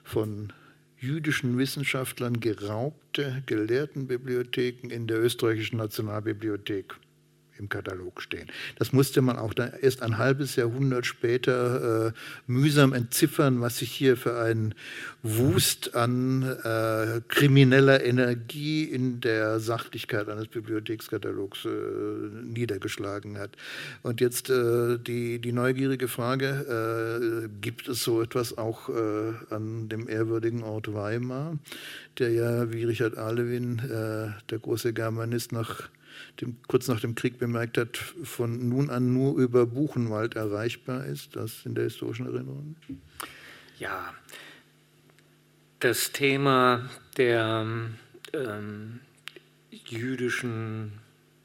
von 0.02 0.52
jüdischen 0.98 1.58
Wissenschaftlern 1.58 2.40
geraubte 2.40 3.42
Gelehrtenbibliotheken 3.46 4.90
in 4.90 5.06
der 5.06 5.20
österreichischen 5.20 5.76
Nationalbibliothek 5.76 6.94
im 7.58 7.68
Katalog 7.68 8.22
stehen. 8.22 8.48
Das 8.78 8.92
musste 8.92 9.22
man 9.22 9.38
auch 9.38 9.54
da 9.54 9.68
erst 9.68 10.02
ein 10.02 10.18
halbes 10.18 10.56
Jahrhundert 10.56 11.06
später 11.06 12.08
äh, 12.08 12.12
mühsam 12.46 12.92
entziffern, 12.92 13.60
was 13.60 13.78
sich 13.78 13.90
hier 13.92 14.16
für 14.16 14.38
ein 14.38 14.74
Wust 15.22 15.94
an 15.94 16.42
äh, 16.42 17.20
krimineller 17.28 18.04
Energie 18.04 18.84
in 18.84 19.20
der 19.20 19.60
Sachlichkeit 19.60 20.28
eines 20.28 20.48
Bibliothekskatalogs 20.48 21.64
äh, 21.64 21.68
niedergeschlagen 22.44 23.38
hat. 23.38 23.50
Und 24.02 24.20
jetzt 24.20 24.50
äh, 24.50 24.98
die, 24.98 25.40
die 25.40 25.52
neugierige 25.52 26.08
Frage, 26.08 27.44
äh, 27.44 27.48
gibt 27.60 27.88
es 27.88 28.04
so 28.04 28.22
etwas 28.22 28.56
auch 28.56 28.88
äh, 28.88 29.32
an 29.50 29.88
dem 29.88 30.08
ehrwürdigen 30.08 30.62
Ort 30.62 30.92
Weimar, 30.92 31.58
der 32.18 32.30
ja, 32.30 32.72
wie 32.72 32.84
Richard 32.84 33.18
Alewin, 33.18 33.82
der 33.86 34.58
große 34.58 34.94
Germanist, 34.94 35.52
nach 35.52 35.88
dem, 36.40 36.56
kurz 36.68 36.88
nach 36.88 37.00
dem 37.00 37.14
Krieg 37.14 37.38
bemerkt 37.38 37.78
hat, 37.78 37.96
von 37.96 38.68
nun 38.68 38.90
an 38.90 39.12
nur 39.12 39.38
über 39.38 39.66
Buchenwald 39.66 40.36
erreichbar 40.36 41.06
ist, 41.06 41.36
das 41.36 41.64
in 41.64 41.74
der 41.74 41.84
historischen 41.84 42.26
Erinnerung? 42.26 42.76
Ja, 43.78 44.14
das 45.80 46.12
Thema 46.12 46.88
der 47.16 47.66
ähm, 48.32 49.00
jüdischen 49.70 50.92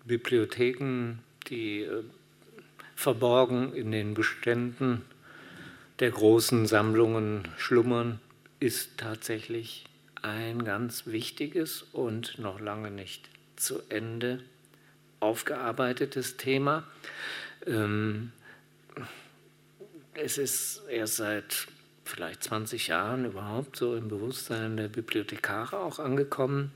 Bibliotheken, 0.05 1.19
die 1.47 1.81
äh, 1.81 2.03
verborgen 2.95 3.73
in 3.73 3.91
den 3.91 4.13
Beständen 4.13 5.01
der 5.99 6.11
großen 6.11 6.65
Sammlungen 6.65 7.47
schlummern, 7.57 8.19
ist 8.59 8.97
tatsächlich 8.97 9.85
ein 10.21 10.63
ganz 10.63 11.07
wichtiges 11.07 11.83
und 11.93 12.39
noch 12.39 12.59
lange 12.59 12.91
nicht 12.91 13.29
zu 13.55 13.81
Ende 13.89 14.43
aufgearbeitetes 15.21 16.35
Thema. 16.35 16.83
Ähm, 17.65 18.31
es 20.13 20.37
ist 20.37 20.81
erst 20.89 21.17
seit 21.17 21.67
vielleicht 22.03 22.43
20 22.43 22.87
Jahren 22.87 23.25
überhaupt 23.25 23.77
so 23.77 23.95
im 23.95 24.09
Bewusstsein 24.09 24.75
der 24.75 24.89
Bibliothekare 24.89 25.79
auch 25.79 25.99
angekommen. 25.99 26.71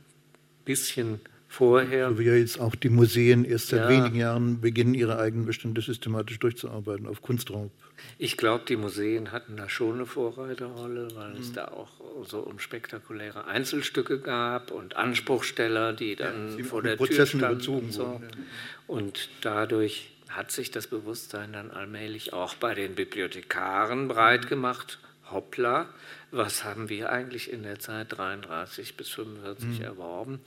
Bisschen 0.64 1.20
vorher. 1.48 2.10
So 2.10 2.20
wie 2.20 2.26
ja 2.26 2.36
jetzt 2.36 2.60
auch 2.60 2.76
die 2.76 2.90
Museen 2.90 3.44
erst 3.44 3.68
seit 3.68 3.82
ja. 3.82 3.90
wenigen 3.90 4.16
Jahren 4.16 4.62
beginnen, 4.62 4.94
ihre 4.94 5.20
eigenen 5.20 5.46
Bestände 5.46 5.82
systematisch 5.82 6.40
durchzuarbeiten 6.40 7.08
auf 7.08 7.22
Kunstraub. 7.22 7.72
Ich 8.18 8.38
glaube, 8.38 8.66
die 8.68 8.76
Museen 8.76 9.32
hatten 9.32 9.58
da 9.58 9.70
schon 9.70 9.96
eine 9.96 10.06
Vorreiterrolle, 10.06 11.08
weil 11.16 11.32
mhm. 11.32 11.42
es 11.42 11.54
da 11.54 11.70
auch 11.70 11.90
so 12.26 12.40
um 12.40 12.60
spektakuläre 12.60 13.46
Einzelstücke 13.46 14.20
gab 14.20 14.72
und 14.72 14.96
Anspruchsteller, 14.96 15.94
die 15.94 16.16
dann 16.16 16.58
ja, 16.58 16.64
vor 16.64 16.82
der 16.82 16.96
Prozessen 16.96 17.40
Tür 17.40 17.60
standen. 17.60 17.86
Und, 17.86 17.92
so. 17.92 18.08
wurden, 18.08 18.24
ja. 18.24 18.44
und 18.88 19.30
dadurch 19.42 20.12
hat 20.30 20.52
sich 20.52 20.72
das 20.72 20.88
Bewusstsein 20.88 21.54
dann 21.54 21.72
allmählich 21.72 22.34
auch 22.34 22.56
bei 22.56 22.74
den 22.74 22.96
Bibliothekaren 22.96 24.08
breit 24.08 24.48
gemacht. 24.48 25.00
Hoppla, 25.32 25.88
was 26.32 26.64
haben 26.64 26.90
wir 26.90 27.12
eigentlich 27.12 27.52
in 27.52 27.64
der 27.64 27.80
Zeit 27.80 28.16
33 28.16 28.96
bis 28.96 29.10
45 29.10 29.80
mhm. 29.80 29.82
erworben? 29.84 30.40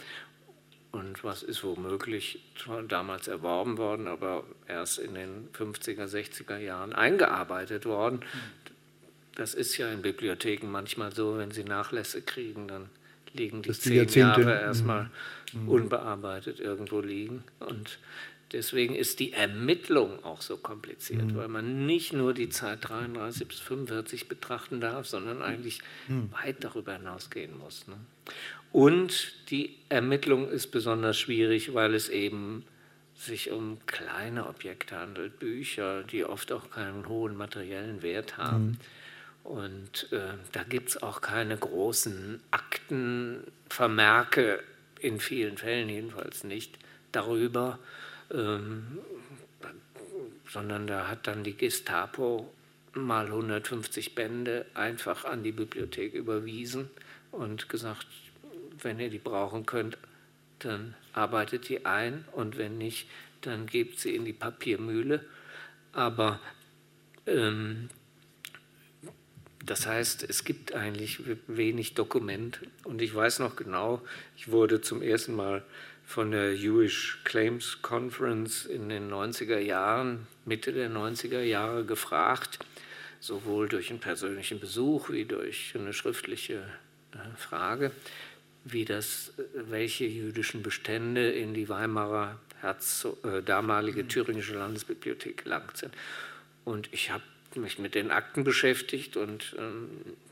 Und 0.91 1.23
was 1.23 1.43
ist 1.43 1.63
womöglich 1.65 2.41
damals 2.89 3.29
erworben 3.29 3.77
worden, 3.77 4.09
aber 4.09 4.45
erst 4.67 4.99
in 4.99 5.15
den 5.15 5.49
50er, 5.53 6.07
60er 6.07 6.57
Jahren 6.57 6.95
eingearbeitet 6.95 7.85
worden. 7.85 8.21
Das 9.35 9.55
ist 9.55 9.77
ja 9.77 9.91
in 9.91 10.03
Bibliotheken 10.03 10.67
manchmal 10.67 11.15
so, 11.15 11.39
wenn 11.39 11.51
sie 11.51 11.65
Nachlässe 11.65 12.23
kriegen, 12.23 12.69
dann 12.69 12.89
liegen 13.35 13.63
die 13.63 13.73
zehn 13.73 14.09
Jahre 14.09 14.61
erstmal 14.61 15.11
mhm. 15.53 15.69
unbearbeitet 15.69 16.59
irgendwo 16.59 17.01
liegen. 17.01 17.45
Und 17.61 17.99
deswegen 18.53 18.95
ist 18.95 19.21
die 19.21 19.33
Ermittlung 19.33 20.25
auch 20.25 20.41
so 20.41 20.57
kompliziert, 20.57 21.27
mhm. 21.27 21.37
weil 21.37 21.49
man 21.49 21.87
nicht 21.87 22.13
nur 22.13 22.35
die 22.35 22.49
Zeit 22.49 22.89
33 22.89 23.47
bis 23.47 23.61
45 23.61 24.29
betrachten 24.29 24.81
darf, 24.81 25.07
sondern 25.07 25.43
eigentlich 25.43 25.81
mhm. 26.09 26.31
weit 26.33 26.65
darüber 26.65 26.95
hinausgehen 26.95 27.57
muss. 27.59 27.87
Ne? 27.89 27.97
Und 28.73 29.51
die 29.51 29.77
Ermittlung 29.89 30.49
ist 30.49 30.69
besonders 30.69 31.19
schwierig, 31.19 31.75
weil 31.75 31.95
es 31.95 32.09
eben 32.09 32.65
sich 33.15 33.51
um 33.51 33.79
kleine 33.87 34.47
Objekte 34.47 34.97
handelt, 34.97 35.41
Bücher, 35.41 36.05
die 36.05 36.25
oft 36.25 36.53
auch 36.53 36.71
keinen 36.71 37.09
hohen 37.09 37.37
materiellen 37.37 38.03
Wert 38.03 38.37
haben. 38.37 38.65
Mhm. 38.65 38.77
Und 39.45 40.13
äh, 40.13 40.35
da 40.53 40.63
gibt 40.63 40.91
es 40.91 41.03
auch 41.03 41.21
keine 41.21 41.57
großen 41.57 42.41
Aktenvermerke, 42.51 44.63
in 45.01 45.21
vielen 45.21 45.57
Fällen 45.57 45.89
jedenfalls 45.89 46.45
nicht, 46.45 46.79
darüber, 47.13 47.79
ähm, 48.33 48.99
sondern 50.49 50.87
da 50.87 51.09
hat 51.09 51.27
dann 51.27 51.45
die 51.45 51.57
Gestapo 51.57 52.53
mal 52.95 53.27
150 53.27 54.15
Bände 54.15 54.67
einfach 54.75 55.25
an 55.25 55.43
die 55.43 55.53
Bibliothek 55.53 56.15
überwiesen 56.15 56.91
und 57.31 57.69
gesagt, 57.69 58.07
wenn 58.83 58.99
ihr 58.99 59.11
die 59.11 59.19
brauchen 59.19 59.67
könnt, 59.67 59.99
dann 60.61 60.95
arbeitet 61.13 61.69
die 61.69 61.87
ein 61.87 62.25
und 62.33 62.57
wenn 62.57 62.79
nicht, 62.79 63.09
dann 63.43 63.67
gebt 63.67 64.01
sie 64.01 64.15
in 64.15 64.25
die 64.25 64.33
Papiermühle. 64.33 65.25
Aber 65.93 66.41
ähm, 67.27 67.89
das 69.65 69.87
heißt, 69.87 70.29
es 70.29 70.45
gibt 70.45 70.75
eigentlich 70.75 71.21
wenig 71.47 71.95
Dokument. 71.95 72.61
Und 72.85 73.03
ich 73.03 73.15
weiß 73.15 73.41
noch 73.41 73.57
genau, 73.57 74.03
ich 74.37 74.51
wurde 74.51 74.81
zum 74.81 75.03
ersten 75.03 75.35
Mal 75.37 75.63
von 76.09 76.31
der 76.31 76.55
Jewish 76.55 77.19
Claims 77.25 77.83
Conference 77.83 78.65
in 78.65 78.89
den 78.89 79.13
90er 79.13 79.59
Jahren, 79.59 80.27
Mitte 80.47 80.73
der 80.73 80.89
90er 80.89 81.43
Jahre 81.43 81.85
gefragt, 81.85 82.61
sowohl 83.21 83.69
durch 83.69 83.91
einen 83.91 84.01
persönlichen 84.01 84.59
Besuch 84.59 85.11
wie 85.11 85.27
durch 85.27 85.75
eine 85.75 85.93
schriftliche 85.93 86.65
äh, 87.13 87.37
Frage, 87.37 87.91
wie 88.65 88.87
das, 88.87 89.35
welche 89.53 90.07
jüdischen 90.07 90.63
Bestände 90.63 91.31
in 91.31 91.53
die 91.53 91.69
Weimarer 91.69 92.41
Herz, 92.63 93.07
äh, 93.25 93.43
damalige 93.43 94.09
thüringische 94.09 94.55
Landesbibliothek 94.55 95.45
gelangt 95.45 95.77
sind. 95.77 95.95
Und 96.65 96.89
ich 96.91 97.11
habe 97.11 97.23
mich 97.55 97.79
mit 97.79 97.95
den 97.95 98.11
Akten 98.11 98.45
beschäftigt 98.45 99.19
und 99.19 99.55
ähm, 99.59 99.91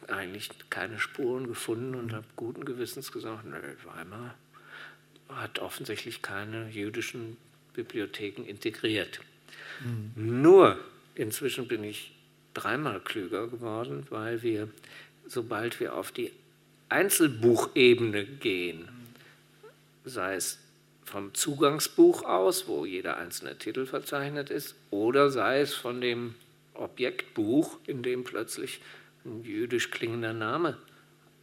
eigentlich 0.08 0.48
keine 0.70 0.98
Spuren 0.98 1.46
gefunden 1.46 1.94
und 1.94 2.14
habe 2.14 2.24
guten 2.34 2.64
Gewissens 2.64 3.12
gesagt, 3.12 3.44
nö, 3.44 3.58
Weimar 3.84 4.36
hat 5.28 5.58
offensichtlich 5.58 6.22
keine 6.22 6.68
jüdischen 6.70 7.36
Bibliotheken 7.74 8.42
integriert. 8.44 9.20
Mhm. 9.80 10.42
Nur 10.42 10.78
inzwischen 11.14 11.68
bin 11.68 11.84
ich 11.84 12.12
dreimal 12.54 13.00
klüger 13.00 13.48
geworden, 13.48 14.06
weil 14.10 14.42
wir, 14.42 14.68
sobald 15.26 15.80
wir 15.80 15.94
auf 15.94 16.12
die 16.12 16.32
Einzelbuchebene 16.88 18.24
gehen, 18.24 18.88
sei 20.04 20.36
es 20.36 20.58
vom 21.04 21.34
Zugangsbuch 21.34 22.24
aus, 22.24 22.66
wo 22.68 22.84
jeder 22.84 23.16
einzelne 23.16 23.58
Titel 23.58 23.86
verzeichnet 23.86 24.50
ist, 24.50 24.74
oder 24.90 25.30
sei 25.30 25.60
es 25.60 25.74
von 25.74 26.00
dem 26.00 26.34
Objektbuch, 26.74 27.78
in 27.86 28.02
dem 28.02 28.24
plötzlich 28.24 28.80
ein 29.24 29.44
jüdisch 29.44 29.90
klingender 29.90 30.32
Name 30.32 30.76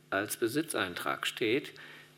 als 0.09 0.37
Besitzeintrag 0.37 1.25
steht. 1.27 1.71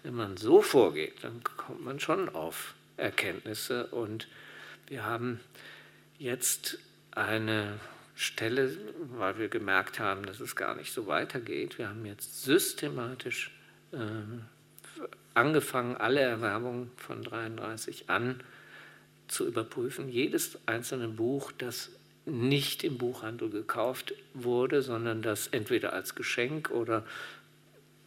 Wenn 0.05 0.13
man 0.13 0.37
so 0.37 0.61
vorgeht, 0.61 1.23
dann 1.23 1.43
kommt 1.43 1.83
man 1.83 1.99
schon 1.99 2.29
auf 2.29 2.75
Erkenntnisse. 2.95 3.87
Und 3.87 4.27
wir 4.85 5.03
haben 5.03 5.39
jetzt 6.19 6.77
eine 7.09 7.79
Stelle, 8.15 8.77
weil 9.17 9.39
wir 9.39 9.47
gemerkt 9.47 9.99
haben, 9.99 10.23
dass 10.27 10.39
es 10.41 10.55
gar 10.55 10.75
nicht 10.75 10.93
so 10.93 11.07
weitergeht. 11.07 11.79
Wir 11.79 11.89
haben 11.89 12.05
jetzt 12.05 12.43
systematisch 12.43 13.49
äh, 13.93 13.97
angefangen, 15.33 15.97
alle 15.97 16.21
Erwerbungen 16.21 16.91
von 16.97 17.23
33 17.23 18.07
an 18.07 18.43
zu 19.27 19.47
überprüfen. 19.47 20.07
Jedes 20.07 20.59
einzelne 20.67 21.07
Buch, 21.07 21.51
das 21.51 21.89
nicht 22.27 22.83
im 22.83 22.99
Buchhandel 22.99 23.49
gekauft 23.49 24.13
wurde, 24.35 24.83
sondern 24.83 25.23
das 25.23 25.47
entweder 25.47 25.93
als 25.93 26.13
Geschenk 26.13 26.69
oder 26.69 27.03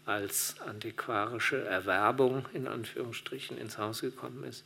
als 0.09 0.57
antiquarische 0.67 1.63
Erwerbung 1.65 2.47
in 2.55 2.67
Anführungsstrichen 2.67 3.59
ins 3.59 3.77
Haus 3.77 4.01
gekommen 4.01 4.43
ist. 4.45 4.65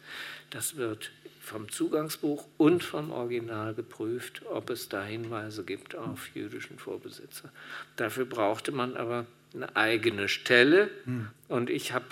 Das 0.51 0.76
wird 0.76 1.11
vom 1.40 1.68
Zugangsbuch 1.68 2.47
und 2.59 2.84
vom 2.84 3.11
Original 3.11 3.74
geprüft, 3.74 4.43
ob 4.49 4.70
es 4.70 4.88
da 4.88 5.03
Hinweise 5.03 5.64
gibt 5.64 5.97
auf 5.97 6.28
jüdischen 6.34 6.78
Vorbesitzer. 6.78 7.51
Dafür 7.97 8.24
brauchte 8.24 8.70
man 8.70 8.97
aber 8.97 9.26
eine 9.53 9.74
eigene 9.74 10.28
Stelle 10.28 10.88
hm. 11.05 11.28
und 11.49 11.70
ich 11.70 11.93
habe 11.93 12.07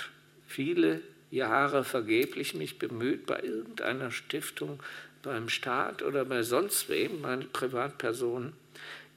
viele 0.48 1.00
Jahre 1.30 1.84
vergeblich 1.84 2.54
mich 2.54 2.80
bemüht, 2.80 3.26
bei 3.26 3.40
irgendeiner 3.40 4.10
Stiftung, 4.10 4.82
beim 5.22 5.48
Staat 5.48 6.02
oder 6.02 6.24
bei 6.24 6.42
sonst 6.42 6.88
wem, 6.88 7.22
bei 7.22 7.36
Privatpersonen, 7.36 8.54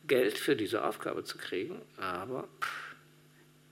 Geld 0.08 0.38
für 0.38 0.56
diese 0.56 0.84
Aufgabe 0.84 1.24
zu 1.24 1.40
kriegen. 1.40 1.82
Aber 1.98 2.48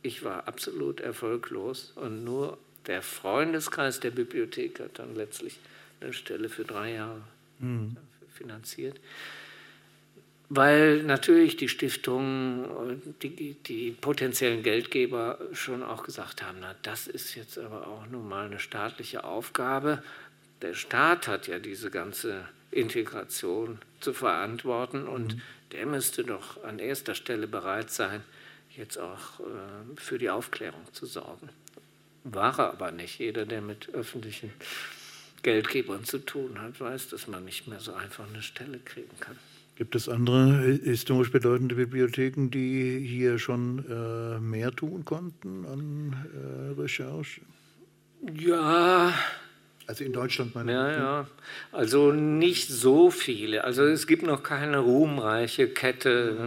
ich 0.01 0.23
war 0.23 0.47
absolut 0.47 0.99
erfolglos 0.99 1.93
und 1.95 2.23
nur 2.23 2.57
der 2.87 3.01
Freundeskreis 3.01 3.99
der 3.99 4.11
Bibliothek 4.11 4.79
hat 4.79 4.99
dann 4.99 5.15
letztlich 5.15 5.59
eine 5.99 6.13
Stelle 6.13 6.49
für 6.49 6.63
drei 6.63 6.93
Jahre 6.93 7.21
mhm. 7.59 7.95
finanziert. 8.33 8.99
Weil 10.53 11.03
natürlich 11.03 11.55
die 11.55 11.69
Stiftungen, 11.69 13.15
die, 13.21 13.53
die 13.53 13.91
potenziellen 13.91 14.63
Geldgeber 14.63 15.39
schon 15.53 15.81
auch 15.81 16.03
gesagt 16.03 16.43
haben, 16.43 16.57
na, 16.59 16.75
das 16.81 17.07
ist 17.07 17.35
jetzt 17.35 17.57
aber 17.57 17.87
auch 17.87 18.05
nun 18.07 18.27
mal 18.27 18.47
eine 18.47 18.59
staatliche 18.59 19.23
Aufgabe. 19.23 20.03
Der 20.61 20.73
Staat 20.73 21.29
hat 21.29 21.47
ja 21.47 21.59
diese 21.59 21.89
ganze 21.89 22.45
Integration 22.69 23.79
zu 24.01 24.11
verantworten 24.13 25.07
und 25.07 25.35
mhm. 25.35 25.41
der 25.71 25.85
müsste 25.85 26.25
doch 26.25 26.61
an 26.65 26.79
erster 26.79 27.15
Stelle 27.15 27.47
bereit 27.47 27.89
sein, 27.89 28.21
jetzt 28.77 28.97
auch 28.97 29.39
äh, 29.39 29.43
für 29.95 30.17
die 30.17 30.29
Aufklärung 30.29 30.81
zu 30.91 31.05
sorgen. 31.05 31.49
War 32.23 32.57
er 32.59 32.71
aber 32.71 32.91
nicht. 32.91 33.19
Jeder, 33.19 33.45
der 33.45 33.61
mit 33.61 33.89
öffentlichen 33.93 34.51
Geldgebern 35.43 36.03
zu 36.05 36.19
tun 36.19 36.61
hat, 36.61 36.79
weiß, 36.79 37.09
dass 37.09 37.27
man 37.27 37.45
nicht 37.45 37.67
mehr 37.67 37.79
so 37.79 37.93
einfach 37.93 38.27
eine 38.29 38.41
Stelle 38.41 38.79
kriegen 38.79 39.19
kann. 39.19 39.37
Gibt 39.75 39.95
es 39.95 40.07
andere 40.07 40.79
historisch 40.83 41.31
bedeutende 41.31 41.75
Bibliotheken, 41.75 42.49
die 42.51 42.99
hier 42.99 43.39
schon 43.39 43.83
äh, 43.89 44.39
mehr 44.39 44.71
tun 44.71 45.05
konnten 45.05 45.65
an 45.65 46.27
äh, 46.35 46.79
Recherche? 46.79 47.41
Ja. 48.35 49.13
Also 49.87 50.03
in 50.03 50.13
Deutschland 50.13 50.53
meine 50.53 50.71
Ja, 50.71 50.91
ja. 50.91 51.27
Also 51.71 52.11
nicht 52.11 52.69
so 52.69 53.09
viele. 53.09 53.63
Also 53.63 53.83
es 53.83 54.05
gibt 54.05 54.23
noch 54.23 54.43
keine 54.43 54.77
ruhmreiche 54.77 55.67
Kette 55.67 56.37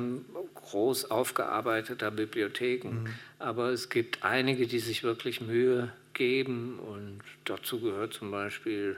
groß 0.64 1.10
aufgearbeiteter 1.10 2.10
Bibliotheken, 2.10 2.88
mhm. 2.88 3.06
aber 3.38 3.70
es 3.70 3.88
gibt 3.88 4.24
einige, 4.24 4.66
die 4.66 4.78
sich 4.78 5.02
wirklich 5.02 5.40
Mühe 5.40 5.92
geben. 6.14 6.78
Und 6.78 7.20
dazu 7.44 7.80
gehört 7.80 8.14
zum 8.14 8.30
Beispiel 8.30 8.96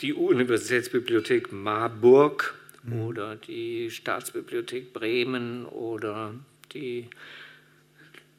die 0.00 0.14
Universitätsbibliothek 0.14 1.52
Marburg 1.52 2.54
mhm. 2.82 3.02
oder 3.02 3.36
die 3.36 3.90
Staatsbibliothek 3.90 4.92
Bremen 4.92 5.66
oder 5.66 6.34
die 6.72 7.08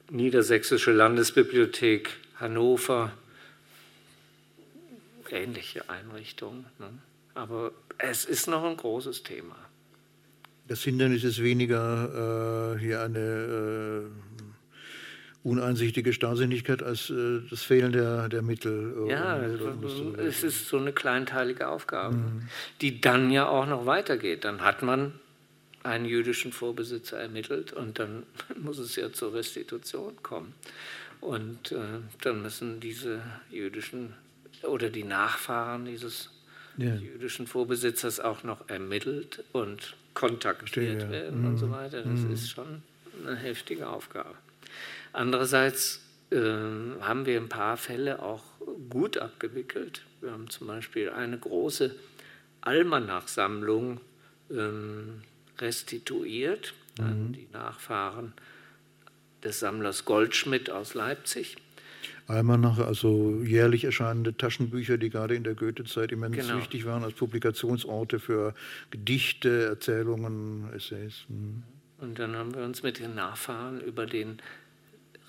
Niedersächsische 0.09 0.91
Landesbibliothek 0.91 2.09
Hannover. 2.39 3.13
Ähnliche 5.29 5.89
Einrichtungen. 5.89 6.65
Ne? 6.77 6.89
Aber 7.33 7.71
es 7.97 8.25
ist 8.25 8.47
noch 8.47 8.63
ein 8.63 8.77
großes 8.77 9.23
Thema. 9.23 9.55
Das 10.67 10.83
Hindernis 10.83 11.23
ist 11.23 11.43
weniger 11.43 12.75
äh, 12.75 12.79
hier 12.79 13.01
eine 13.01 13.19
äh, 13.19 14.33
uneinsichtige 15.43 16.13
Starrsinnigkeit 16.13 16.81
als 16.81 17.09
äh, 17.09 17.41
das 17.49 17.63
Fehlen 17.63 17.91
der, 17.91 18.29
der 18.29 18.41
Mittel. 18.41 19.07
Äh, 19.07 19.11
ja, 19.11 19.37
es 20.17 20.43
ist 20.43 20.69
so 20.69 20.77
eine 20.77 20.93
kleinteilige 20.93 21.67
Aufgabe, 21.67 22.15
mhm. 22.15 22.47
die 22.81 23.01
dann 23.01 23.29
ja 23.29 23.47
auch 23.47 23.65
noch 23.65 23.85
weitergeht. 23.85 24.45
Dann 24.45 24.61
hat 24.61 24.81
man 24.83 25.13
einen 25.83 26.05
jüdischen 26.05 26.53
Vorbesitzer 26.53 27.19
ermittelt 27.19 27.73
und 27.73 27.99
dann 27.99 28.23
muss 28.55 28.79
es 28.79 28.95
ja 28.95 29.11
zur 29.11 29.33
Restitution 29.33 30.15
kommen. 30.23 30.53
Und 31.19 31.71
äh, 31.71 31.77
dann 32.21 32.41
müssen 32.41 32.79
diese 32.79 33.21
jüdischen 33.49 34.13
oder 34.63 34.89
die 34.89 35.03
Nachfahren 35.03 35.85
dieses 35.85 36.29
ja. 36.77 36.95
jüdischen 36.95 37.47
Vorbesitzers 37.47 38.19
auch 38.19 38.43
noch 38.43 38.69
ermittelt 38.69 39.43
und 39.51 39.95
kontaktiert 40.13 41.09
werden 41.09 41.41
mhm. 41.41 41.47
und 41.47 41.57
so 41.57 41.71
weiter. 41.71 42.01
Das 42.01 42.19
mhm. 42.19 42.33
ist 42.33 42.49
schon 42.49 42.83
eine 43.25 43.35
heftige 43.35 43.87
Aufgabe. 43.87 44.35
Andererseits 45.11 46.01
äh, 46.31 46.37
haben 46.37 47.25
wir 47.25 47.39
ein 47.39 47.49
paar 47.49 47.77
Fälle 47.77 48.21
auch 48.21 48.43
gut 48.89 49.17
abgewickelt. 49.17 50.03
Wir 50.21 50.31
haben 50.31 50.49
zum 50.49 50.67
Beispiel 50.67 51.09
eine 51.09 51.37
große 51.37 51.95
Almanachsammlung 52.61 53.99
ähm, 54.49 55.21
restituiert 55.59 56.73
mhm. 56.97 57.05
an 57.05 57.33
die 57.33 57.47
Nachfahren 57.51 58.33
des 59.43 59.59
Sammlers 59.59 60.05
Goldschmidt 60.05 60.69
aus 60.69 60.93
Leipzig. 60.93 61.57
Almanach, 62.27 62.79
also 62.79 63.41
jährlich 63.43 63.83
erscheinende 63.83 64.35
Taschenbücher, 64.35 64.97
die 64.97 65.09
gerade 65.09 65.35
in 65.35 65.43
der 65.43 65.55
Goethe-Zeit 65.55 66.11
immens 66.11 66.37
genau. 66.37 66.57
wichtig 66.57 66.85
waren 66.85 67.03
als 67.03 67.13
Publikationsorte 67.13 68.19
für 68.19 68.53
Gedichte, 68.91 69.65
Erzählungen, 69.65 70.71
Essays. 70.73 71.25
Mhm. 71.27 71.63
Und 71.99 72.19
dann 72.19 72.35
haben 72.35 72.53
wir 72.53 72.63
uns 72.63 72.83
mit 72.83 72.99
den 72.99 73.15
Nachfahren 73.15 73.81
über 73.81 74.05
den 74.05 74.41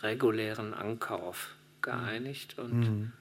regulären 0.02 0.74
Ankauf 0.74 1.54
geeinigt 1.82 2.58
und 2.58 2.80
mhm. 2.80 3.12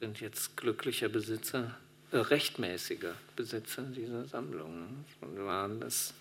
sind 0.00 0.20
jetzt 0.20 0.56
glücklicher 0.56 1.08
Besitzer, 1.08 1.76
äh, 2.12 2.18
rechtmäßiger 2.18 3.14
Besitzer 3.36 3.82
dieser 3.82 4.24
Sammlung. 4.26 5.04
Und 5.20 5.44
waren 5.44 5.80
das 5.80 6.14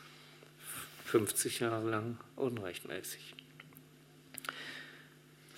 50 1.06 1.60
Jahre 1.62 1.89
lang 1.89 2.18
unrechtmäßig. 2.36 3.37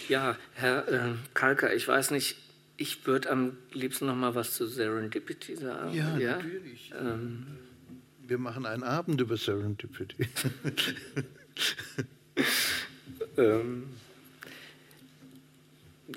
Ja, 0.07 0.37
Herr 0.53 0.87
äh, 0.87 1.13
Kalker, 1.33 1.73
ich 1.73 1.87
weiß 1.87 2.11
nicht, 2.11 2.37
ich 2.77 3.05
würde 3.05 3.29
am 3.29 3.57
liebsten 3.73 4.05
noch 4.05 4.15
mal 4.15 4.35
was 4.35 4.55
zu 4.55 4.65
Serendipity 4.65 5.55
sagen. 5.55 5.93
Ja, 5.93 6.17
ja? 6.17 6.35
natürlich. 6.37 6.91
Ähm, 6.99 7.45
Wir 8.25 8.37
machen 8.37 8.65
einen 8.65 8.83
Abend 8.83 9.19
über 9.19 9.35
Serendipity. 9.35 10.27
ähm, 13.37 13.83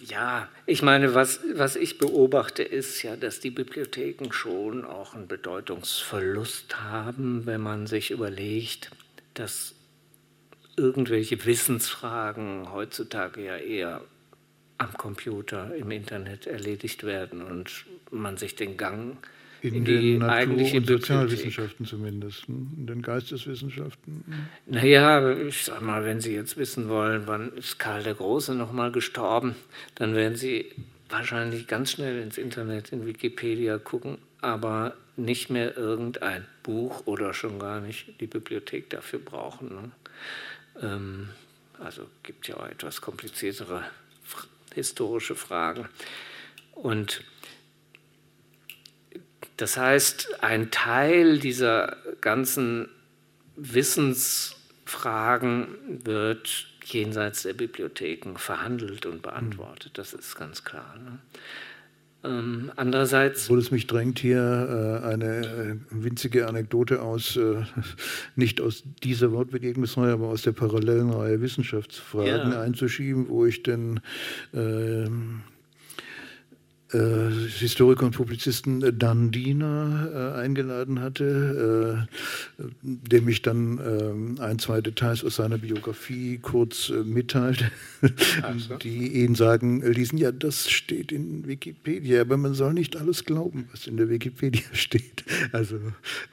ja, 0.00 0.48
ich 0.66 0.82
meine, 0.82 1.14
was, 1.14 1.40
was 1.54 1.76
ich 1.76 1.98
beobachte, 1.98 2.62
ist 2.62 3.02
ja, 3.02 3.16
dass 3.16 3.40
die 3.40 3.50
Bibliotheken 3.50 4.32
schon 4.32 4.84
auch 4.84 5.14
einen 5.14 5.28
Bedeutungsverlust 5.28 6.80
haben, 6.80 7.44
wenn 7.44 7.60
man 7.60 7.86
sich 7.86 8.10
überlegt, 8.10 8.90
dass 9.34 9.74
irgendwelche 10.76 11.44
Wissensfragen 11.44 12.72
heutzutage 12.72 13.44
ja 13.44 13.56
eher 13.56 14.00
am 14.78 14.92
Computer, 14.94 15.74
im 15.74 15.90
Internet 15.90 16.46
erledigt 16.46 17.04
werden 17.04 17.42
und 17.42 17.84
man 18.10 18.36
sich 18.36 18.56
den 18.56 18.76
Gang 18.76 19.16
in, 19.62 19.74
in 19.76 19.84
die 19.84 20.18
Natur- 20.18 20.76
und 20.76 20.86
Sozialwissenschaften 20.86 21.86
zumindest, 21.86 22.48
hm? 22.48 22.68
in 22.76 22.86
den 22.86 23.02
Geisteswissenschaften. 23.02 24.24
Naja, 24.66 25.38
ich 25.38 25.64
sag 25.64 25.82
mal, 25.82 26.04
wenn 26.04 26.20
Sie 26.20 26.34
jetzt 26.34 26.56
wissen 26.56 26.88
wollen, 26.88 27.22
wann 27.26 27.52
ist 27.52 27.78
Karl 27.78 28.02
der 28.02 28.14
Große 28.14 28.54
nochmal 28.54 28.90
gestorben, 28.90 29.54
dann 29.94 30.16
werden 30.16 30.36
Sie 30.36 30.72
wahrscheinlich 31.08 31.68
ganz 31.68 31.92
schnell 31.92 32.20
ins 32.20 32.38
Internet, 32.38 32.90
in 32.90 33.06
Wikipedia 33.06 33.78
gucken, 33.78 34.18
aber 34.40 34.94
nicht 35.16 35.50
mehr 35.50 35.76
irgendein 35.76 36.44
Buch 36.64 37.06
oder 37.06 37.32
schon 37.32 37.58
gar 37.60 37.80
nicht 37.80 38.20
die 38.20 38.26
Bibliothek 38.26 38.90
dafür 38.90 39.20
brauchen. 39.20 39.68
Ne? 39.68 39.90
Ähm, 40.80 41.28
also 41.78 42.08
gibt 42.22 42.48
ja 42.48 42.56
auch 42.56 42.66
etwas 42.66 43.00
kompliziertere 43.00 43.84
historische 44.74 45.34
Fragen. 45.34 45.88
Und 46.72 47.24
das 49.56 49.76
heißt, 49.76 50.42
ein 50.42 50.70
Teil 50.70 51.38
dieser 51.38 51.96
ganzen 52.20 52.88
Wissensfragen 53.56 56.04
wird 56.04 56.68
jenseits 56.84 57.42
der 57.42 57.52
Bibliotheken 57.52 58.36
verhandelt 58.36 59.04
und 59.06 59.22
beantwortet. 59.22 59.98
Das 59.98 60.14
ist 60.14 60.36
ganz 60.36 60.64
klar. 60.64 60.96
Ne? 60.98 61.18
Ähm, 62.24 62.70
andererseits. 62.76 63.46
Obwohl 63.46 63.58
es 63.58 63.70
mich 63.70 63.86
drängt, 63.86 64.18
hier 64.18 65.00
äh, 65.02 65.06
eine 65.06 65.38
äh, 65.40 65.76
winzige 65.90 66.46
Anekdote 66.46 67.02
aus, 67.02 67.36
äh, 67.36 67.62
nicht 68.36 68.60
aus 68.60 68.84
dieser 69.02 69.32
Wortbegegnungsreihe, 69.32 70.12
aber 70.12 70.28
aus 70.28 70.42
der 70.42 70.52
parallelen 70.52 71.10
Reihe 71.10 71.40
Wissenschaftsfragen 71.40 72.52
ja. 72.52 72.60
einzuschieben, 72.60 73.28
wo 73.28 73.44
ich 73.44 73.62
denn 73.62 74.00
ähm, 74.54 75.42
äh, 75.48 75.51
Historiker 76.92 78.06
und 78.06 78.12
Publizisten 78.14 78.98
Dan 78.98 79.30
Diener 79.30 80.34
äh, 80.36 80.40
eingeladen 80.40 81.00
hatte, 81.00 82.06
äh, 82.06 82.62
dem 82.82 83.28
ich 83.28 83.42
dann 83.42 83.78
äh, 83.78 84.42
ein, 84.42 84.58
zwei 84.58 84.80
Details 84.80 85.24
aus 85.24 85.36
seiner 85.36 85.58
Biografie 85.58 86.38
kurz 86.38 86.90
äh, 86.90 87.02
mitteilte, 87.02 87.70
so. 88.58 88.76
die 88.76 89.22
ihn 89.22 89.34
sagen 89.34 89.82
ließen, 89.82 90.18
ja, 90.18 90.32
das 90.32 90.70
steht 90.70 91.12
in 91.12 91.46
Wikipedia, 91.46 92.20
aber 92.20 92.36
man 92.36 92.54
soll 92.54 92.74
nicht 92.74 92.96
alles 92.96 93.24
glauben, 93.24 93.68
was 93.72 93.86
in 93.86 93.96
der 93.96 94.10
Wikipedia 94.10 94.62
steht. 94.72 95.24
Also 95.52 95.76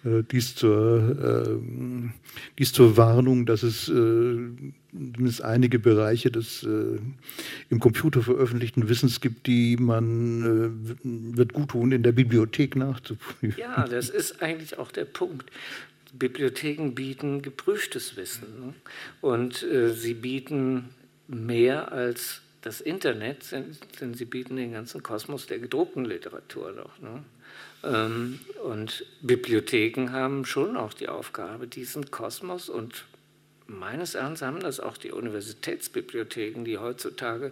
äh, 0.04 0.24
dies, 0.30 0.56
zur, 0.56 1.48
ähm, 1.48 2.14
dies 2.58 2.74
zur 2.74 2.98
Warnung, 2.98 3.46
dass 3.46 3.64
es 3.64 3.90
zumindest 4.92 5.44
einige 5.44 5.80
Bereiche 5.80 6.32
des 6.32 6.64
äh, 6.64 7.00
im 7.70 7.80
Computer 7.80 8.22
veröffentlichten 8.22 8.90
Wissens 8.90 9.22
gibt, 9.22 9.48
die 9.48 9.78
man 9.78 10.96
äh, 11.04 11.38
wird 11.38 11.54
gut 11.54 11.70
tun, 11.70 11.92
in 11.92 12.04
der 12.04 12.12
Bibliothek 12.12 12.76
nachzuprüfen. 12.76 13.60
Ja, 13.60 13.88
das 13.88 14.10
ist 14.10 14.42
eigentlich 14.42 14.78
auch 14.78 14.92
der 14.92 15.06
Punkt. 15.06 15.52
Bibliotheken 16.14 16.92
bieten 16.96 17.42
geprüftes 17.42 18.18
Wissen 18.18 18.48
ne? 18.60 18.74
und 19.22 19.62
äh, 19.64 19.94
sie 19.94 20.16
bieten 20.16 20.90
mehr 21.28 21.92
als 21.92 22.42
das 22.62 22.82
Internet, 22.82 23.52
denn 24.02 24.14
sie 24.16 24.26
bieten 24.26 24.56
den 24.56 24.74
ganzen 24.74 25.04
Kosmos 25.04 25.46
der 25.46 25.60
gedruckten 25.60 26.04
Literatur 26.04 26.72
noch. 26.72 27.00
Ne? 27.00 27.24
Ähm, 27.84 28.40
und 28.64 29.06
Bibliotheken 29.22 30.12
haben 30.12 30.46
schon 30.46 30.76
auch 30.76 30.94
die 30.94 31.08
Aufgabe, 31.08 31.68
diesen 31.68 32.12
Kosmos 32.12 32.70
und 32.70 33.06
meines 33.70 34.16
Erachtens 34.16 34.42
haben 34.42 34.60
das 34.60 34.80
auch 34.80 34.98
die 34.98 35.12
Universitätsbibliotheken, 35.12 36.64
die 36.64 36.78
heutzutage 36.78 37.52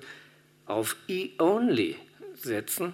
auf 0.66 0.96
E-Only 1.08 1.96
setzen, 2.34 2.94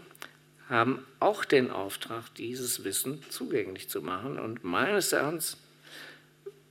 haben 0.70 1.06
auch 1.20 1.46
den 1.46 1.72
Auftrag, 1.72 2.34
dieses 2.36 2.84
Wissen 2.84 3.22
zugänglich 3.30 3.90
zu 3.90 4.02
machen. 4.02 4.40
Und 4.40 4.64
meines 4.64 5.12
Erachtens 5.12 5.58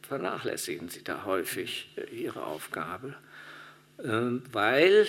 vernachlässigen 0.02 0.88
sie 0.88 1.02
da 1.02 1.24
häufig 1.24 1.88
äh, 1.96 2.14
ihre 2.14 2.44
Aufgabe, 2.44 3.14
ähm, 4.02 4.42
weil 4.52 5.06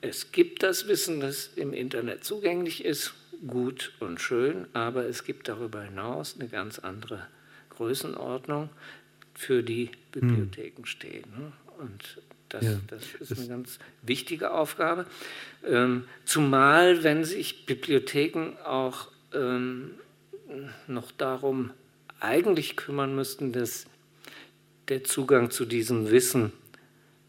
es 0.00 0.32
gibt 0.32 0.62
das 0.62 0.88
Wissen, 0.88 1.20
das 1.20 1.48
im 1.56 1.72
Internet 1.72 2.24
zugänglich 2.24 2.84
ist, 2.84 3.14
gut 3.46 3.92
und 4.00 4.20
schön, 4.20 4.66
aber 4.72 5.06
es 5.06 5.24
gibt 5.24 5.48
darüber 5.48 5.82
hinaus 5.82 6.36
eine 6.38 6.48
ganz 6.48 6.78
andere 6.78 7.26
Größenordnung, 7.70 8.70
für 9.36 9.62
die 9.62 9.90
Bibliotheken 10.12 10.82
hm. 10.82 10.86
stehen. 10.86 11.24
Ne? 11.36 11.52
Und 11.78 12.22
das, 12.48 12.64
ja, 12.64 12.80
das 12.86 13.02
ist 13.20 13.38
eine 13.38 13.48
ganz 13.48 13.78
wichtige 14.02 14.52
Aufgabe. 14.52 15.06
Ähm, 15.64 16.04
zumal, 16.24 17.02
wenn 17.02 17.24
sich 17.24 17.66
Bibliotheken 17.66 18.56
auch 18.64 19.08
ähm, 19.34 19.92
noch 20.86 21.10
darum 21.12 21.72
eigentlich 22.20 22.76
kümmern 22.76 23.14
müssten, 23.14 23.52
dass 23.52 23.86
der 24.88 25.04
Zugang 25.04 25.50
zu 25.50 25.64
diesem 25.64 26.10
Wissen 26.10 26.52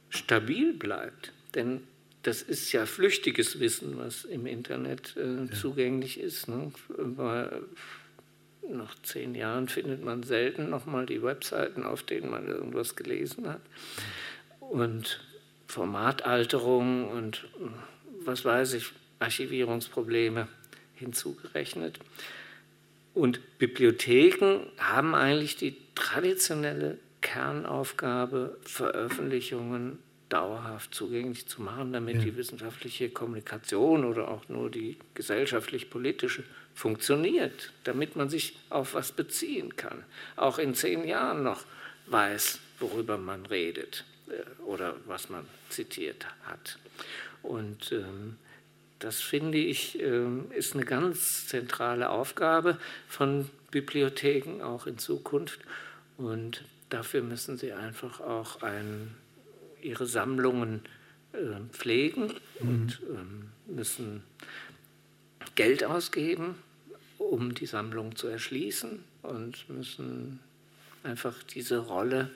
stabil 0.10 0.74
bleibt. 0.74 1.34
Denn 1.56 1.82
das 2.24 2.42
ist 2.42 2.72
ja 2.72 2.86
flüchtiges 2.86 3.60
Wissen, 3.60 3.98
was 3.98 4.26
im 4.26 4.46
Internet 4.46 5.16
äh, 5.18 5.46
ja. 5.46 5.52
zugänglich 5.52 6.20
ist. 6.20 6.48
Ne? 6.48 6.72
Nach 8.70 8.96
zehn 9.04 9.36
Jahren 9.36 9.68
findet 9.68 10.04
man 10.04 10.24
selten 10.24 10.70
nochmal 10.70 11.06
die 11.06 11.24
Webseiten, 11.24 11.84
auf 11.84 12.04
denen 12.04 12.30
man 12.30 12.48
irgendwas 12.48 12.96
gelesen 12.96 13.48
hat. 13.48 13.62
Und 14.60 15.20
Formatalterung 15.68 17.10
und 17.10 17.48
was 18.24 18.46
weiß 18.46 18.74
ich, 18.74 18.92
Archivierungsprobleme 19.20 20.48
hinzugerechnet. 20.96 22.00
Und 23.14 23.58
Bibliotheken 23.58 24.68
haben 24.78 25.16
eigentlich 25.16 25.56
die 25.56 25.76
traditionelle 25.96 27.00
Kernaufgabe, 27.22 28.58
Veröffentlichungen 28.62 30.00
dauerhaft 30.30 30.94
zugänglich 30.94 31.48
zu 31.48 31.62
machen, 31.62 31.94
damit 31.94 32.18
ja. 32.18 32.22
die 32.24 32.36
wissenschaftliche 32.36 33.10
Kommunikation 33.10 34.06
oder 34.06 34.28
auch 34.28 34.48
nur 34.50 34.70
die 34.70 34.98
gesellschaftlich-politische 35.14 36.44
funktioniert, 36.78 37.74
damit 37.86 38.16
man 38.16 38.30
sich 38.30 38.56
auf 38.70 38.94
was 38.94 39.12
beziehen 39.12 39.76
kann. 39.76 40.06
Auch 40.36 40.60
in 40.60 40.76
zehn 40.76 41.08
Jahren 41.08 41.42
noch 41.42 41.64
weiß, 42.06 42.60
worüber 42.80 43.18
man 43.18 43.48
redet 43.48 44.06
äh, 44.28 44.62
oder 44.62 44.96
was 45.08 45.30
man 45.30 45.44
zitiert 45.70 46.28
hat. 46.46 46.78
Und 47.42 47.92
ähm, 47.92 48.38
das 49.00 49.22
finde 49.22 49.58
ich 49.58 50.00
ähm, 50.00 50.52
ist 50.52 50.76
eine 50.76 50.86
ganz 50.86 51.48
zentrale 51.48 52.12
Aufgabe 52.12 52.78
von 53.08 53.50
Bibliotheken 53.72 54.62
auch 54.62 54.86
in 54.86 55.00
Zukunft. 55.00 55.62
Und 56.18 56.64
dafür 56.90 57.24
müssen 57.24 57.58
sie 57.58 57.74
einfach 57.74 58.20
auch 58.20 58.62
ein 58.62 59.16
ihre 59.82 60.06
Sammlungen 60.06 60.82
äh, 61.34 61.38
pflegen 61.72 62.36
mhm. 62.60 62.70
und 62.70 63.02
ähm, 63.10 63.50
müssen 63.66 64.22
Geld 65.56 65.84
ausgeben, 65.84 66.56
um 67.18 67.54
die 67.54 67.66
Sammlung 67.66 68.16
zu 68.16 68.28
erschließen 68.28 69.00
und 69.24 69.70
müssen 69.70 70.40
einfach 71.04 71.44
diese 71.44 71.78
Rolle, 71.80 72.30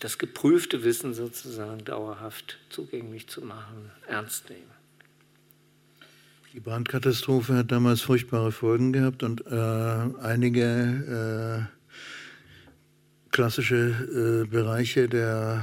das 0.00 0.18
geprüfte 0.18 0.84
Wissen 0.84 1.14
sozusagen 1.14 1.84
dauerhaft 1.84 2.58
zugänglich 2.70 3.28
zu 3.28 3.42
machen, 3.42 3.90
ernst 4.06 4.50
nehmen. 4.50 4.78
Die 6.54 6.60
Brandkatastrophe 6.60 7.54
hat 7.56 7.72
damals 7.72 8.00
furchtbare 8.00 8.52
Folgen 8.52 8.92
gehabt 8.92 9.22
und 9.22 9.46
äh, 9.46 9.54
einige 10.22 11.68
äh, 11.68 11.78
klassische 13.30 14.44
äh, 14.44 14.48
Bereiche 14.48 15.08
der 15.08 15.62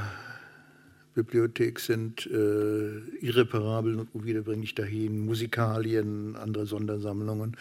Bibliothek 1.16 1.80
sind 1.80 2.28
äh, 2.28 3.00
irreparabel 3.22 4.00
und 4.00 4.14
unwiederbringlich 4.14 4.76
dahin, 4.76 5.26
Musikalien, 5.26 6.36
andere 6.36 6.66
Sondersammlungen. 6.66 7.58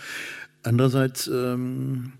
Andererseits 0.65 1.29
ähm, 1.29 2.12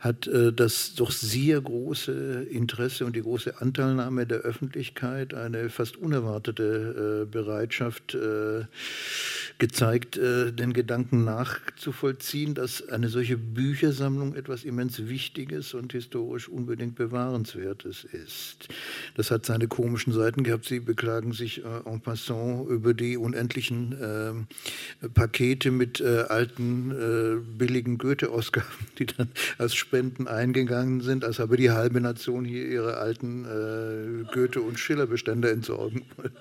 hat 0.00 0.26
äh, 0.26 0.52
das 0.52 0.94
doch 0.94 1.10
sehr 1.10 1.60
große 1.60 2.46
Interesse 2.50 3.04
und 3.04 3.16
die 3.16 3.22
große 3.22 3.60
Anteilnahme 3.60 4.26
der 4.26 4.38
Öffentlichkeit 4.38 5.34
eine 5.34 5.70
fast 5.70 5.96
unerwartete 5.96 7.24
äh, 7.24 7.30
Bereitschaft 7.30 8.14
äh, 8.14 8.64
gezeigt, 9.58 10.16
äh, 10.16 10.52
den 10.52 10.72
Gedanken 10.72 11.24
nachzuvollziehen, 11.24 12.54
dass 12.54 12.88
eine 12.88 13.08
solche 13.08 13.36
Büchersammlung 13.36 14.34
etwas 14.34 14.64
immens 14.64 15.08
Wichtiges 15.08 15.74
und 15.74 15.92
historisch 15.92 16.48
unbedingt 16.48 16.94
bewahrenswertes 16.94 18.04
ist. 18.04 18.68
Das 19.16 19.30
hat 19.32 19.46
seine 19.46 19.66
komischen 19.66 20.12
Seiten 20.12 20.44
gehabt. 20.44 20.66
Sie 20.66 20.78
beklagen 20.78 21.32
sich 21.32 21.64
äh, 21.64 21.68
en 21.84 22.00
passant 22.00 22.68
über 22.68 22.94
die 22.94 23.16
unendlichen 23.16 24.46
äh, 25.02 25.08
Pakete 25.08 25.70
mit 25.70 26.00
alten, 26.00 26.94
billigen 27.58 27.87
Goethe-Ausgaben, 27.96 28.66
die 28.98 29.06
dann 29.06 29.28
als 29.56 29.74
Spenden 29.74 30.28
eingegangen 30.28 31.00
sind, 31.00 31.24
als 31.24 31.38
habe 31.38 31.56
die 31.56 31.70
halbe 31.70 32.00
Nation 32.00 32.44
hier 32.44 32.66
ihre 32.66 32.98
alten 32.98 33.44
äh, 33.44 34.24
Goethe- 34.34 34.60
und 34.60 34.78
Schiller-Bestände 34.78 35.50
entsorgen 35.50 36.02
wollen. 36.16 36.32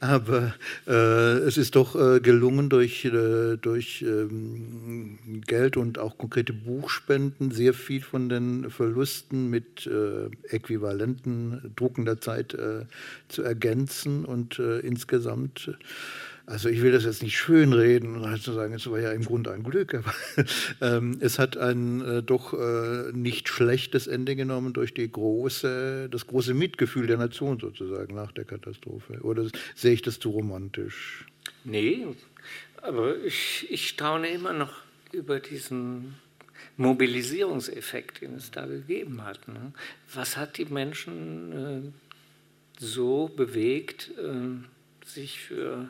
Aber 0.00 0.54
äh, 0.88 0.92
es 0.92 1.56
ist 1.56 1.76
doch 1.76 1.94
äh, 1.94 2.20
gelungen, 2.20 2.68
durch, 2.68 3.04
äh, 3.04 3.56
durch 3.56 4.02
ähm, 4.02 5.18
Geld 5.46 5.76
und 5.76 5.98
auch 5.98 6.18
konkrete 6.18 6.52
Buchspenden 6.52 7.52
sehr 7.52 7.74
viel 7.74 8.02
von 8.02 8.28
den 8.28 8.70
Verlusten 8.70 9.50
mit 9.50 9.86
äh, 9.86 10.30
äquivalenten 10.48 11.72
Drucken 11.76 12.04
der 12.04 12.20
Zeit 12.20 12.54
äh, 12.54 12.86
zu 13.28 13.42
ergänzen 13.42 14.24
und 14.24 14.58
insgesamt 14.58 15.70
also 16.50 16.68
ich 16.68 16.82
will 16.82 16.90
das 16.90 17.04
jetzt 17.04 17.22
nicht 17.22 17.38
schönreden 17.38 18.16
und 18.16 18.26
halt 18.28 18.42
zu 18.42 18.52
sagen, 18.52 18.74
es 18.74 18.90
war 18.90 18.98
ja 18.98 19.12
im 19.12 19.24
Grunde 19.24 19.52
ein 19.52 19.62
Glück, 19.62 19.94
aber 19.94 20.12
ähm, 20.80 21.16
es 21.20 21.38
hat 21.38 21.56
ein 21.56 22.00
äh, 22.00 22.22
doch 22.24 22.52
äh, 22.54 23.12
nicht 23.12 23.48
schlechtes 23.48 24.08
Ende 24.08 24.34
genommen 24.34 24.72
durch 24.72 24.92
die 24.92 25.10
große, 25.10 26.08
das 26.10 26.26
große 26.26 26.52
Mitgefühl 26.52 27.06
der 27.06 27.18
Nation 27.18 27.60
sozusagen 27.60 28.16
nach 28.16 28.32
der 28.32 28.44
Katastrophe. 28.44 29.20
Oder 29.22 29.46
sehe 29.76 29.92
ich 29.92 30.02
das 30.02 30.18
zu 30.18 30.30
romantisch? 30.30 31.24
Nee, 31.62 32.04
aber 32.82 33.16
ich, 33.18 33.68
ich 33.70 33.88
staune 33.88 34.28
immer 34.28 34.52
noch 34.52 34.72
über 35.12 35.38
diesen 35.38 36.16
Mobilisierungseffekt, 36.76 38.22
den 38.22 38.34
es 38.34 38.50
da 38.50 38.66
gegeben 38.66 39.22
hat. 39.24 39.46
Ne? 39.46 39.72
Was 40.12 40.36
hat 40.36 40.58
die 40.58 40.64
Menschen 40.64 41.52
äh, 41.52 42.84
so 42.84 43.28
bewegt, 43.28 44.10
äh, 44.18 45.06
sich 45.06 45.38
für 45.38 45.88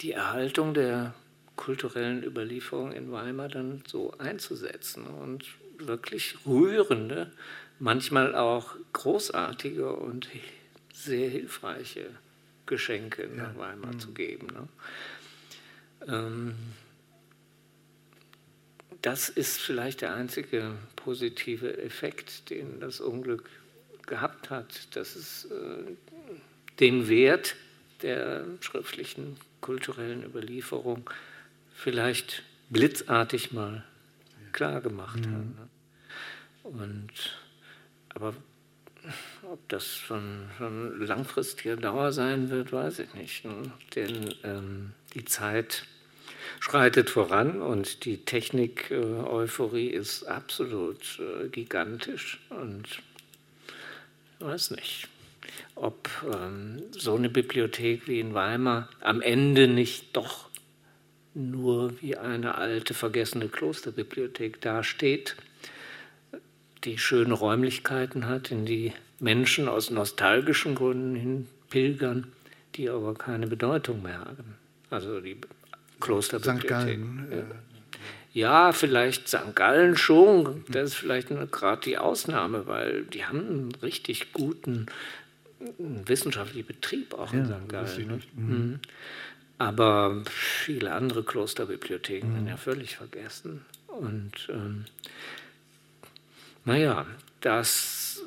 die 0.00 0.12
Erhaltung 0.12 0.74
der 0.74 1.14
kulturellen 1.56 2.22
Überlieferung 2.22 2.92
in 2.92 3.10
Weimar 3.10 3.48
dann 3.48 3.82
so 3.86 4.14
einzusetzen 4.18 5.06
und 5.06 5.44
wirklich 5.78 6.36
rührende, 6.46 7.32
manchmal 7.78 8.34
auch 8.34 8.76
großartige 8.92 9.92
und 9.92 10.28
sehr 10.92 11.28
hilfreiche 11.28 12.10
Geschenke 12.66 13.28
nach 13.28 13.56
Weimar 13.56 13.94
mhm. 13.94 14.00
zu 14.00 14.12
geben. 14.12 14.46
Ne? 14.48 14.68
Ähm, 16.06 16.54
das 19.02 19.28
ist 19.28 19.58
vielleicht 19.58 20.00
der 20.00 20.14
einzige 20.14 20.74
positive 20.96 21.78
Effekt, 21.78 22.50
den 22.50 22.80
das 22.80 23.00
Unglück 23.00 23.48
gehabt 24.06 24.50
hat, 24.50 24.96
dass 24.96 25.14
es 25.14 25.44
äh, 25.46 25.96
den 26.80 27.08
Wert 27.08 27.56
der 28.02 28.44
schriftlichen 28.60 29.36
kulturellen 29.60 30.24
Überlieferung 30.24 31.08
vielleicht 31.74 32.42
blitzartig 32.70 33.52
mal 33.52 33.84
klar 34.52 34.80
gemacht 34.80 35.20
mhm. 35.20 35.34
hat. 35.34 35.44
Ne? 35.44 35.68
Und, 36.62 37.38
aber 38.10 38.34
ob 39.42 39.68
das 39.68 39.86
von, 39.86 40.48
von, 40.58 41.00
langfristiger 41.00 41.76
Dauer 41.76 42.12
sein 42.12 42.50
wird, 42.50 42.72
weiß 42.72 42.98
ich 43.00 43.14
nicht. 43.14 43.44
Ne? 43.44 43.72
Denn 43.94 44.34
ähm, 44.44 44.92
die 45.14 45.24
Zeit 45.24 45.84
schreitet 46.60 47.10
voran 47.10 47.62
und 47.62 48.04
die 48.04 48.24
Technik-Euphorie 48.24 49.88
ist 49.88 50.24
absolut 50.24 51.20
äh, 51.20 51.48
gigantisch. 51.48 52.40
Und 52.50 52.86
ich 54.38 54.46
weiß 54.46 54.72
nicht 54.72 55.08
ob 55.74 56.08
ähm, 56.32 56.82
so 56.92 57.14
eine 57.14 57.28
Bibliothek 57.28 58.08
wie 58.08 58.20
in 58.20 58.34
Weimar 58.34 58.88
am 59.00 59.20
Ende 59.20 59.68
nicht 59.68 60.16
doch 60.16 60.48
nur 61.34 62.00
wie 62.00 62.16
eine 62.16 62.56
alte, 62.56 62.94
vergessene 62.94 63.48
Klosterbibliothek 63.48 64.60
dasteht, 64.60 65.36
die 66.84 66.98
schöne 66.98 67.34
Räumlichkeiten 67.34 68.26
hat, 68.26 68.50
in 68.50 68.66
die 68.66 68.92
Menschen 69.20 69.68
aus 69.68 69.90
nostalgischen 69.90 70.74
Gründen 70.74 71.14
hin 71.14 71.48
pilgern, 71.70 72.32
die 72.74 72.88
aber 72.88 73.14
keine 73.14 73.46
Bedeutung 73.46 74.02
mehr 74.02 74.20
haben. 74.20 74.56
Also 74.90 75.20
die 75.20 75.36
Klosterbibliothek. 76.00 76.62
St. 76.62 76.68
Gallen. 76.68 77.28
Ja. 77.30 77.44
Ja, 78.34 78.72
vielleicht 78.72 79.28
St. 79.28 79.56
Gallen 79.56 79.96
schon. 79.96 80.64
Das 80.68 80.90
ist 80.90 80.94
vielleicht 80.94 81.28
gerade 81.50 81.82
die 81.82 81.98
Ausnahme, 81.98 82.66
weil 82.66 83.04
die 83.04 83.24
haben 83.24 83.40
einen 83.40 83.74
richtig 83.82 84.32
guten 84.32 84.86
wissenschaftlicher 85.78 86.66
Betrieb 86.66 87.14
auch 87.14 87.32
ja, 87.32 87.40
in 87.40 87.46
St. 87.46 87.68
Gallen. 87.68 88.06
Ne? 88.06 88.20
Mhm. 88.34 88.48
mhm. 88.48 88.80
Aber 89.60 90.22
viele 90.30 90.92
andere 90.92 91.24
Klosterbibliotheken 91.24 92.28
mhm. 92.28 92.34
sind 92.36 92.46
ja 92.46 92.56
völlig 92.56 92.96
vergessen. 92.96 93.64
Und 93.88 94.48
ähm, 94.50 94.84
naja, 96.64 97.06
das, 97.40 98.22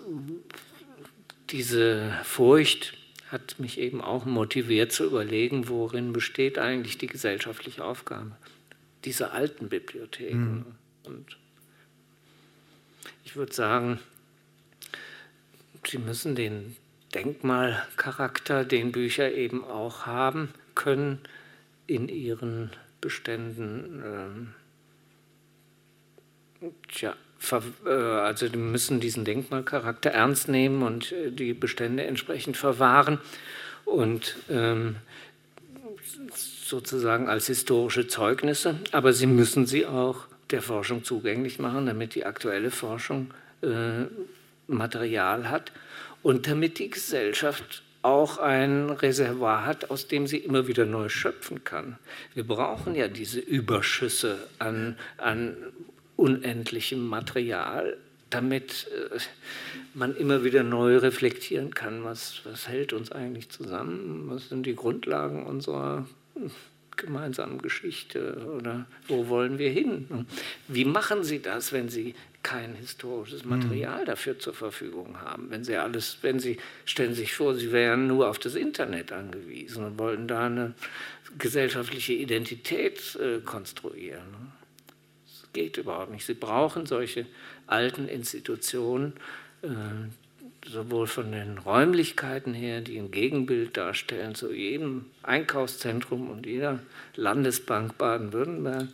diese 1.50 2.12
Furcht 2.26 2.98
hat 3.30 3.60
mich 3.60 3.80
eben 3.80 4.02
auch 4.02 4.26
motiviert 4.26 4.92
zu 4.92 5.06
überlegen, 5.06 5.70
worin 5.70 6.12
besteht 6.12 6.58
eigentlich 6.58 6.98
die 6.98 7.08
gesellschaftliche 7.08 7.86
Aufgabe 7.86 8.36
dieser 9.06 9.34
alten 9.34 9.70
Bibliotheken. 9.70 10.36
Mhm. 10.36 10.66
Und 11.06 11.38
ich 13.24 13.38
würde 13.38 13.54
sagen, 13.54 14.00
sie 15.88 15.98
müssen 15.98 16.36
den 16.36 16.76
Denkmalcharakter, 17.14 18.66
den 18.66 18.92
Bücher 18.92 19.32
eben 19.32 19.64
auch 19.64 20.06
haben 20.06 20.54
können 20.76 21.20
in 21.88 22.08
ihren 22.10 22.72
Beständen. 23.02 24.54
Ähm, 26.62 26.72
tja, 26.90 27.16
äh, 27.86 27.90
also 27.90 28.48
die 28.48 28.58
müssen 28.58 29.00
diesen 29.00 29.26
Denkmalcharakter 29.26 30.12
ernst 30.12 30.48
nehmen 30.48 30.84
und 30.84 31.12
äh, 31.12 31.32
die 31.32 31.54
Bestände 31.54 32.04
entsprechend 32.06 32.56
verwahren 32.56 33.20
und 33.86 34.38
ähm, 34.50 34.96
sozusagen 36.36 37.28
als 37.28 37.48
historische 37.48 38.08
Zeugnisse, 38.08 38.80
aber 38.92 39.12
sie 39.14 39.28
müssen 39.28 39.66
sie 39.66 39.86
auch 39.86 40.28
der 40.52 40.62
Forschung 40.62 41.04
zugänglich 41.04 41.60
machen, 41.60 41.86
damit 41.86 42.16
die 42.16 42.26
aktuelle 42.26 42.72
Forschung 42.72 43.34
äh, 43.62 44.06
Material 44.68 45.50
hat 45.50 45.72
und 46.24 46.48
damit 46.48 46.80
die 46.80 46.90
Gesellschaft 46.90 47.84
auch 48.02 48.38
ein 48.38 48.90
Reservoir 48.90 49.66
hat, 49.66 49.92
aus 49.92 50.08
dem 50.08 50.26
sie 50.28 50.38
immer 50.38 50.68
wieder 50.68 50.86
neu 50.86 51.10
schöpfen 51.10 51.64
kann. 51.64 51.98
Wir 52.34 52.46
brauchen 52.46 52.96
ja 52.96 53.08
diese 53.08 53.40
Überschüsse 53.40 54.48
an, 54.60 54.98
an 55.18 55.56
unendlichem 56.16 57.08
Material, 57.08 57.98
damit 58.30 58.88
äh, 59.12 59.18
man 59.94 60.16
immer 60.16 60.44
wieder 60.44 60.64
neu 60.64 60.98
reflektieren 60.98 61.76
kann, 61.76 62.04
was, 62.04 62.42
was 62.44 62.68
hält 62.68 62.94
uns 62.94 63.12
eigentlich 63.12 63.50
zusammen, 63.50 64.26
was 64.30 64.50
sind 64.50 64.66
die 64.66 64.76
Grundlagen 64.76 65.46
unserer 65.46 66.08
gemeinsamen 67.02 67.62
Geschichte 67.62 68.48
oder 68.58 68.86
wo 69.08 69.28
wollen 69.28 69.58
wir 69.58 69.70
hin? 69.70 70.08
Wie 70.68 70.86
machen 70.86 71.24
Sie 71.24 71.42
das, 71.42 71.74
wenn 71.74 71.90
Sie 71.90 72.16
kein 72.44 72.74
historisches 72.76 73.46
Material 73.46 74.06
dafür 74.06 74.40
zur 74.40 74.54
Verfügung 74.54 75.22
haben? 75.22 75.50
Wenn 75.50 75.64
Sie 75.64 75.76
alles, 75.76 76.20
wenn 76.22 76.40
Sie 76.40 76.58
stellen 76.86 77.14
sich 77.14 77.34
vor, 77.34 77.56
Sie 77.56 77.72
wären 77.72 78.08
nur 78.08 78.30
auf 78.30 78.40
das 78.40 78.56
Internet 78.56 79.12
angewiesen 79.12 79.84
und 79.84 80.00
wollten 80.00 80.28
da 80.28 80.46
eine 80.46 80.74
gesellschaftliche 81.38 82.14
Identität 82.14 83.16
äh, 83.16 83.40
konstruieren. 83.42 84.54
Das 85.26 85.48
geht 85.54 85.78
überhaupt 85.78 86.12
nicht. 86.12 86.26
Sie 86.26 86.34
brauchen 86.34 86.86
solche 86.86 87.26
alten 87.68 88.08
Institutionen, 88.08 89.14
äh, 89.62 89.68
sowohl 90.66 91.08
von 91.08 91.32
den 91.32 91.58
Räumlichkeiten 91.58 92.54
her, 92.54 92.82
die 92.82 92.98
ein 92.98 93.12
Gegenbild 93.12 93.78
darstellen 93.78 94.36
zu 94.36 94.54
jedem 94.54 95.06
Einkaufszentrum 95.24 96.30
und 96.30 96.46
jeder 96.46 96.80
Landesbank 97.16 97.98
Baden-Württemberg, 97.98 98.88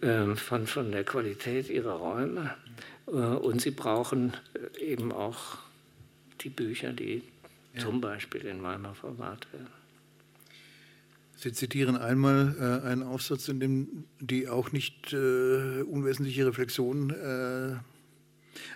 äh, 0.00 0.34
von, 0.34 0.66
von 0.66 0.92
der 0.92 1.04
Qualität 1.04 1.68
ihrer 1.68 1.94
Räume. 1.94 2.54
Äh, 3.06 3.10
und 3.12 3.60
sie 3.60 3.70
brauchen 3.70 4.36
äh, 4.54 4.80
eben 4.80 5.12
auch 5.12 5.58
die 6.40 6.48
Bücher, 6.48 6.92
die 6.92 7.22
ja. 7.74 7.80
zum 7.80 8.00
Beispiel 8.00 8.42
in 8.42 8.62
Weimar 8.62 8.94
verwahrt 8.94 9.52
werden. 9.52 9.68
Sie 11.36 11.52
zitieren 11.52 11.96
einmal 11.96 12.54
äh, 12.60 12.86
einen 12.86 13.02
Aufsatz, 13.02 13.48
in 13.48 13.60
dem 13.60 14.04
die 14.18 14.48
auch 14.48 14.72
nicht 14.72 15.12
äh, 15.14 15.82
unwesentliche 15.82 16.46
Reflexion 16.46 17.10
äh, 17.10 17.76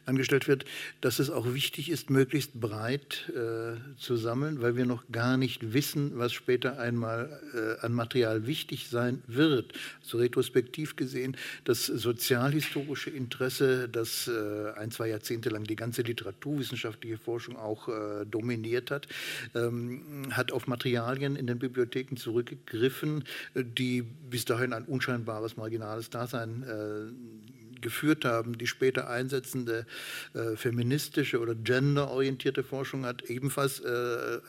angestellt 0.06 0.48
wird, 0.48 0.64
dass 1.00 1.18
es 1.18 1.30
auch 1.30 1.52
wichtig 1.52 1.90
ist, 1.90 2.10
möglichst 2.10 2.60
breit 2.60 3.30
äh, 3.30 3.76
zu 3.98 4.16
sammeln, 4.16 4.60
weil 4.60 4.76
wir 4.76 4.86
noch 4.86 5.04
gar 5.10 5.36
nicht 5.36 5.72
wissen, 5.72 6.12
was 6.14 6.32
später 6.32 6.78
einmal 6.78 7.40
äh, 7.54 7.84
an 7.84 7.92
Material 7.92 8.46
wichtig 8.46 8.88
sein 8.88 9.22
wird. 9.26 9.72
So 10.02 10.18
retrospektiv 10.18 10.96
gesehen, 10.96 11.36
das 11.64 11.86
sozialhistorische 11.86 13.10
Interesse, 13.10 13.88
das 13.88 14.28
äh, 14.28 14.72
ein, 14.76 14.90
zwei 14.90 15.08
Jahrzehnte 15.08 15.50
lang 15.50 15.64
die 15.64 15.76
ganze 15.76 16.02
literaturwissenschaftliche 16.02 17.18
Forschung 17.18 17.56
auch 17.56 17.88
äh, 17.88 18.24
dominiert 18.26 18.90
hat, 18.90 19.08
ähm, 19.54 20.28
hat 20.30 20.52
auf 20.52 20.66
Materialien 20.66 21.36
in 21.36 21.46
den 21.46 21.58
Bibliotheken 21.58 22.16
zurückgegriffen, 22.16 23.24
äh, 23.54 23.64
die 23.64 24.02
bis 24.02 24.44
dahin 24.44 24.72
ein 24.72 24.84
unscheinbares, 24.84 25.56
marginales 25.56 26.10
Dasein 26.10 26.62
äh, 26.62 27.53
geführt 27.84 28.24
haben. 28.24 28.58
Die 28.58 28.66
später 28.66 29.08
einsetzende 29.08 29.86
äh, 30.32 30.56
feministische 30.56 31.38
oder 31.38 31.54
genderorientierte 31.54 32.64
Forschung 32.64 33.04
hat 33.04 33.22
ebenfalls 33.30 33.78
äh, 33.78 33.88
äh, 33.88 34.40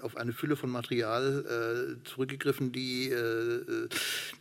auf 0.00 0.16
eine 0.16 0.32
Fülle 0.32 0.56
von 0.56 0.70
Material 0.70 1.44
äh, 2.02 2.08
zurückgegriffen, 2.08 2.72
die, 2.72 3.10
äh, 3.10 3.88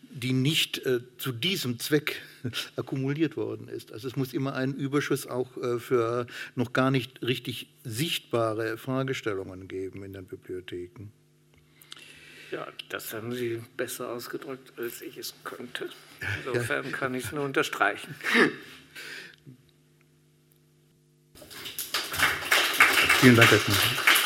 die 0.10 0.34
nicht 0.34 0.84
äh, 0.86 1.02
zu 1.20 1.32
diesem 1.32 1.78
Zweck 1.78 2.22
akkumuliert 2.76 3.38
worden 3.38 3.68
ist. 3.68 3.92
Also 3.92 4.08
es 4.08 4.16
muss 4.16 4.34
immer 4.34 4.56
einen 4.56 4.74
Überschuss 4.74 5.28
auch 5.28 5.50
für 5.80 6.28
noch 6.56 6.72
gar 6.72 6.92
nicht 6.92 7.22
richtig 7.22 7.68
sichtbare 7.84 8.78
Fragestellungen 8.78 9.68
geben 9.68 10.04
in 10.04 10.14
den 10.14 10.26
Bibliotheken. 10.26 11.12
Ja, 12.52 12.68
das 12.90 13.14
haben 13.14 13.34
Sie 13.34 13.62
besser 13.76 14.10
ausgedrückt, 14.10 14.72
als 14.78 15.02
ich 15.02 15.18
es 15.18 15.34
könnte. 15.44 15.90
Insofern 16.46 16.92
kann 16.92 17.14
ich 17.14 17.26
es 17.26 17.32
nur 17.32 17.44
unterstreichen. 17.44 18.16
Vielen 23.20 23.36
Dank, 23.36 23.52
Herr 23.52 23.60
Schmidt. 23.60 24.17